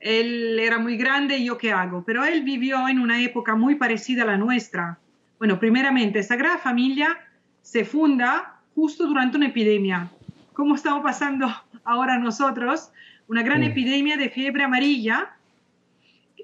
él 0.00 0.58
era 0.58 0.78
muy 0.78 0.96
grande, 0.96 1.36
¿y 1.36 1.46
¿yo 1.46 1.58
qué 1.58 1.72
hago? 1.72 2.02
Pero 2.04 2.24
él 2.24 2.42
vivió 2.42 2.88
en 2.88 2.98
una 2.98 3.22
época 3.22 3.54
muy 3.54 3.74
parecida 3.74 4.22
a 4.22 4.26
la 4.26 4.38
nuestra. 4.38 4.98
Bueno, 5.38 5.58
primeramente, 5.60 6.22
Sagrada 6.22 6.58
Familia 6.58 7.18
se 7.62 7.84
funda 7.84 8.60
justo 8.74 9.06
durante 9.06 9.36
una 9.36 9.48
epidemia. 9.48 10.10
¿Cómo 10.54 10.74
estamos 10.74 11.02
pasando 11.02 11.48
ahora 11.84 12.18
nosotros? 12.18 12.90
Una 13.28 13.42
gran 13.42 13.60
mm. 13.60 13.64
epidemia 13.64 14.16
de 14.16 14.30
fiebre 14.30 14.64
amarilla 14.64 15.36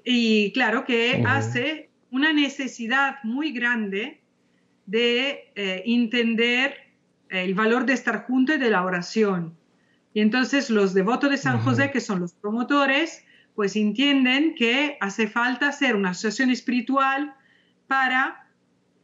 y 0.03 0.51
claro 0.53 0.85
que 0.85 1.23
hace 1.27 1.89
una 2.11 2.31
necesidad 2.31 3.17
muy 3.23 3.51
grande 3.51 4.21
de 4.85 5.51
eh, 5.55 5.83
entender 5.85 6.75
el 7.29 7.53
valor 7.55 7.85
de 7.85 7.93
estar 7.93 8.25
juntos 8.25 8.55
y 8.55 8.59
de 8.59 8.69
la 8.69 8.85
oración. 8.85 9.53
Y 10.13 10.21
entonces 10.21 10.69
los 10.69 10.93
devotos 10.93 11.29
de 11.29 11.37
San 11.37 11.59
José, 11.59 11.91
que 11.91 11.99
son 11.99 12.21
los 12.21 12.33
promotores, 12.33 13.25
pues 13.57 13.75
entienden 13.75 14.53
que 14.53 14.97
hace 15.01 15.25
falta 15.25 15.69
hacer 15.69 15.95
una 15.95 16.11
asociación 16.11 16.51
espiritual 16.51 17.33
para, 17.87 18.47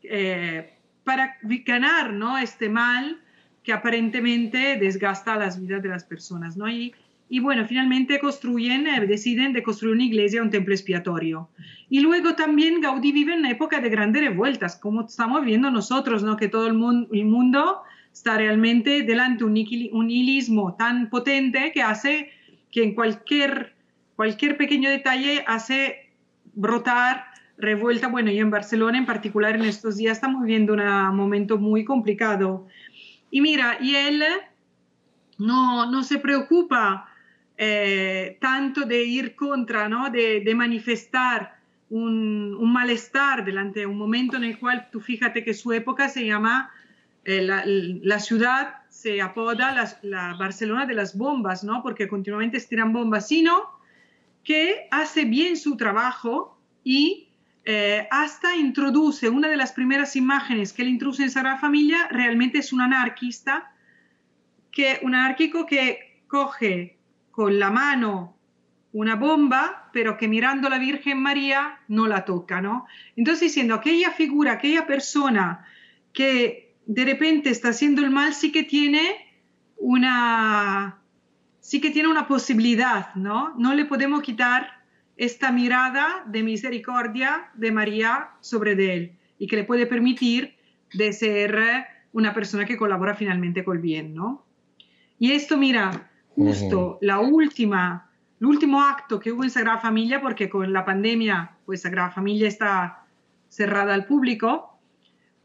eh, 0.04 0.76
para 1.04 1.38
ganar 1.66 2.14
¿no? 2.14 2.38
este 2.38 2.70
mal 2.70 3.20
que 3.64 3.74
aparentemente 3.74 4.78
desgasta 4.78 5.38
las 5.38 5.60
vidas 5.60 5.82
de 5.82 5.90
las 5.90 6.04
personas, 6.04 6.56
¿no? 6.56 6.70
Y, 6.70 6.94
y 7.30 7.40
bueno, 7.40 7.66
finalmente 7.66 8.20
construyen, 8.20 8.86
eh, 8.86 9.08
deciden 9.08 9.54
de 9.54 9.64
construir 9.64 9.96
una 9.96 10.04
iglesia, 10.04 10.44
un 10.44 10.52
templo 10.52 10.76
expiatorio. 10.76 11.50
Y 11.90 12.02
luego 12.02 12.36
también 12.36 12.80
Gaudí 12.80 13.12
vive 13.12 13.34
en 13.34 13.40
una 13.40 13.50
época 13.50 13.80
de 13.80 13.90
grandes 13.90 14.22
revueltas, 14.22 14.76
como 14.76 15.08
estamos 15.08 15.44
viendo 15.44 15.72
nosotros, 15.72 16.22
¿no? 16.22 16.38
Que 16.38 16.48
todo 16.48 16.68
el 16.68 16.74
mundo, 16.74 17.10
el 17.12 17.26
mundo 17.26 17.82
está 18.14 18.38
realmente 18.38 19.02
delante 19.02 19.46
de 19.46 19.90
un 19.92 20.08
nihilismo 20.08 20.76
tan 20.76 21.10
potente 21.10 21.72
que 21.74 21.82
hace 21.82 22.30
que 22.74 22.84
en 22.84 22.96
cualquier, 22.96 23.73
cualquier 24.16 24.58
pequeño 24.58 24.90
detalle 24.90 25.44
hace 25.48 26.12
brotar 26.54 27.26
revuelta. 27.58 28.08
Bueno, 28.08 28.32
y 28.32 28.40
en 28.40 28.50
Barcelona 28.50 28.98
en 28.98 29.06
particular 29.06 29.56
en 29.56 29.64
estos 29.64 29.98
días 29.98 30.18
estamos 30.18 30.42
viviendo 30.44 30.74
un 30.74 31.16
momento 31.16 31.58
muy 31.58 31.86
complicado. 31.86 32.68
Y 33.32 33.42
mira, 33.42 33.78
y 33.82 33.96
él 33.96 34.24
no, 35.38 35.90
no 35.90 36.04
se 36.04 36.20
preocupa 36.20 37.10
eh, 37.58 38.38
tanto 38.42 38.82
de 38.82 39.04
ir 39.04 39.36
contra, 39.36 39.88
¿no? 39.88 40.10
de, 40.10 40.52
manifestar 40.56 41.56
un, 41.90 42.58
malestar 42.72 43.46
delante 43.46 43.82
de 43.82 43.86
un 43.86 43.98
momento 43.98 44.38
en 44.38 44.44
el 44.44 44.58
cual 44.58 44.90
tú 44.92 45.00
fíjate 45.00 45.44
que 45.44 45.54
su 45.54 45.72
época 45.72 46.10
se 46.10 46.26
llama, 46.26 46.72
eh, 47.26 47.42
la, 47.42 48.20
ciudad 48.20 48.82
se 48.90 49.22
apoda 49.22 49.88
la, 50.02 50.36
Barcelona 50.38 50.88
de 50.88 50.96
las 50.96 51.16
bombas, 51.16 51.64
¿no? 51.64 51.84
porque 51.84 52.08
continuamente 52.08 52.60
tiran 52.62 52.92
bombas, 52.92 53.28
sino 53.28 53.70
que 54.44 54.88
hace 54.92 55.26
bien 55.26 55.58
su 55.58 55.78
trabajo 55.78 56.60
y 56.84 57.30
eh, 57.66 58.08
hasta 58.12 58.56
introduce 58.56 59.30
una 59.30 59.48
de 59.48 59.56
las 59.56 59.72
primeras 59.72 60.16
imágenes 60.16 60.74
que 60.74 60.82
él 60.82 60.90
introduce 60.90 61.24
en 61.24 61.32
Sagrada 61.32 61.58
Familia, 61.58 62.08
realmente 62.10 62.58
es 62.58 62.74
un 62.74 62.82
anarquista, 62.82 63.72
que, 64.72 65.00
un 65.04 65.16
anárquico 65.16 65.66
que 65.66 66.24
coge 66.28 66.98
con 67.32 67.60
la 67.60 67.70
mano 67.70 68.38
una 68.94 69.16
bomba, 69.16 69.90
pero 69.92 70.18
que 70.18 70.28
mirando 70.28 70.68
a 70.68 70.70
la 70.70 70.78
Virgen 70.78 71.20
María 71.20 71.80
no 71.88 72.08
la 72.08 72.26
toca, 72.26 72.62
¿no? 72.62 72.86
Entonces 73.16 73.42
diciendo, 73.42 73.74
aquella 73.74 74.12
figura, 74.12 74.54
aquella 74.54 74.86
persona 74.86 75.66
que 76.14 76.76
de 76.86 77.06
repente 77.06 77.50
está 77.50 77.70
haciendo 77.70 78.04
el 78.04 78.12
mal, 78.12 78.36
sí 78.36 78.52
que 78.52 78.64
tiene 78.64 79.02
una, 79.78 81.00
sí 81.64 81.80
que 81.80 81.92
tiene 81.92 82.10
una 82.10 82.28
posibilidad, 82.28 83.16
¿no? 83.16 83.56
No 83.58 83.74
le 83.74 83.86
podemos 83.86 84.22
quitar 84.22 84.84
esta 85.16 85.50
mirada 85.50 86.24
de 86.28 86.44
misericordia 86.44 87.50
de 87.54 87.72
María 87.72 88.32
sobre 88.42 88.76
de 88.76 88.94
él 88.94 89.18
y 89.40 89.48
que 89.48 89.56
le 89.56 89.64
puede 89.64 89.86
permitir 89.86 90.58
de 90.94 91.14
ser 91.14 91.58
una 92.12 92.34
persona 92.34 92.66
que 92.66 92.76
colabora 92.76 93.16
finalmente 93.16 93.64
con 93.64 93.78
el 93.78 93.82
bien, 93.82 94.14
¿no? 94.14 94.46
Y 95.18 95.32
esto, 95.32 95.58
mira, 95.58 96.12
justo 96.36 96.98
la 97.00 97.22
última, 97.22 98.12
el 98.42 98.48
último 98.48 98.82
acto 98.82 99.22
que 99.22 99.32
hubo 99.32 99.46
en 99.46 99.50
Sagrada 99.50 99.80
Familia, 99.80 100.20
porque 100.22 100.50
con 100.50 100.74
la 100.74 100.84
pandemia, 100.84 101.56
pues 101.66 101.84
Sagrada 101.84 102.12
Familia 102.12 102.50
está 102.50 103.06
cerrada 103.48 103.94
al 103.94 104.06
público, 104.06 104.78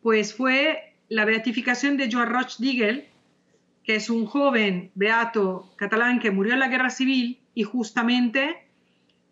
pues 0.03 0.35
fue 0.35 0.97
la 1.09 1.25
beatificación 1.25 1.97
de 1.97 2.11
Joan 2.11 2.31
Roch 2.31 2.57
Digel, 2.59 3.07
que 3.89 3.97
es 3.97 4.11
un 4.11 4.27
joven 4.27 4.91
beato 4.97 5.73
catalán 5.77 6.21
que 6.21 6.31
murió 6.31 6.53
en 6.53 6.59
la 6.61 6.69
guerra 6.69 6.91
civil 6.91 7.41
y 7.55 7.63
justamente 7.63 8.69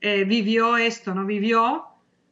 eh, 0.00 0.24
vivió 0.24 0.78
esto, 0.78 1.14
¿no? 1.14 1.26
Vivió 1.26 1.84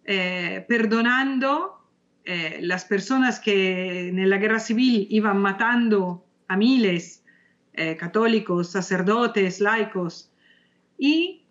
eh, 0.07 0.65
perdonando 0.67 1.87
eh, 2.25 2.61
las 2.63 2.87
personas 2.87 3.41
que 3.41 4.09
en 4.09 4.31
la 4.31 4.39
guerra 4.39 4.59
civil 4.59 5.07
iban 5.11 5.37
matando 5.37 6.25
a 6.49 6.57
miles 6.57 7.23
católicos, 7.99 8.71
sacerdotes, 8.71 9.61
laicos, 9.61 10.33
y 10.97 11.45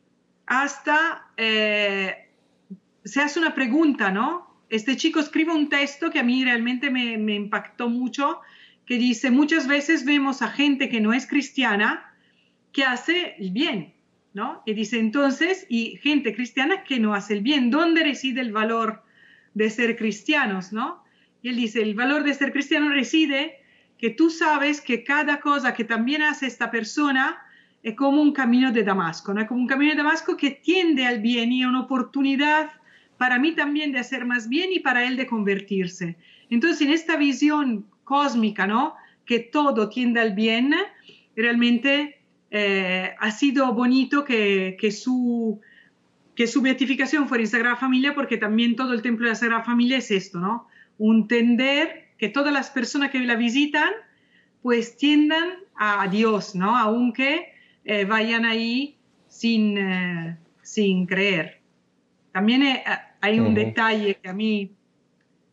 hasta 0.48 1.28
se 1.38 3.22
hace 3.22 3.40
una 3.40 3.54
pregunta, 3.54 4.10
¿no? 4.10 4.58
Este 4.70 4.98
chico 4.98 5.20
escribe 5.20 5.54
un 5.54 5.70
texto 5.70 6.10
que 6.10 6.20
a 6.20 6.24
mí 6.24 6.44
realmente 6.44 6.90
me, 6.90 7.20
me 7.20 7.36
impactó 7.36 7.90
mucho, 7.90 8.40
que 8.86 8.98
dice, 8.98 9.32
muchas 9.32 9.68
veces 9.68 10.06
vemos 10.06 10.42
a 10.42 10.50
gente 10.50 10.90
que 10.90 11.02
no 11.02 11.14
es 11.14 11.26
cristiana 11.28 12.14
que 12.72 12.84
hace 12.84 13.36
el 13.40 13.52
bien, 13.52 13.94
¿no? 14.34 14.62
Y 14.66 14.74
dice 14.74 15.00
entonces, 15.00 15.66
y 15.70 15.98
gente 15.98 16.36
cristiana 16.36 16.84
que 16.84 17.00
no 17.00 17.14
hace 17.14 17.34
el 17.36 17.42
bien, 17.42 17.70
¿dónde 17.70 18.04
reside 18.04 18.42
el 18.42 18.52
valor 18.52 19.04
de 19.54 19.70
ser 19.70 19.96
cristianos, 19.96 20.74
¿no? 20.74 21.04
Y 21.42 21.50
él 21.50 21.56
dice, 21.56 21.82
el 21.82 21.94
valor 21.94 22.24
de 22.24 22.34
ser 22.34 22.52
cristiano 22.52 22.90
reside 22.90 23.58
que 23.98 24.10
tú 24.10 24.30
sabes 24.30 24.82
que 24.82 25.04
cada 25.04 25.40
cosa 25.40 25.74
que 25.74 25.84
también 25.84 26.24
hace 26.24 26.48
esta 26.48 26.72
persona 26.72 27.38
es 27.84 27.96
como 27.96 28.22
un 28.22 28.34
camino 28.34 28.72
de 28.72 28.84
Damasco, 28.84 29.34
¿no? 29.34 29.46
Como 29.46 29.62
un 29.62 29.68
camino 29.68 29.92
de 29.92 29.98
Damasco 29.98 30.36
que 30.36 30.52
tiende 30.52 31.06
al 31.06 31.20
bien 31.20 31.52
y 31.52 31.66
una 31.66 31.82
oportunidad 31.82 32.72
para 33.18 33.40
mí 33.40 33.54
también 33.54 33.92
de 33.92 34.00
hacer 34.00 34.26
más 34.26 34.50
bien 34.50 34.72
y 34.74 34.80
para 34.80 35.06
él 35.06 35.16
de 35.16 35.28
convertirse. 35.28 36.18
Entonces, 36.50 36.82
en 36.82 36.92
esta 36.92 37.16
visión 37.16 37.86
cósmica, 38.04 38.68
¿no? 38.68 38.96
Que 39.26 39.40
todo 39.40 39.90
tiende 39.90 40.20
al 40.20 40.34
bien, 40.34 40.76
realmente 41.36 42.20
eh, 42.52 43.16
ha 43.20 43.32
sido 43.32 43.74
bonito 43.74 44.24
que, 44.24 44.78
que, 44.80 44.92
su, 44.92 45.60
que 46.36 46.48
su 46.48 46.62
beatificación 46.62 47.28
fuera 47.28 47.44
en 47.44 47.50
Sagrada 47.50 47.76
Familia, 47.76 48.14
porque 48.14 48.38
también 48.38 48.76
todo 48.76 48.94
el 48.94 49.02
templo 49.02 49.26
de 49.26 49.32
la 49.32 49.36
Sagrada 49.36 49.64
Familia 49.64 49.98
es 49.98 50.12
esto, 50.12 50.40
¿no? 50.40 50.68
Un 50.98 51.28
tender 51.28 52.10
que 52.18 52.30
todas 52.30 52.54
las 52.54 52.70
personas 52.70 53.10
que 53.12 53.20
la 53.20 53.36
visitan 53.36 53.92
pues 54.62 54.96
tiendan 54.96 55.50
a 55.76 56.08
Dios, 56.08 56.56
¿no? 56.56 56.78
Aunque 56.78 57.54
eh, 57.84 58.06
vayan 58.06 58.46
ahí 58.46 58.98
sin, 59.28 59.78
eh, 59.78 60.38
sin 60.62 61.06
creer. 61.06 61.60
También 62.32 62.64
eh, 62.64 62.84
hay 63.20 63.40
un 63.40 63.48
uh 63.48 63.50
-huh. 63.50 63.66
detalle 63.66 64.16
que 64.16 64.30
a 64.30 64.34
mí 64.34 64.72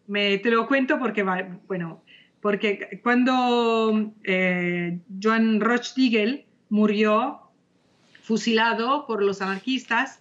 me, 0.07 0.39
te 0.39 0.51
lo 0.51 0.67
cuento 0.67 0.99
porque, 0.99 1.25
bueno, 1.67 2.03
porque 2.41 3.01
cuando 3.03 4.13
eh, 4.25 4.99
Joan 5.23 5.61
Rochdigel 5.61 6.45
murió 6.71 7.41
fusilado 8.23 9.07
por 9.07 9.23
los 9.23 9.43
anarquistas 9.43 10.21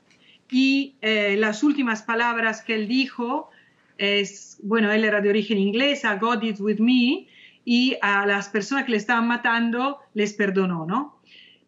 y 0.51 0.95
eh, 1.01 1.36
las 1.38 1.63
últimas 1.63 2.01
palabras 2.01 2.61
que 2.61 2.76
él 2.76 2.88
dijo 2.88 3.49
es, 3.97 4.57
bueno, 4.63 4.91
él 4.91 5.03
era 5.03 5.22
de 5.22 5.30
origen 5.30 5.57
inglesa, 5.57 6.15
God 6.15 6.43
is 6.43 6.59
with 6.59 6.80
me, 6.80 7.28
y 7.65 7.97
a 8.01 8.26
las 8.26 8.49
personas 8.49 8.86
que 8.86 8.91
le 8.91 8.97
estaban 8.97 9.28
matando 9.28 9.99
les 10.13 10.34
perdonó, 10.34 10.86
¿no? 10.86 11.20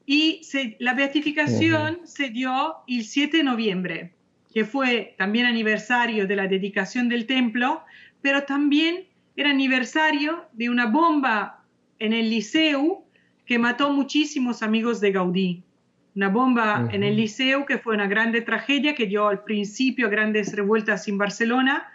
Y 0.05 0.39
se, 0.43 0.77
la 0.79 0.93
beatificación 0.93 1.99
uh 1.99 2.03
-huh. 2.03 2.05
se 2.05 2.29
dio 2.29 2.77
el 2.87 3.03
7 3.03 3.37
de 3.37 3.43
noviembre, 3.43 4.13
que 4.53 4.65
fue 4.65 5.13
también 5.17 5.45
aniversario 5.45 6.25
de 6.25 6.35
la 6.35 6.47
dedicación 6.47 7.07
del 7.07 7.27
templo, 7.27 7.83
pero 8.21 8.43
también 8.43 9.05
era 9.41 9.49
aniversario 9.49 10.45
de 10.53 10.69
una 10.69 10.85
bomba 10.85 11.63
en 11.99 12.13
el 12.13 12.29
liceo 12.29 13.03
que 13.45 13.59
mató 13.59 13.91
muchísimos 13.91 14.63
amigos 14.63 15.01
de 15.01 15.11
Gaudí. 15.11 15.63
Una 16.15 16.29
bomba 16.29 16.81
uh 16.81 16.83
-huh. 16.83 16.95
en 16.95 17.03
el 17.03 17.15
liceo 17.17 17.65
que 17.65 17.77
fue 17.77 17.95
una 17.95 18.07
grande 18.07 18.41
tragedia 18.41 18.95
que 18.95 19.07
dio 19.07 19.27
al 19.27 19.43
principio 19.43 20.09
grandes 20.09 20.53
revueltas 20.55 21.07
en 21.07 21.17
Barcelona 21.17 21.91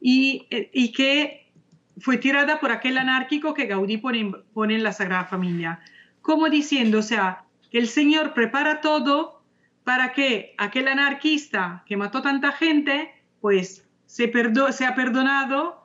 y, 0.00 0.46
y, 0.72 0.92
que 0.92 1.50
fue 1.98 2.16
tirada 2.18 2.60
por 2.60 2.70
aquel 2.70 2.98
anárquico 2.98 3.54
que 3.54 3.66
Gaudí 3.66 3.96
pone, 3.98 4.32
pone, 4.54 4.74
en 4.74 4.82
la 4.82 4.92
Sagrada 4.92 5.24
Familia. 5.24 5.80
Como 6.22 6.48
diciendo, 6.48 6.98
o 6.98 7.02
sea, 7.02 7.44
que 7.70 7.78
el 7.78 7.88
Señor 7.88 8.32
prepara 8.34 8.80
todo 8.80 9.42
para 9.84 10.12
que 10.12 10.54
aquel 10.58 10.88
anarquista 10.88 11.82
que 11.86 11.96
mató 11.96 12.22
tanta 12.22 12.52
gente, 12.52 13.12
pues 13.40 13.88
se 14.06 14.28
perdo 14.28 14.72
sea 14.72 14.94
perdonado 14.94 15.77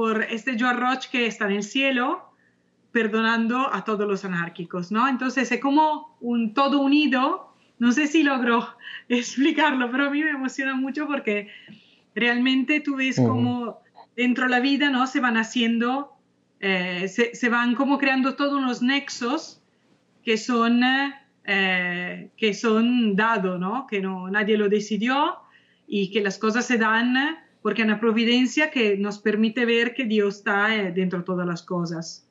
por 0.00 0.22
este 0.22 0.56
Joan 0.58 0.80
Roch 0.80 1.10
que 1.10 1.26
está 1.26 1.44
en 1.44 1.56
el 1.56 1.62
cielo, 1.62 2.32
perdonando 2.90 3.68
a 3.70 3.84
todos 3.84 4.08
los 4.08 4.24
anárquicos, 4.24 4.90
¿no? 4.90 5.06
Entonces 5.06 5.52
es 5.52 5.60
como 5.60 6.16
un 6.22 6.54
todo 6.54 6.80
unido. 6.80 7.52
No 7.78 7.92
sé 7.92 8.06
si 8.06 8.22
logro 8.22 8.66
explicarlo, 9.10 9.90
pero 9.90 10.06
a 10.06 10.10
mí 10.10 10.24
me 10.24 10.30
emociona 10.30 10.74
mucho 10.74 11.06
porque 11.06 11.48
realmente 12.14 12.80
tú 12.80 12.96
ves 12.96 13.16
como 13.16 13.82
dentro 14.16 14.44
de 14.44 14.50
la 14.50 14.60
vida 14.60 14.88
¿no? 14.88 15.06
se 15.06 15.20
van 15.20 15.36
haciendo, 15.36 16.14
eh, 16.60 17.06
se, 17.06 17.34
se, 17.34 17.50
van 17.50 17.74
como 17.74 17.98
creando 17.98 18.36
todos 18.36 18.54
unos 18.54 18.80
nexos 18.80 19.62
que 20.24 20.38
son, 20.38 20.80
eh, 21.44 22.30
que 22.38 22.54
son 22.54 23.16
dados, 23.16 23.60
¿no? 23.60 23.86
que 23.86 24.00
no, 24.00 24.30
nadie 24.30 24.56
lo 24.56 24.70
decidió 24.70 25.40
y 25.86 26.10
que 26.10 26.22
las 26.22 26.38
cosas 26.38 26.64
se 26.64 26.78
dan 26.78 27.36
porque 27.62 27.82
hay 27.82 27.88
una 27.88 28.00
providencia 28.00 28.70
que 28.70 28.96
nos 28.96 29.18
permite 29.18 29.64
ver 29.64 29.94
que 29.94 30.04
Dios 30.04 30.36
está 30.38 30.74
eh, 30.74 30.92
dentro 30.92 31.20
de 31.20 31.24
todas 31.24 31.46
las 31.46 31.62
cosas. 31.62 32.26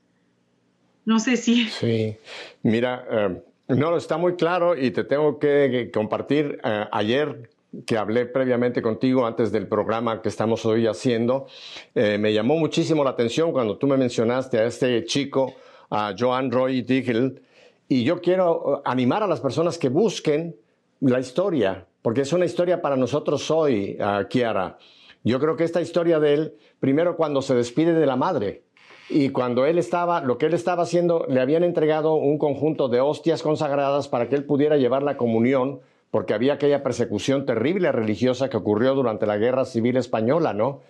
No 1.05 1.19
sé 1.19 1.38
si... 1.38 1.65
Sí, 1.69 2.15
mira, 2.63 3.41
no, 3.67 3.97
está 3.97 4.17
muy 4.17 4.36
claro 4.36 4.75
y 4.77 4.91
te 4.91 5.03
tengo 5.03 5.39
que 5.39 5.91
compartir 5.93 6.59
ayer 6.91 7.49
que 7.86 7.97
hablé 7.97 8.25
previamente 8.25 8.82
contigo 8.82 9.25
antes 9.25 9.51
del 9.51 9.67
programa 9.67 10.21
que 10.21 10.30
estamos 10.30 10.65
hoy 10.65 10.88
haciendo, 10.88 11.47
eh, 11.93 12.17
me 12.17 12.34
llamó 12.34 12.57
muchísimo 12.57 13.03
la 13.03 13.11
atención 13.11 13.51
cuando 13.51 13.77
tú 13.77 13.88
me 13.88 13.97
mencionaste 13.97 14.57
a 14.57 14.65
este 14.65 15.03
chico 15.05 15.53
a 15.89 16.15
Joan 16.17 16.51
Roy 16.51 16.82
Diggle, 16.82 17.41
y 17.88 18.03
yo 18.03 18.21
quiero 18.21 18.61
uh, 18.61 18.82
animar 18.86 19.23
a 19.23 19.27
las 19.27 19.39
personas 19.39 19.77
que 19.77 19.89
busquen 19.89 20.55
la 21.01 21.19
historia, 21.19 21.86
porque 22.01 22.21
es 22.21 22.34
una 22.34 22.45
historia 22.45 22.82
para 22.82 22.95
nosotros 22.95 23.49
hoy, 23.49 23.97
uh, 23.99 24.27
Kiara. 24.27 24.77
Yo 25.24 25.39
creo 25.39 25.55
que 25.55 25.63
esta 25.63 25.82
historia 25.82 26.20
de 26.20 26.34
él, 26.34 26.53
primero 26.80 27.15
cuando 27.17 27.41
se 27.41 27.55
despide 27.55 27.93
de 27.93 28.05
la 28.05 28.15
madre, 28.15 28.63
y 29.09 29.30
cuando 29.30 29.65
él 29.65 29.80
estaba, 29.80 30.22
lo 30.22 30.38
que 30.38 30.45
él 30.45 30.53
estaba 30.53 30.84
haciendo, 30.84 31.26
le 31.28 31.41
habían 31.41 31.63
entregado 31.63 32.13
un 32.13 32.38
conjunto 32.38 32.89
de 32.89 33.01
hostias 33.01 33.41
consagradas 33.41 34.07
para 34.07 34.30
que 34.30 34.36
él 34.36 34.45
pudiera 34.45 34.78
llevar 34.78 35.01
la 35.01 35.17
comunión, 35.17 35.80
porque 36.11 36.36
había 36.36 36.53
aquella 36.53 36.84
persecución 36.84 37.45
terrible 37.45 37.91
religiosa 37.91 38.49
que 38.49 38.57
ocurrió 38.57 38.93
durante 38.93 39.26
la 39.26 39.38
Guerra 39.38 39.65
Civil 39.65 39.97
Española, 39.97 40.53
¿no? 40.53 40.82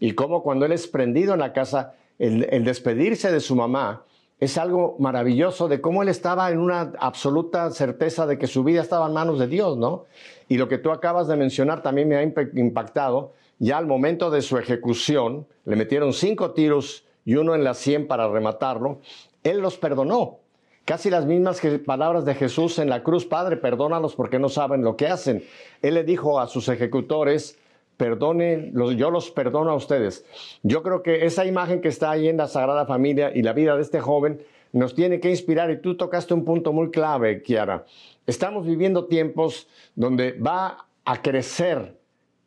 Y 0.00 0.12
cómo 0.12 0.42
cuando 0.42 0.66
él 0.66 0.72
es 0.72 0.88
prendido 0.88 1.34
en 1.34 1.40
la 1.40 1.52
casa, 1.52 1.94
el, 2.18 2.64
despedirse 2.64 3.30
de 3.30 3.40
su 3.40 3.54
mamá 3.54 4.02
es 4.40 4.58
algo 4.58 4.96
maravilloso 4.98 5.68
de 5.68 5.80
cómo 5.80 6.02
él 6.02 6.08
estaba 6.08 6.50
en 6.50 6.58
una 6.58 6.92
absoluta 6.98 7.70
certeza 7.70 8.26
de 8.26 8.38
que 8.38 8.46
su 8.46 8.62
vida 8.62 8.82
estaba 8.82 9.06
en 9.06 9.12
manos 9.12 9.38
de 9.38 9.48
Dios, 9.48 9.76
¿no? 9.76 10.04
Y 10.48 10.58
lo 10.58 10.68
que 10.68 10.78
tú 10.78 10.90
acabas 10.90 11.28
de 11.28 11.36
mencionar 11.36 11.82
también 11.82 12.08
me 12.08 12.16
ha 12.16 12.22
impactado. 12.22 13.34
Ya 13.58 13.78
al 13.78 13.86
momento 13.86 14.30
de 14.30 14.42
su 14.42 14.56
ejecución, 14.58 15.46
le 15.64 15.76
metieron 15.76 16.12
cinco 16.12 16.52
tiros 16.52 17.04
y 17.24 17.34
uno 17.34 17.54
en 17.54 17.64
la 17.64 17.74
sien 17.74 18.06
para 18.06 18.28
rematarlo, 18.28 19.00
él 19.42 19.58
los 19.58 19.76
perdonó. 19.76 20.38
Casi 20.84 21.10
las 21.10 21.26
mismas 21.26 21.60
palabras 21.84 22.24
de 22.24 22.34
Jesús 22.34 22.78
en 22.78 22.88
la 22.88 23.02
cruz, 23.02 23.26
Padre, 23.26 23.58
perdónalos 23.58 24.14
porque 24.14 24.38
no 24.38 24.48
saben 24.48 24.82
lo 24.82 24.96
que 24.96 25.08
hacen. 25.08 25.44
Él 25.82 25.94
le 25.94 26.04
dijo 26.04 26.40
a 26.40 26.46
sus 26.46 26.68
ejecutores, 26.68 27.58
perdonen, 27.98 28.72
yo 28.96 29.10
los 29.10 29.30
perdono 29.30 29.70
a 29.70 29.74
ustedes. 29.74 30.24
Yo 30.62 30.82
creo 30.82 31.02
que 31.02 31.26
esa 31.26 31.44
imagen 31.44 31.82
que 31.82 31.88
está 31.88 32.12
ahí 32.12 32.28
en 32.28 32.38
la 32.38 32.46
Sagrada 32.46 32.86
Familia 32.86 33.30
y 33.34 33.42
la 33.42 33.52
vida 33.52 33.76
de 33.76 33.82
este 33.82 34.00
joven 34.00 34.40
nos 34.72 34.94
tiene 34.94 35.20
que 35.20 35.28
inspirar 35.28 35.70
y 35.70 35.82
tú 35.82 35.96
tocaste 35.96 36.32
un 36.32 36.44
punto 36.44 36.72
muy 36.72 36.90
clave, 36.90 37.42
Kiara. 37.42 37.84
Estamos 38.26 38.64
viviendo 38.64 39.06
tiempos 39.06 39.68
donde 39.94 40.32
va 40.32 40.86
a 41.04 41.20
crecer 41.20 41.97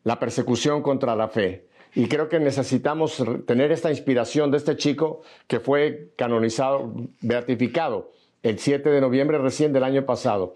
la 0.04 0.18
persecución 0.18 0.82
contra 0.82 1.16
la 1.16 1.28
fe. 1.28 1.66
Y 1.94 2.06
creo 2.06 2.28
que 2.28 2.40
necesitamos 2.40 3.22
tener 3.46 3.70
esta 3.70 3.90
inspiración 3.90 4.50
de 4.50 4.56
este 4.56 4.76
chico 4.76 5.20
que 5.46 5.60
fue 5.60 6.12
canonizado, 6.16 6.92
beatificado 7.20 8.10
el 8.42 8.58
7 8.58 8.88
de 8.90 9.00
noviembre 9.00 9.38
recién 9.38 9.72
del 9.72 9.84
año 9.84 10.04
pasado. 10.04 10.54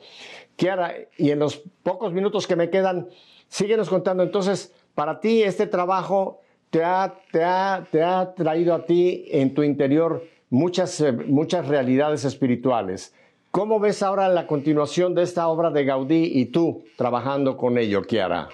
Kiara, 0.57 0.95
y 1.19 1.31
en 1.31 1.39
los 1.39 1.63
pocos 1.83 2.13
minutos 2.13 2.47
que 2.47 2.57
me 2.57 2.71
quedan, 2.71 3.09
síguenos 3.49 3.89
contando 3.89 4.23
entonces, 4.23 4.75
para 4.95 5.21
ti 5.21 5.43
este 5.43 5.67
trabajo 5.67 6.41
te 6.71 6.83
ha, 6.83 7.15
te 7.31 7.45
ha, 7.45 7.87
te 7.91 8.03
ha 8.03 8.35
traído 8.35 8.75
a 8.75 8.87
ti 8.87 9.27
en 9.31 9.55
tu 9.55 9.63
interior 9.63 10.25
muchas, 10.51 11.01
eh, 11.01 11.13
muchas 11.13 11.69
realidades 11.69 12.25
espirituales. 12.25 13.15
¿Cómo 13.51 13.79
ves 13.79 14.03
ahora 14.03 14.29
la 14.29 14.47
continuación 14.47 15.15
de 15.15 15.23
esta 15.23 15.49
obra 15.49 15.71
de 15.71 15.85
Gaudí 15.85 16.33
y 16.35 16.47
tú 16.47 16.85
trabajando 16.97 17.57
con 17.57 17.79
ello, 17.79 18.03
Kiara? 18.03 18.49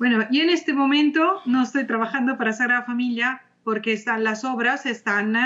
Bueno, 0.00 0.26
y 0.30 0.40
en 0.40 0.48
este 0.48 0.72
momento 0.72 1.42
no 1.44 1.62
estoy 1.62 1.84
trabajando 1.84 2.38
para 2.38 2.54
Sagrada 2.54 2.84
Familia 2.84 3.42
porque 3.62 3.92
están, 3.92 4.24
las 4.24 4.46
obras 4.46 4.86
están 4.86 5.36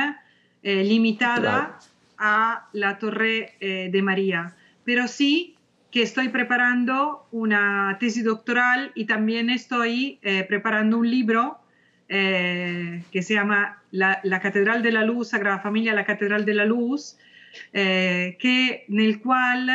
eh, 0.62 0.84
limitadas 0.84 1.92
a 2.18 2.68
la 2.72 2.98
Torre 2.98 3.54
eh, 3.58 3.88
de 3.90 4.00
María, 4.00 4.54
pero 4.84 5.08
sí 5.08 5.56
que 5.90 6.02
estoy 6.02 6.28
preparando 6.28 7.26
una 7.32 7.96
tesis 7.98 8.22
doctoral 8.22 8.92
y 8.94 9.06
también 9.06 9.50
estoy 9.50 10.20
eh, 10.22 10.44
preparando 10.48 10.98
un 10.98 11.10
libro 11.10 11.58
que 12.06 13.22
se 13.22 13.34
llama 13.34 13.82
la, 13.90 14.20
la, 14.22 14.38
Catedral 14.38 14.84
de 14.84 14.92
la 14.92 15.04
Luz, 15.04 15.30
Sagrada 15.30 15.58
Familia, 15.58 15.94
la 15.94 16.04
Catedral 16.04 16.44
de 16.44 16.54
la 16.54 16.64
Luz, 16.64 17.16
que, 17.72 18.84
en 18.88 19.00
el 19.00 19.20
cual 19.20 19.68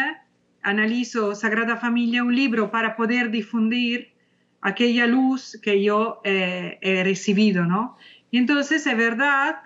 analizo 0.62 1.36
Sagrada 1.36 1.76
Familia, 1.76 2.24
un 2.24 2.34
libro 2.34 2.72
para 2.72 2.96
poder 2.96 3.30
difundir 3.30 4.14
aquella 4.62 5.08
luz 5.08 5.60
que 5.62 5.84
yo 5.84 6.22
eh, 6.24 6.78
he 6.82 7.04
recibido, 7.04 7.66
¿no? 7.66 7.98
Y 8.32 8.38
entonces 8.38 8.86
es 8.86 8.98
verdad 8.98 9.58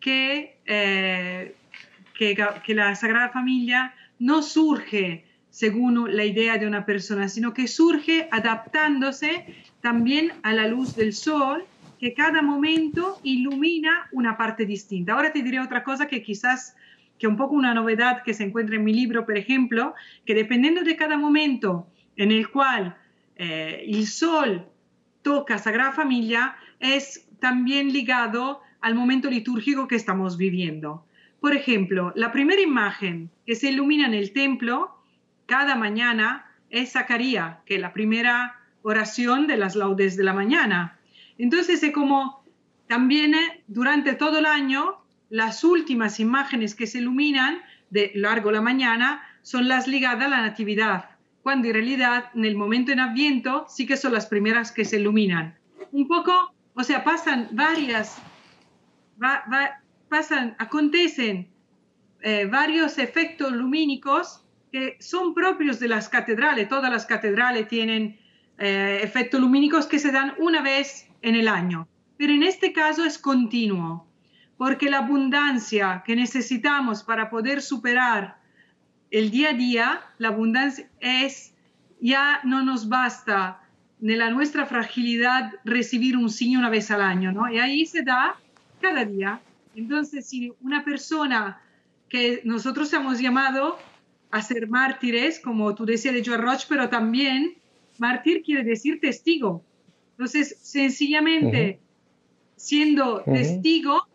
que, 0.00 0.58
eh, 0.66 1.54
que, 2.14 2.36
que, 2.64 2.74
la 2.74 2.94
Sagrada 2.94 3.30
Familia 3.30 3.94
no 4.18 4.42
surge 4.42 5.24
según 5.50 6.14
la 6.14 6.24
idea 6.24 6.58
de 6.58 6.66
una 6.66 6.86
persona, 6.86 7.28
sino 7.28 7.52
que 7.52 7.68
surge 7.68 8.28
adaptándose 8.30 9.46
también 9.80 10.32
a 10.42 10.52
la 10.52 10.68
luz 10.68 10.96
del 10.96 11.12
sol, 11.12 11.64
que 11.98 12.14
cada 12.14 12.42
momento 12.42 13.20
ilumina 13.22 14.08
una 14.12 14.36
parte 14.36 14.64
distinta. 14.66 15.12
Ahora 15.12 15.32
te 15.32 15.42
diré 15.42 15.60
otra 15.60 15.84
cosa 15.84 16.08
que 16.08 16.22
quizás 16.22 16.74
que 17.18 17.28
un 17.28 17.36
poco 17.36 17.54
una 17.54 17.74
novedad 17.74 18.24
que 18.24 18.34
se 18.34 18.42
encuentra 18.42 18.74
en 18.74 18.82
mi 18.82 18.92
libro, 18.92 19.24
por 19.24 19.38
ejemplo, 19.38 19.94
que 20.26 20.34
dependiendo 20.34 20.82
de 20.82 20.96
cada 20.96 21.16
momento 21.16 21.86
en 22.16 22.32
el 22.32 22.50
cual 22.50 22.96
eh, 23.36 23.84
el 23.88 24.06
sol 24.06 24.66
toca 25.22 25.58
Sagrada 25.58 25.92
Familia 25.92 26.56
es 26.80 27.28
también 27.40 27.92
ligado 27.92 28.60
al 28.80 28.94
momento 28.94 29.30
litúrgico 29.30 29.88
que 29.88 29.96
estamos 29.96 30.36
viviendo. 30.36 31.06
Por 31.40 31.54
ejemplo, 31.54 32.12
la 32.14 32.32
primera 32.32 32.60
imagen 32.60 33.30
que 33.46 33.54
se 33.54 33.70
ilumina 33.70 34.06
en 34.06 34.14
el 34.14 34.32
templo 34.32 34.96
cada 35.46 35.74
mañana 35.76 36.46
es 36.70 36.92
Zacarías, 36.92 37.58
que 37.66 37.76
es 37.76 37.80
la 37.80 37.92
primera 37.92 38.60
oración 38.82 39.46
de 39.46 39.56
las 39.56 39.76
laudes 39.76 40.16
de 40.16 40.24
la 40.24 40.32
mañana. 40.32 40.98
Entonces 41.38 41.82
es 41.82 41.92
como 41.92 42.44
también 42.86 43.34
eh, 43.34 43.62
durante 43.66 44.14
todo 44.14 44.38
el 44.38 44.46
año 44.46 44.98
las 45.30 45.64
últimas 45.64 46.20
imágenes 46.20 46.74
que 46.74 46.86
se 46.86 46.98
iluminan 46.98 47.62
de 47.90 48.12
largo 48.14 48.50
la 48.52 48.60
mañana 48.60 49.22
son 49.42 49.66
las 49.68 49.88
ligadas 49.88 50.26
a 50.26 50.28
la 50.28 50.42
natividad 50.42 51.11
cuando 51.42 51.68
en 51.68 51.74
realidad 51.74 52.30
en 52.34 52.44
el 52.44 52.56
momento 52.56 52.92
en 52.92 53.00
Adviento 53.00 53.66
sí 53.68 53.86
que 53.86 53.96
son 53.96 54.12
las 54.12 54.26
primeras 54.26 54.72
que 54.72 54.84
se 54.84 54.98
iluminan. 54.98 55.58
Un 55.90 56.06
poco, 56.06 56.54
o 56.74 56.84
sea, 56.84 57.04
pasan 57.04 57.48
varias, 57.52 58.16
pasan, 60.08 60.54
acontecen 60.58 61.48
eh, 62.22 62.46
varios 62.46 62.98
efectos 62.98 63.52
lumínicos 63.52 64.44
que 64.70 64.96
son 65.00 65.34
propios 65.34 65.80
de 65.80 65.88
las 65.88 66.08
catedrales. 66.08 66.68
Todas 66.68 66.90
las 66.90 67.04
catedrales 67.04 67.68
tienen 67.68 68.18
eh, 68.58 69.00
efectos 69.02 69.40
lumínicos 69.40 69.86
que 69.86 69.98
se 69.98 70.12
dan 70.12 70.34
una 70.38 70.62
vez 70.62 71.08
en 71.20 71.34
el 71.34 71.48
año, 71.48 71.88
pero 72.16 72.32
en 72.32 72.42
este 72.42 72.72
caso 72.72 73.04
es 73.04 73.18
continuo, 73.18 74.06
porque 74.56 74.88
la 74.88 74.98
abundancia 74.98 76.02
que 76.06 76.14
necesitamos 76.14 77.02
para 77.02 77.28
poder 77.28 77.60
superar 77.60 78.41
el 79.12 79.30
día 79.30 79.50
a 79.50 79.52
día, 79.52 80.00
la 80.18 80.28
abundancia 80.28 80.88
es, 80.98 81.54
ya 82.00 82.40
no 82.44 82.64
nos 82.64 82.88
basta 82.88 83.60
de 84.00 84.16
la 84.16 84.30
nuestra 84.30 84.66
fragilidad 84.66 85.52
recibir 85.64 86.16
un 86.16 86.30
signo 86.30 86.58
una 86.58 86.70
vez 86.70 86.90
al 86.90 87.02
año, 87.02 87.30
¿no? 87.30 87.48
Y 87.52 87.58
ahí 87.58 87.86
se 87.86 88.02
da 88.02 88.34
cada 88.80 89.04
día. 89.04 89.40
Entonces, 89.76 90.26
si 90.26 90.52
una 90.62 90.82
persona 90.82 91.60
que 92.08 92.40
nosotros 92.44 92.92
hemos 92.94 93.20
llamado 93.20 93.78
a 94.30 94.42
ser 94.42 94.66
mártires, 94.68 95.40
como 95.40 95.74
tú 95.74 95.84
decías 95.84 96.14
de 96.14 96.24
George 96.24 96.42
Roche, 96.42 96.66
pero 96.68 96.88
también 96.88 97.54
mártir 97.98 98.42
quiere 98.42 98.64
decir 98.64 98.98
testigo. 98.98 99.62
Entonces, 100.12 100.56
sencillamente, 100.62 101.80
siendo 102.56 103.22
testigo, 103.22 104.06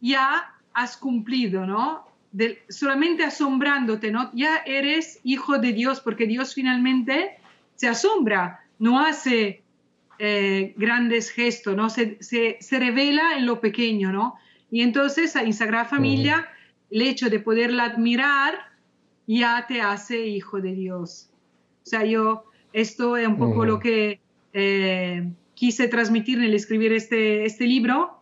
ya 0.00 0.54
has 0.72 0.96
cumplido, 0.96 1.66
¿no? 1.66 2.06
Solamente 2.68 3.24
asombrándote, 3.24 4.10
¿no? 4.10 4.30
Ya 4.34 4.58
eres 4.66 5.20
hijo 5.24 5.58
de 5.58 5.72
Dios, 5.72 6.00
porque 6.00 6.26
Dios 6.26 6.54
finalmente 6.54 7.38
se 7.74 7.88
asombra, 7.88 8.60
no 8.78 9.00
hace 9.00 9.62
eh, 10.18 10.74
grandes 10.76 11.30
gestos, 11.30 11.76
¿no? 11.76 11.90
Se, 11.90 12.18
se, 12.20 12.78
revela 12.78 13.36
en 13.36 13.46
lo 13.46 13.60
pequeño, 13.60 14.12
¿no? 14.12 14.34
Y 14.70 14.82
entonces 14.82 15.36
en 15.36 15.52
Sagrada 15.52 15.84
Familia, 15.84 16.48
el 16.90 17.02
hecho 17.02 17.30
de 17.30 17.40
poderla 17.40 17.84
admirar 17.84 18.54
ya 19.26 19.66
te 19.68 19.80
hace 19.80 20.26
hijo 20.26 20.60
de 20.60 20.72
Dios. 20.72 21.30
O 21.84 21.86
sea, 21.86 22.04
yo, 22.04 22.44
esto 22.72 23.16
es 23.16 23.26
un 23.26 23.36
poco 23.36 23.64
lo 23.64 23.78
que 23.78 24.20
eh, 24.52 25.28
quise 25.54 25.88
transmitir 25.88 26.38
en 26.38 26.44
el 26.44 26.54
escribir 26.54 26.92
este, 26.92 27.44
este 27.44 27.66
libro, 27.66 28.15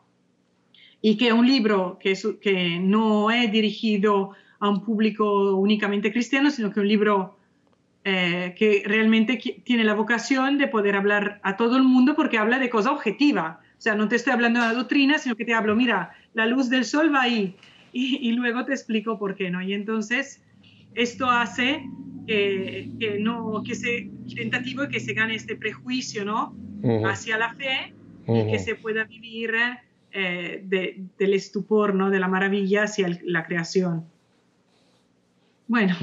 y 1.06 1.18
que 1.18 1.26
es 1.26 1.32
un 1.34 1.46
libro 1.46 1.98
que, 2.00 2.18
que 2.40 2.78
no 2.80 3.30
es 3.30 3.52
dirigido 3.52 4.30
a 4.58 4.70
un 4.70 4.82
público 4.82 5.54
únicamente 5.54 6.10
cristiano, 6.10 6.50
sino 6.50 6.68
que 6.68 6.80
es 6.80 6.82
un 6.82 6.88
libro 6.88 7.36
eh, 8.04 8.54
que 8.56 8.82
realmente 8.86 9.36
tiene 9.64 9.84
la 9.84 9.92
vocación 9.92 10.56
de 10.56 10.66
poder 10.66 10.96
hablar 10.96 11.40
a 11.42 11.58
todo 11.58 11.76
el 11.76 11.82
mundo 11.82 12.14
porque 12.16 12.38
habla 12.38 12.58
de 12.58 12.70
cosa 12.70 12.90
objetiva. 12.90 13.60
O 13.76 13.82
sea, 13.82 13.94
no 13.94 14.08
te 14.08 14.16
estoy 14.16 14.32
hablando 14.32 14.62
de 14.62 14.68
la 14.68 14.72
doctrina, 14.72 15.18
sino 15.18 15.36
que 15.36 15.44
te 15.44 15.52
hablo, 15.52 15.76
mira, 15.76 16.14
la 16.32 16.46
luz 16.46 16.70
del 16.70 16.86
sol 16.86 17.14
va 17.14 17.20
ahí 17.20 17.54
y, 17.92 18.32
luego 18.32 18.64
te 18.64 18.72
explico 18.72 19.18
por 19.18 19.34
qué, 19.34 19.50
¿no? 19.50 19.60
Y 19.60 19.74
entonces 19.74 20.42
esto 20.94 21.28
hace 21.30 21.86
que, 22.26 22.88
que 22.98 23.18
no, 23.18 23.62
que 23.62 23.74
se 23.74 24.08
tentativo 24.34 24.88
que 24.88 25.00
se 25.00 25.12
gane 25.12 25.34
este 25.34 25.54
prejuicio, 25.54 26.24
¿no? 26.24 26.56
Hacia 27.04 27.36
la 27.36 27.52
fe 27.52 27.92
y 28.26 28.50
que 28.50 28.58
se 28.58 28.74
pueda 28.74 29.04
vivir 29.04 29.52
eh, 30.14 30.62
del 31.18 31.34
estupor, 31.34 31.94
¿no? 31.94 32.10
de 32.10 32.20
la 32.20 32.28
maravilla 32.28 32.84
hacia 32.84 33.08
la 33.24 33.44
creación. 33.44 34.04
Bueno. 35.66 35.96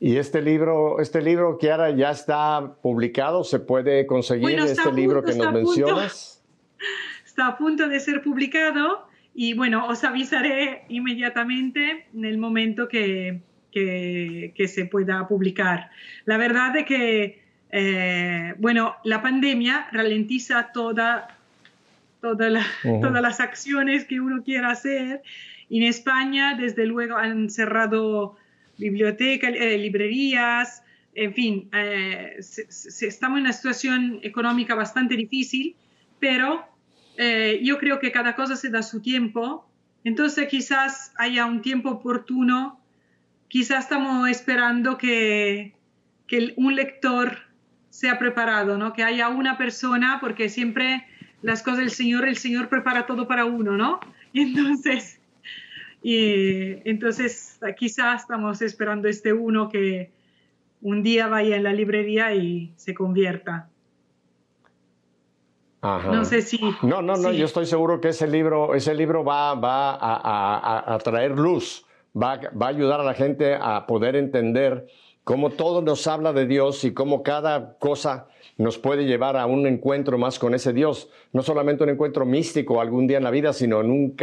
Y 0.00 0.16
este 0.16 0.42
libro, 0.42 1.00
este 1.00 1.22
libro, 1.22 1.58
Kiara, 1.58 1.90
ya 1.90 2.10
está 2.10 2.74
publicado, 2.82 3.44
¿se 3.44 3.60
puede 3.60 4.06
conseguir 4.06 4.58
este 4.58 4.92
libro 4.92 5.22
que 5.22 5.34
nos 5.34 5.52
mencionas? 5.52 6.42
está 7.24 7.48
a 7.48 7.58
punto 7.58 7.86
de 7.88 8.00
ser 8.00 8.22
publicado 8.22 9.06
y 9.34 9.52
bueno, 9.52 9.86
os 9.88 10.02
avisaré 10.04 10.84
inmediatamente 10.88 12.06
en 12.14 12.24
el 12.24 12.38
momento 12.38 12.88
que, 12.88 13.42
que, 13.70 14.68
se 14.68 14.86
pueda 14.86 15.28
publicar. 15.28 15.90
La 16.24 16.38
verdad 16.38 16.74
es 16.78 16.86
que, 16.86 17.42
eh, 17.70 18.54
bueno, 18.56 18.96
la 19.04 19.20
pandemia 19.20 19.88
ralentiza 19.92 20.72
toda, 20.72 21.35
toda 22.34 22.66
todas 22.82 23.22
las 23.22 23.40
acciones 23.40 24.04
que 24.04 24.20
uno 24.20 24.42
quiera 24.42 24.70
hacer. 24.70 25.22
En 25.70 25.82
España, 25.82 26.56
desde 26.56 26.86
luego, 26.86 27.16
han 27.16 27.50
cerrado 27.50 28.36
bibliotecas, 28.78 29.52
eh, 29.54 29.78
librerías, 29.78 30.82
en 31.14 31.32
fin, 31.32 31.68
eh, 31.72 32.36
estamos 32.38 33.38
en 33.38 33.44
una 33.44 33.52
situación 33.52 34.20
económica 34.22 34.74
bastante 34.74 35.16
difícil, 35.16 35.74
pero 36.20 36.66
eh, 37.16 37.60
yo 37.62 37.78
creo 37.78 37.98
que 37.98 38.12
cada 38.12 38.34
cosa 38.34 38.54
se 38.54 38.68
da 38.68 38.82
su 38.82 39.00
tiempo, 39.00 39.66
entonces 40.04 40.46
quizás 40.48 41.12
haya 41.16 41.46
un 41.46 41.62
tiempo 41.62 41.90
oportuno, 41.90 42.78
quizás 43.48 43.84
estamos 43.84 44.28
esperando 44.28 44.98
que, 44.98 45.74
que 46.26 46.52
un 46.58 46.76
lector 46.76 47.38
sea 47.88 48.18
preparado, 48.18 48.76
¿no? 48.76 48.92
que 48.92 49.02
haya 49.02 49.30
una 49.30 49.56
persona, 49.56 50.18
porque 50.20 50.50
siempre 50.50 51.06
las 51.42 51.62
cosas 51.62 51.80
del 51.80 51.90
Señor, 51.90 52.26
el 52.26 52.36
Señor 52.36 52.68
prepara 52.68 53.06
todo 53.06 53.28
para 53.28 53.44
uno, 53.44 53.76
¿no? 53.76 54.00
Y 54.32 54.40
entonces 54.42 55.20
y 56.02 56.88
entonces 56.88 57.58
quizás 57.76 58.22
estamos 58.22 58.62
esperando 58.62 59.08
este 59.08 59.32
uno 59.32 59.68
que 59.68 60.12
un 60.80 61.02
día 61.02 61.26
vaya 61.26 61.56
en 61.56 61.64
la 61.64 61.72
librería 61.72 62.32
y 62.32 62.72
se 62.76 62.94
convierta. 62.94 63.68
No 65.82 66.24
sé 66.24 66.42
si... 66.42 66.60
No, 66.82 67.02
no, 67.02 67.16
no, 67.16 67.32
yo 67.32 67.44
estoy 67.44 67.66
seguro 67.66 68.00
que 68.00 68.08
ese 68.08 68.26
libro, 68.26 68.74
ese 68.74 68.94
libro 68.94 69.24
va, 69.24 69.54
va 69.54 69.98
a, 70.00 70.98
traer 70.98 71.32
luz, 71.32 71.84
va, 72.14 72.40
va 72.60 72.66
a 72.66 72.68
ayudar 72.70 73.00
a 73.00 73.04
la 73.04 73.14
gente 73.14 73.56
a 73.60 73.86
poder 73.86 74.14
entender 74.14 74.86
cómo 75.24 75.50
todo 75.50 75.82
nos 75.82 76.06
habla 76.06 76.32
de 76.32 76.46
Dios 76.46 76.84
y 76.84 76.94
cómo 76.94 77.22
cada 77.24 77.78
cosa 77.78 78.28
nos 78.58 78.78
puede 78.78 79.04
llevar 79.04 79.36
a 79.36 79.46
un 79.46 79.66
encuentro 79.66 80.16
más 80.18 80.38
con 80.38 80.54
ese 80.54 80.72
Dios, 80.72 81.10
no 81.32 81.42
solamente 81.42 81.84
un 81.84 81.90
encuentro 81.90 82.24
místico 82.24 82.80
algún 82.80 83.06
día 83.06 83.18
en 83.18 83.24
la 83.24 83.30
vida, 83.30 83.52
sino 83.52 83.80
en 83.80 83.90
un 83.90 84.16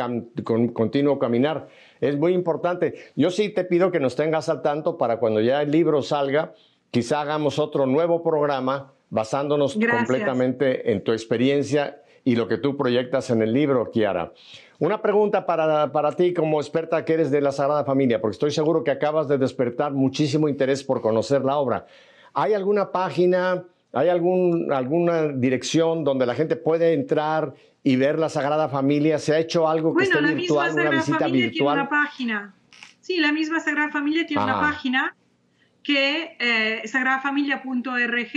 continuo 0.74 1.20
caminar. 1.20 1.68
Es 2.02 2.18
muy 2.18 2.34
importante. 2.34 2.96
Yo 3.16 3.30
sí 3.30 3.50
te 3.50 3.64
pido 3.64 3.92
que 3.92 4.00
nos 4.00 4.16
tengas 4.16 4.50
al 4.50 4.62
tanto 4.62 4.98
para 4.98 5.18
cuando 5.18 5.40
ya 5.40 5.62
el 5.62 5.72
libro 5.72 6.02
salga, 6.02 6.54
quizá 6.90 7.22
hagamos 7.22 7.60
otro 7.60 7.86
nuevo 7.86 8.24
programa 8.24 8.94
basándonos 9.10 9.76
completamente 9.76 10.92
en 10.92 11.04
tu 11.04 11.12
experiencia 11.12 12.02
y 12.24 12.36
lo 12.36 12.48
que 12.48 12.58
tú 12.58 12.76
proyectas 12.76 13.30
en 13.30 13.42
el 13.44 13.54
libro, 13.54 13.92
Kiara. 13.92 14.34
Una 14.80 15.02
pregunta 15.02 15.46
para, 15.46 15.92
para, 15.92 16.14
ti 16.14 16.34
como 16.34 16.60
experta 16.60 17.06
que 17.06 17.14
eres 17.14 17.30
de 17.30 17.42
la 17.42 17.52
Sagrada 17.52 17.86
Familia, 17.86 18.20
porque 18.20 18.34
estoy 18.34 18.52
seguro 18.52 18.84
que 18.84 18.92
acabas 18.92 19.28
de 19.28 19.38
despertar 19.38 19.94
muchísimo 19.94 20.50
interés 20.50 20.84
por 20.84 21.02
conocer 21.02 21.46
la 21.46 21.58
obra. 21.58 21.86
¿Hay 22.34 22.54
alguna 22.54 22.92
página, 22.92 23.66
¿Hay 23.94 24.10
algún, 24.10 24.74
alguna 24.74 25.28
dirección 25.28 26.04
donde 26.04 26.26
la 26.26 26.34
gente 26.34 26.56
puede 26.56 26.94
entrar 26.94 27.54
y 27.84 27.96
ver 27.96 28.18
la 28.18 28.28
Sagrada 28.28 28.68
Familia? 28.68 29.20
¿Se 29.20 29.34
ha 29.34 29.40
hecho 29.40 29.68
algo 29.68 29.96
que 29.96 30.06
bueno, 30.06 30.28
esté 30.28 30.36
virtual, 30.36 30.74
una 30.74 30.90
visita 30.90 31.20
Familia 31.20 31.50
virtual? 31.50 31.76
Tiene 31.76 31.82
una 31.82 31.90
página. 31.90 32.56
Sí, 33.02 33.18
la 33.18 33.32
misma 33.32 33.60
Sagrada 33.60 33.92
Familia 33.92 34.26
tiene 34.26 34.44
una 34.44 34.60
página 34.60 35.16
que 35.84 36.36
eh, 36.40 36.88
sagradafamilia.org, 36.88 38.32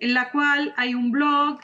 en 0.00 0.14
la 0.14 0.30
cual 0.30 0.74
hay 0.76 0.94
un 0.94 1.12
blog 1.12 1.60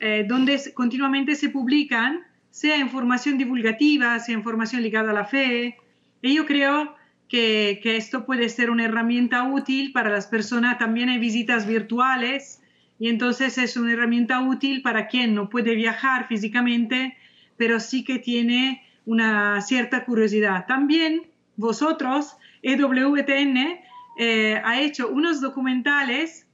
eh, 0.00 0.26
donde 0.28 0.60
continuamente 0.74 1.36
se 1.36 1.48
publican, 1.48 2.24
sea 2.50 2.76
información 2.76 3.38
divulgativa, 3.38 4.18
sea 4.18 4.34
información 4.34 4.82
ligada 4.82 5.12
a 5.12 5.14
la 5.14 5.24
fe. 5.24 5.78
Y 6.20 6.34
yo 6.34 6.44
creo 6.44 6.94
que, 7.28 7.80
esto 7.84 8.26
puede 8.26 8.48
ser 8.48 8.70
una 8.70 8.84
herramienta 8.84 9.44
útil 9.44 9.92
para 9.92 10.10
las 10.10 10.26
personas. 10.26 10.78
También 10.78 11.08
hay 11.08 11.18
visitas 11.18 11.66
virtuales 11.66 12.62
y 12.98 13.08
entonces 13.08 13.58
es 13.58 13.76
una 13.76 13.92
herramienta 13.92 14.40
útil 14.40 14.82
para 14.82 15.08
quien 15.08 15.34
no 15.34 15.48
puede 15.48 15.74
viajar 15.74 16.26
físicamente, 16.28 17.16
pero 17.56 17.80
sí 17.80 18.04
que 18.04 18.18
tiene 18.18 18.82
una 19.04 19.60
cierta 19.60 20.04
curiosidad. 20.04 20.66
También 20.66 21.22
vosotros, 21.56 22.36
EWTN, 22.62 23.80
eh, 24.18 24.60
ha 24.64 24.80
hecho 24.80 25.08
unos 25.08 25.40
documentales 25.40 26.46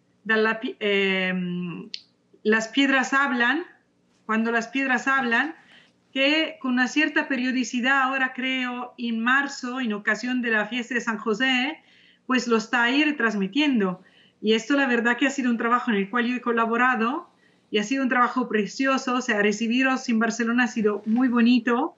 eh, 0.81 1.35
Las 2.43 2.69
piedras 2.69 3.13
hablan, 3.13 3.65
cuando 4.27 4.51
las 4.51 4.69
piedras 4.69 5.09
hablan, 5.09 5.55
que 6.13 6.57
con 6.61 6.73
una 6.73 6.89
cierta 6.89 7.29
periodicidad, 7.29 8.03
ahora 8.03 8.33
creo 8.35 8.95
en 8.99 9.21
marzo, 9.21 9.81
en 9.81 9.93
ocasión 9.93 10.43
de 10.43 10.51
la 10.51 10.67
fiesta 10.67 10.95
de 10.95 11.01
San 11.01 11.19
José, 11.19 11.79
pues 12.27 12.47
lo 12.47 12.57
está 12.57 12.83
ahí 12.85 13.05
retransmitiendo. 13.05 14.03
Y 14.41 14.55
esto 14.55 14.77
la 14.77 14.87
verdad 14.87 15.17
que 15.17 15.27
ha 15.27 15.31
sido 15.31 15.51
un 15.51 15.59
trabajo 15.59 15.91
en 15.91 15.99
el 15.99 16.11
cual 16.11 16.27
yo 16.27 16.37
he 16.37 16.41
colaborado 16.41 17.29
y 17.71 17.79
ha 17.79 17.85
sido 17.85 18.03
un 18.03 18.09
trabajo 18.09 18.49
precioso, 18.49 19.15
o 19.15 19.21
sea, 19.21 19.43
recibiros 19.43 20.09
en 20.09 20.19
Barcelona 20.19 20.65
ha 20.65 20.69
sido 20.69 21.03
muy 21.07 21.29
bonito. 21.29 21.95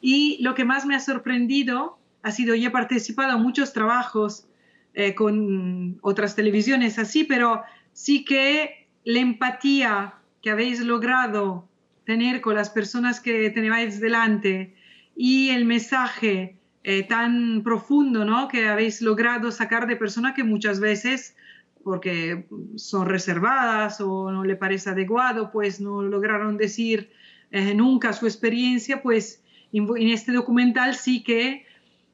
Y 0.00 0.42
lo 0.42 0.54
que 0.54 0.64
más 0.64 0.84
me 0.84 0.96
ha 0.96 1.00
sorprendido 1.00 1.98
ha 2.22 2.32
sido, 2.32 2.54
yo 2.54 2.68
he 2.68 2.72
participado 2.72 3.36
en 3.36 3.42
muchos 3.42 3.72
trabajos 3.72 4.46
eh, 4.94 5.14
con 5.14 5.98
otras 6.02 6.34
televisiones 6.34 6.98
así, 6.98 7.24
pero 7.24 7.62
sí 7.92 8.24
que 8.24 8.88
la 9.04 9.20
empatía 9.20 10.14
que 10.42 10.50
habéis 10.50 10.80
logrado 10.80 11.68
tener 12.04 12.40
con 12.40 12.54
las 12.54 12.70
personas 12.70 13.20
que 13.20 13.50
tenéis 13.50 14.00
delante 14.00 14.74
y 15.16 15.50
el 15.50 15.64
mensaje 15.64 16.56
eh, 16.84 17.04
tan 17.04 17.62
profundo 17.62 18.24
¿no? 18.24 18.48
que 18.48 18.68
habéis 18.68 19.02
logrado 19.02 19.52
sacar 19.52 19.86
de 19.86 19.96
personas 19.96 20.34
que 20.34 20.42
muchas 20.42 20.80
veces, 20.80 21.36
porque 21.84 22.46
son 22.76 23.08
reservadas 23.08 24.00
o 24.00 24.30
no 24.32 24.44
le 24.44 24.56
parece 24.56 24.90
adecuado, 24.90 25.52
pues 25.52 25.80
no 25.80 26.02
lograron 26.02 26.56
decir 26.56 27.10
eh, 27.50 27.74
nunca 27.74 28.12
su 28.12 28.26
experiencia, 28.26 29.02
pues 29.02 29.42
en, 29.72 30.08
este 30.08 30.32
documental 30.32 30.94
sí 30.94 31.22
que 31.22 31.66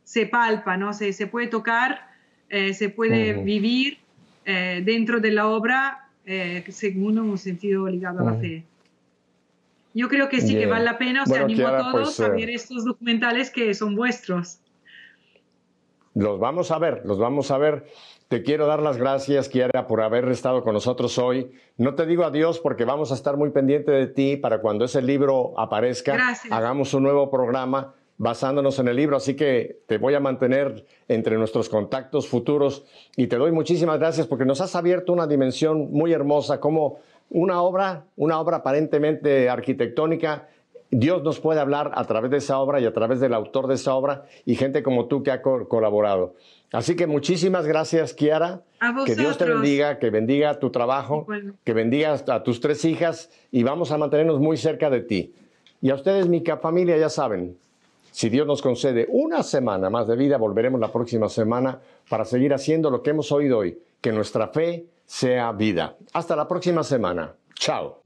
se 0.04 0.26
palpa, 0.26 0.76
¿no? 0.76 0.92
se, 0.92 1.12
se 1.12 1.26
puede 1.26 1.48
tocar, 1.48 2.08
eh, 2.50 2.74
se 2.74 2.88
puede 2.88 3.34
vivir 3.42 3.98
dentro 4.44 5.20
de 5.20 5.30
la 5.30 5.46
obra 5.46 6.08
según 6.68 7.18
un 7.18 7.36
sentido 7.36 7.86
ligado 7.86 8.20
a 8.20 8.32
la 8.32 8.40
fe. 8.40 8.64
Yo 9.94 10.08
creo 10.08 10.28
que 10.28 10.40
sí 10.40 10.54
que 10.54 10.66
vale 10.66 10.84
la 10.84 10.98
pena, 10.98 11.22
o 11.22 11.26
sea, 11.26 11.42
animo 11.42 11.66
a 11.66 11.78
todos 11.78 12.16
pues, 12.16 12.20
a 12.20 12.28
ver 12.28 12.50
eh, 12.50 12.54
estos 12.54 12.84
documentales 12.84 13.50
que 13.50 13.74
son 13.74 13.96
vuestros. 13.96 14.58
Los 16.14 16.38
vamos 16.38 16.70
a 16.70 16.78
ver, 16.78 17.02
los 17.04 17.18
vamos 17.18 17.50
a 17.50 17.58
ver. 17.58 17.86
Te 18.28 18.42
quiero 18.42 18.66
dar 18.66 18.82
las 18.82 18.98
gracias, 18.98 19.48
Kiara, 19.48 19.86
por 19.86 20.02
haber 20.02 20.28
estado 20.28 20.62
con 20.62 20.74
nosotros 20.74 21.16
hoy. 21.16 21.50
No 21.78 21.94
te 21.94 22.04
digo 22.04 22.24
adiós 22.24 22.58
porque 22.58 22.84
vamos 22.84 23.10
a 23.10 23.14
estar 23.14 23.36
muy 23.36 23.50
pendiente 23.50 23.90
de 23.90 24.06
ti 24.06 24.36
para 24.36 24.60
cuando 24.60 24.84
ese 24.84 25.00
libro 25.00 25.58
aparezca, 25.58 26.34
hagamos 26.50 26.92
un 26.92 27.04
nuevo 27.04 27.30
programa 27.30 27.94
basándonos 28.18 28.78
en 28.80 28.88
el 28.88 28.96
libro. 28.96 29.16
Así 29.16 29.34
que 29.34 29.80
te 29.86 29.96
voy 29.96 30.14
a 30.14 30.20
mantener 30.20 30.84
entre 31.06 31.38
nuestros 31.38 31.68
contactos 31.68 32.28
futuros 32.28 32.84
y 33.16 33.28
te 33.28 33.36
doy 33.36 33.52
muchísimas 33.52 33.98
gracias 33.98 34.26
porque 34.26 34.44
nos 34.44 34.60
has 34.60 34.76
abierto 34.76 35.12
una 35.12 35.26
dimensión 35.26 35.90
muy 35.90 36.12
hermosa, 36.12 36.60
como 36.60 36.98
una 37.30 37.62
obra, 37.62 38.04
una 38.16 38.40
obra 38.40 38.58
aparentemente 38.58 39.48
arquitectónica, 39.48 40.48
Dios 40.90 41.22
nos 41.22 41.38
puede 41.38 41.60
hablar 41.60 41.92
a 41.94 42.04
través 42.04 42.30
de 42.30 42.38
esa 42.38 42.58
obra 42.58 42.80
y 42.80 42.86
a 42.86 42.94
través 42.94 43.20
del 43.20 43.34
autor 43.34 43.66
de 43.66 43.74
esa 43.74 43.94
obra 43.94 44.24
y 44.46 44.54
gente 44.54 44.82
como 44.82 45.06
tú 45.06 45.22
que 45.22 45.30
ha 45.30 45.42
colaborado. 45.42 46.34
Así 46.72 46.96
que 46.96 47.06
muchísimas 47.06 47.66
gracias, 47.66 48.14
Kiara. 48.14 48.62
que 49.04 49.14
Dios 49.14 49.36
te 49.36 49.44
bendiga, 49.44 49.98
que 49.98 50.10
bendiga 50.10 50.58
tu 50.58 50.70
trabajo, 50.70 51.26
que 51.64 51.72
bendiga 51.74 52.14
a 52.28 52.42
tus 52.42 52.60
tres 52.60 52.84
hijas 52.84 53.30
y 53.50 53.62
vamos 53.62 53.92
a 53.92 53.98
mantenernos 53.98 54.40
muy 54.40 54.56
cerca 54.56 54.88
de 54.88 55.00
ti. 55.00 55.34
Y 55.80 55.90
a 55.90 55.94
ustedes, 55.94 56.26
mi 56.26 56.42
familia, 56.60 56.96
ya 56.96 57.08
saben, 57.08 57.56
si 58.10 58.30
Dios 58.30 58.46
nos 58.46 58.62
concede 58.62 59.06
una 59.10 59.42
semana 59.42 59.90
más 59.90 60.08
de 60.08 60.16
vida, 60.16 60.38
volveremos 60.38 60.80
la 60.80 60.90
próxima 60.90 61.28
semana 61.28 61.80
para 62.08 62.24
seguir 62.24 62.52
haciendo 62.54 62.90
lo 62.90 63.02
que 63.02 63.10
hemos 63.10 63.30
oído 63.30 63.58
hoy, 63.58 63.78
que 64.00 64.12
nuestra 64.12 64.48
fe 64.48 64.86
sea 65.08 65.52
vida. 65.52 65.96
Hasta 66.12 66.36
la 66.36 66.46
próxima 66.46 66.84
semana. 66.84 67.34
Chao. 67.54 68.04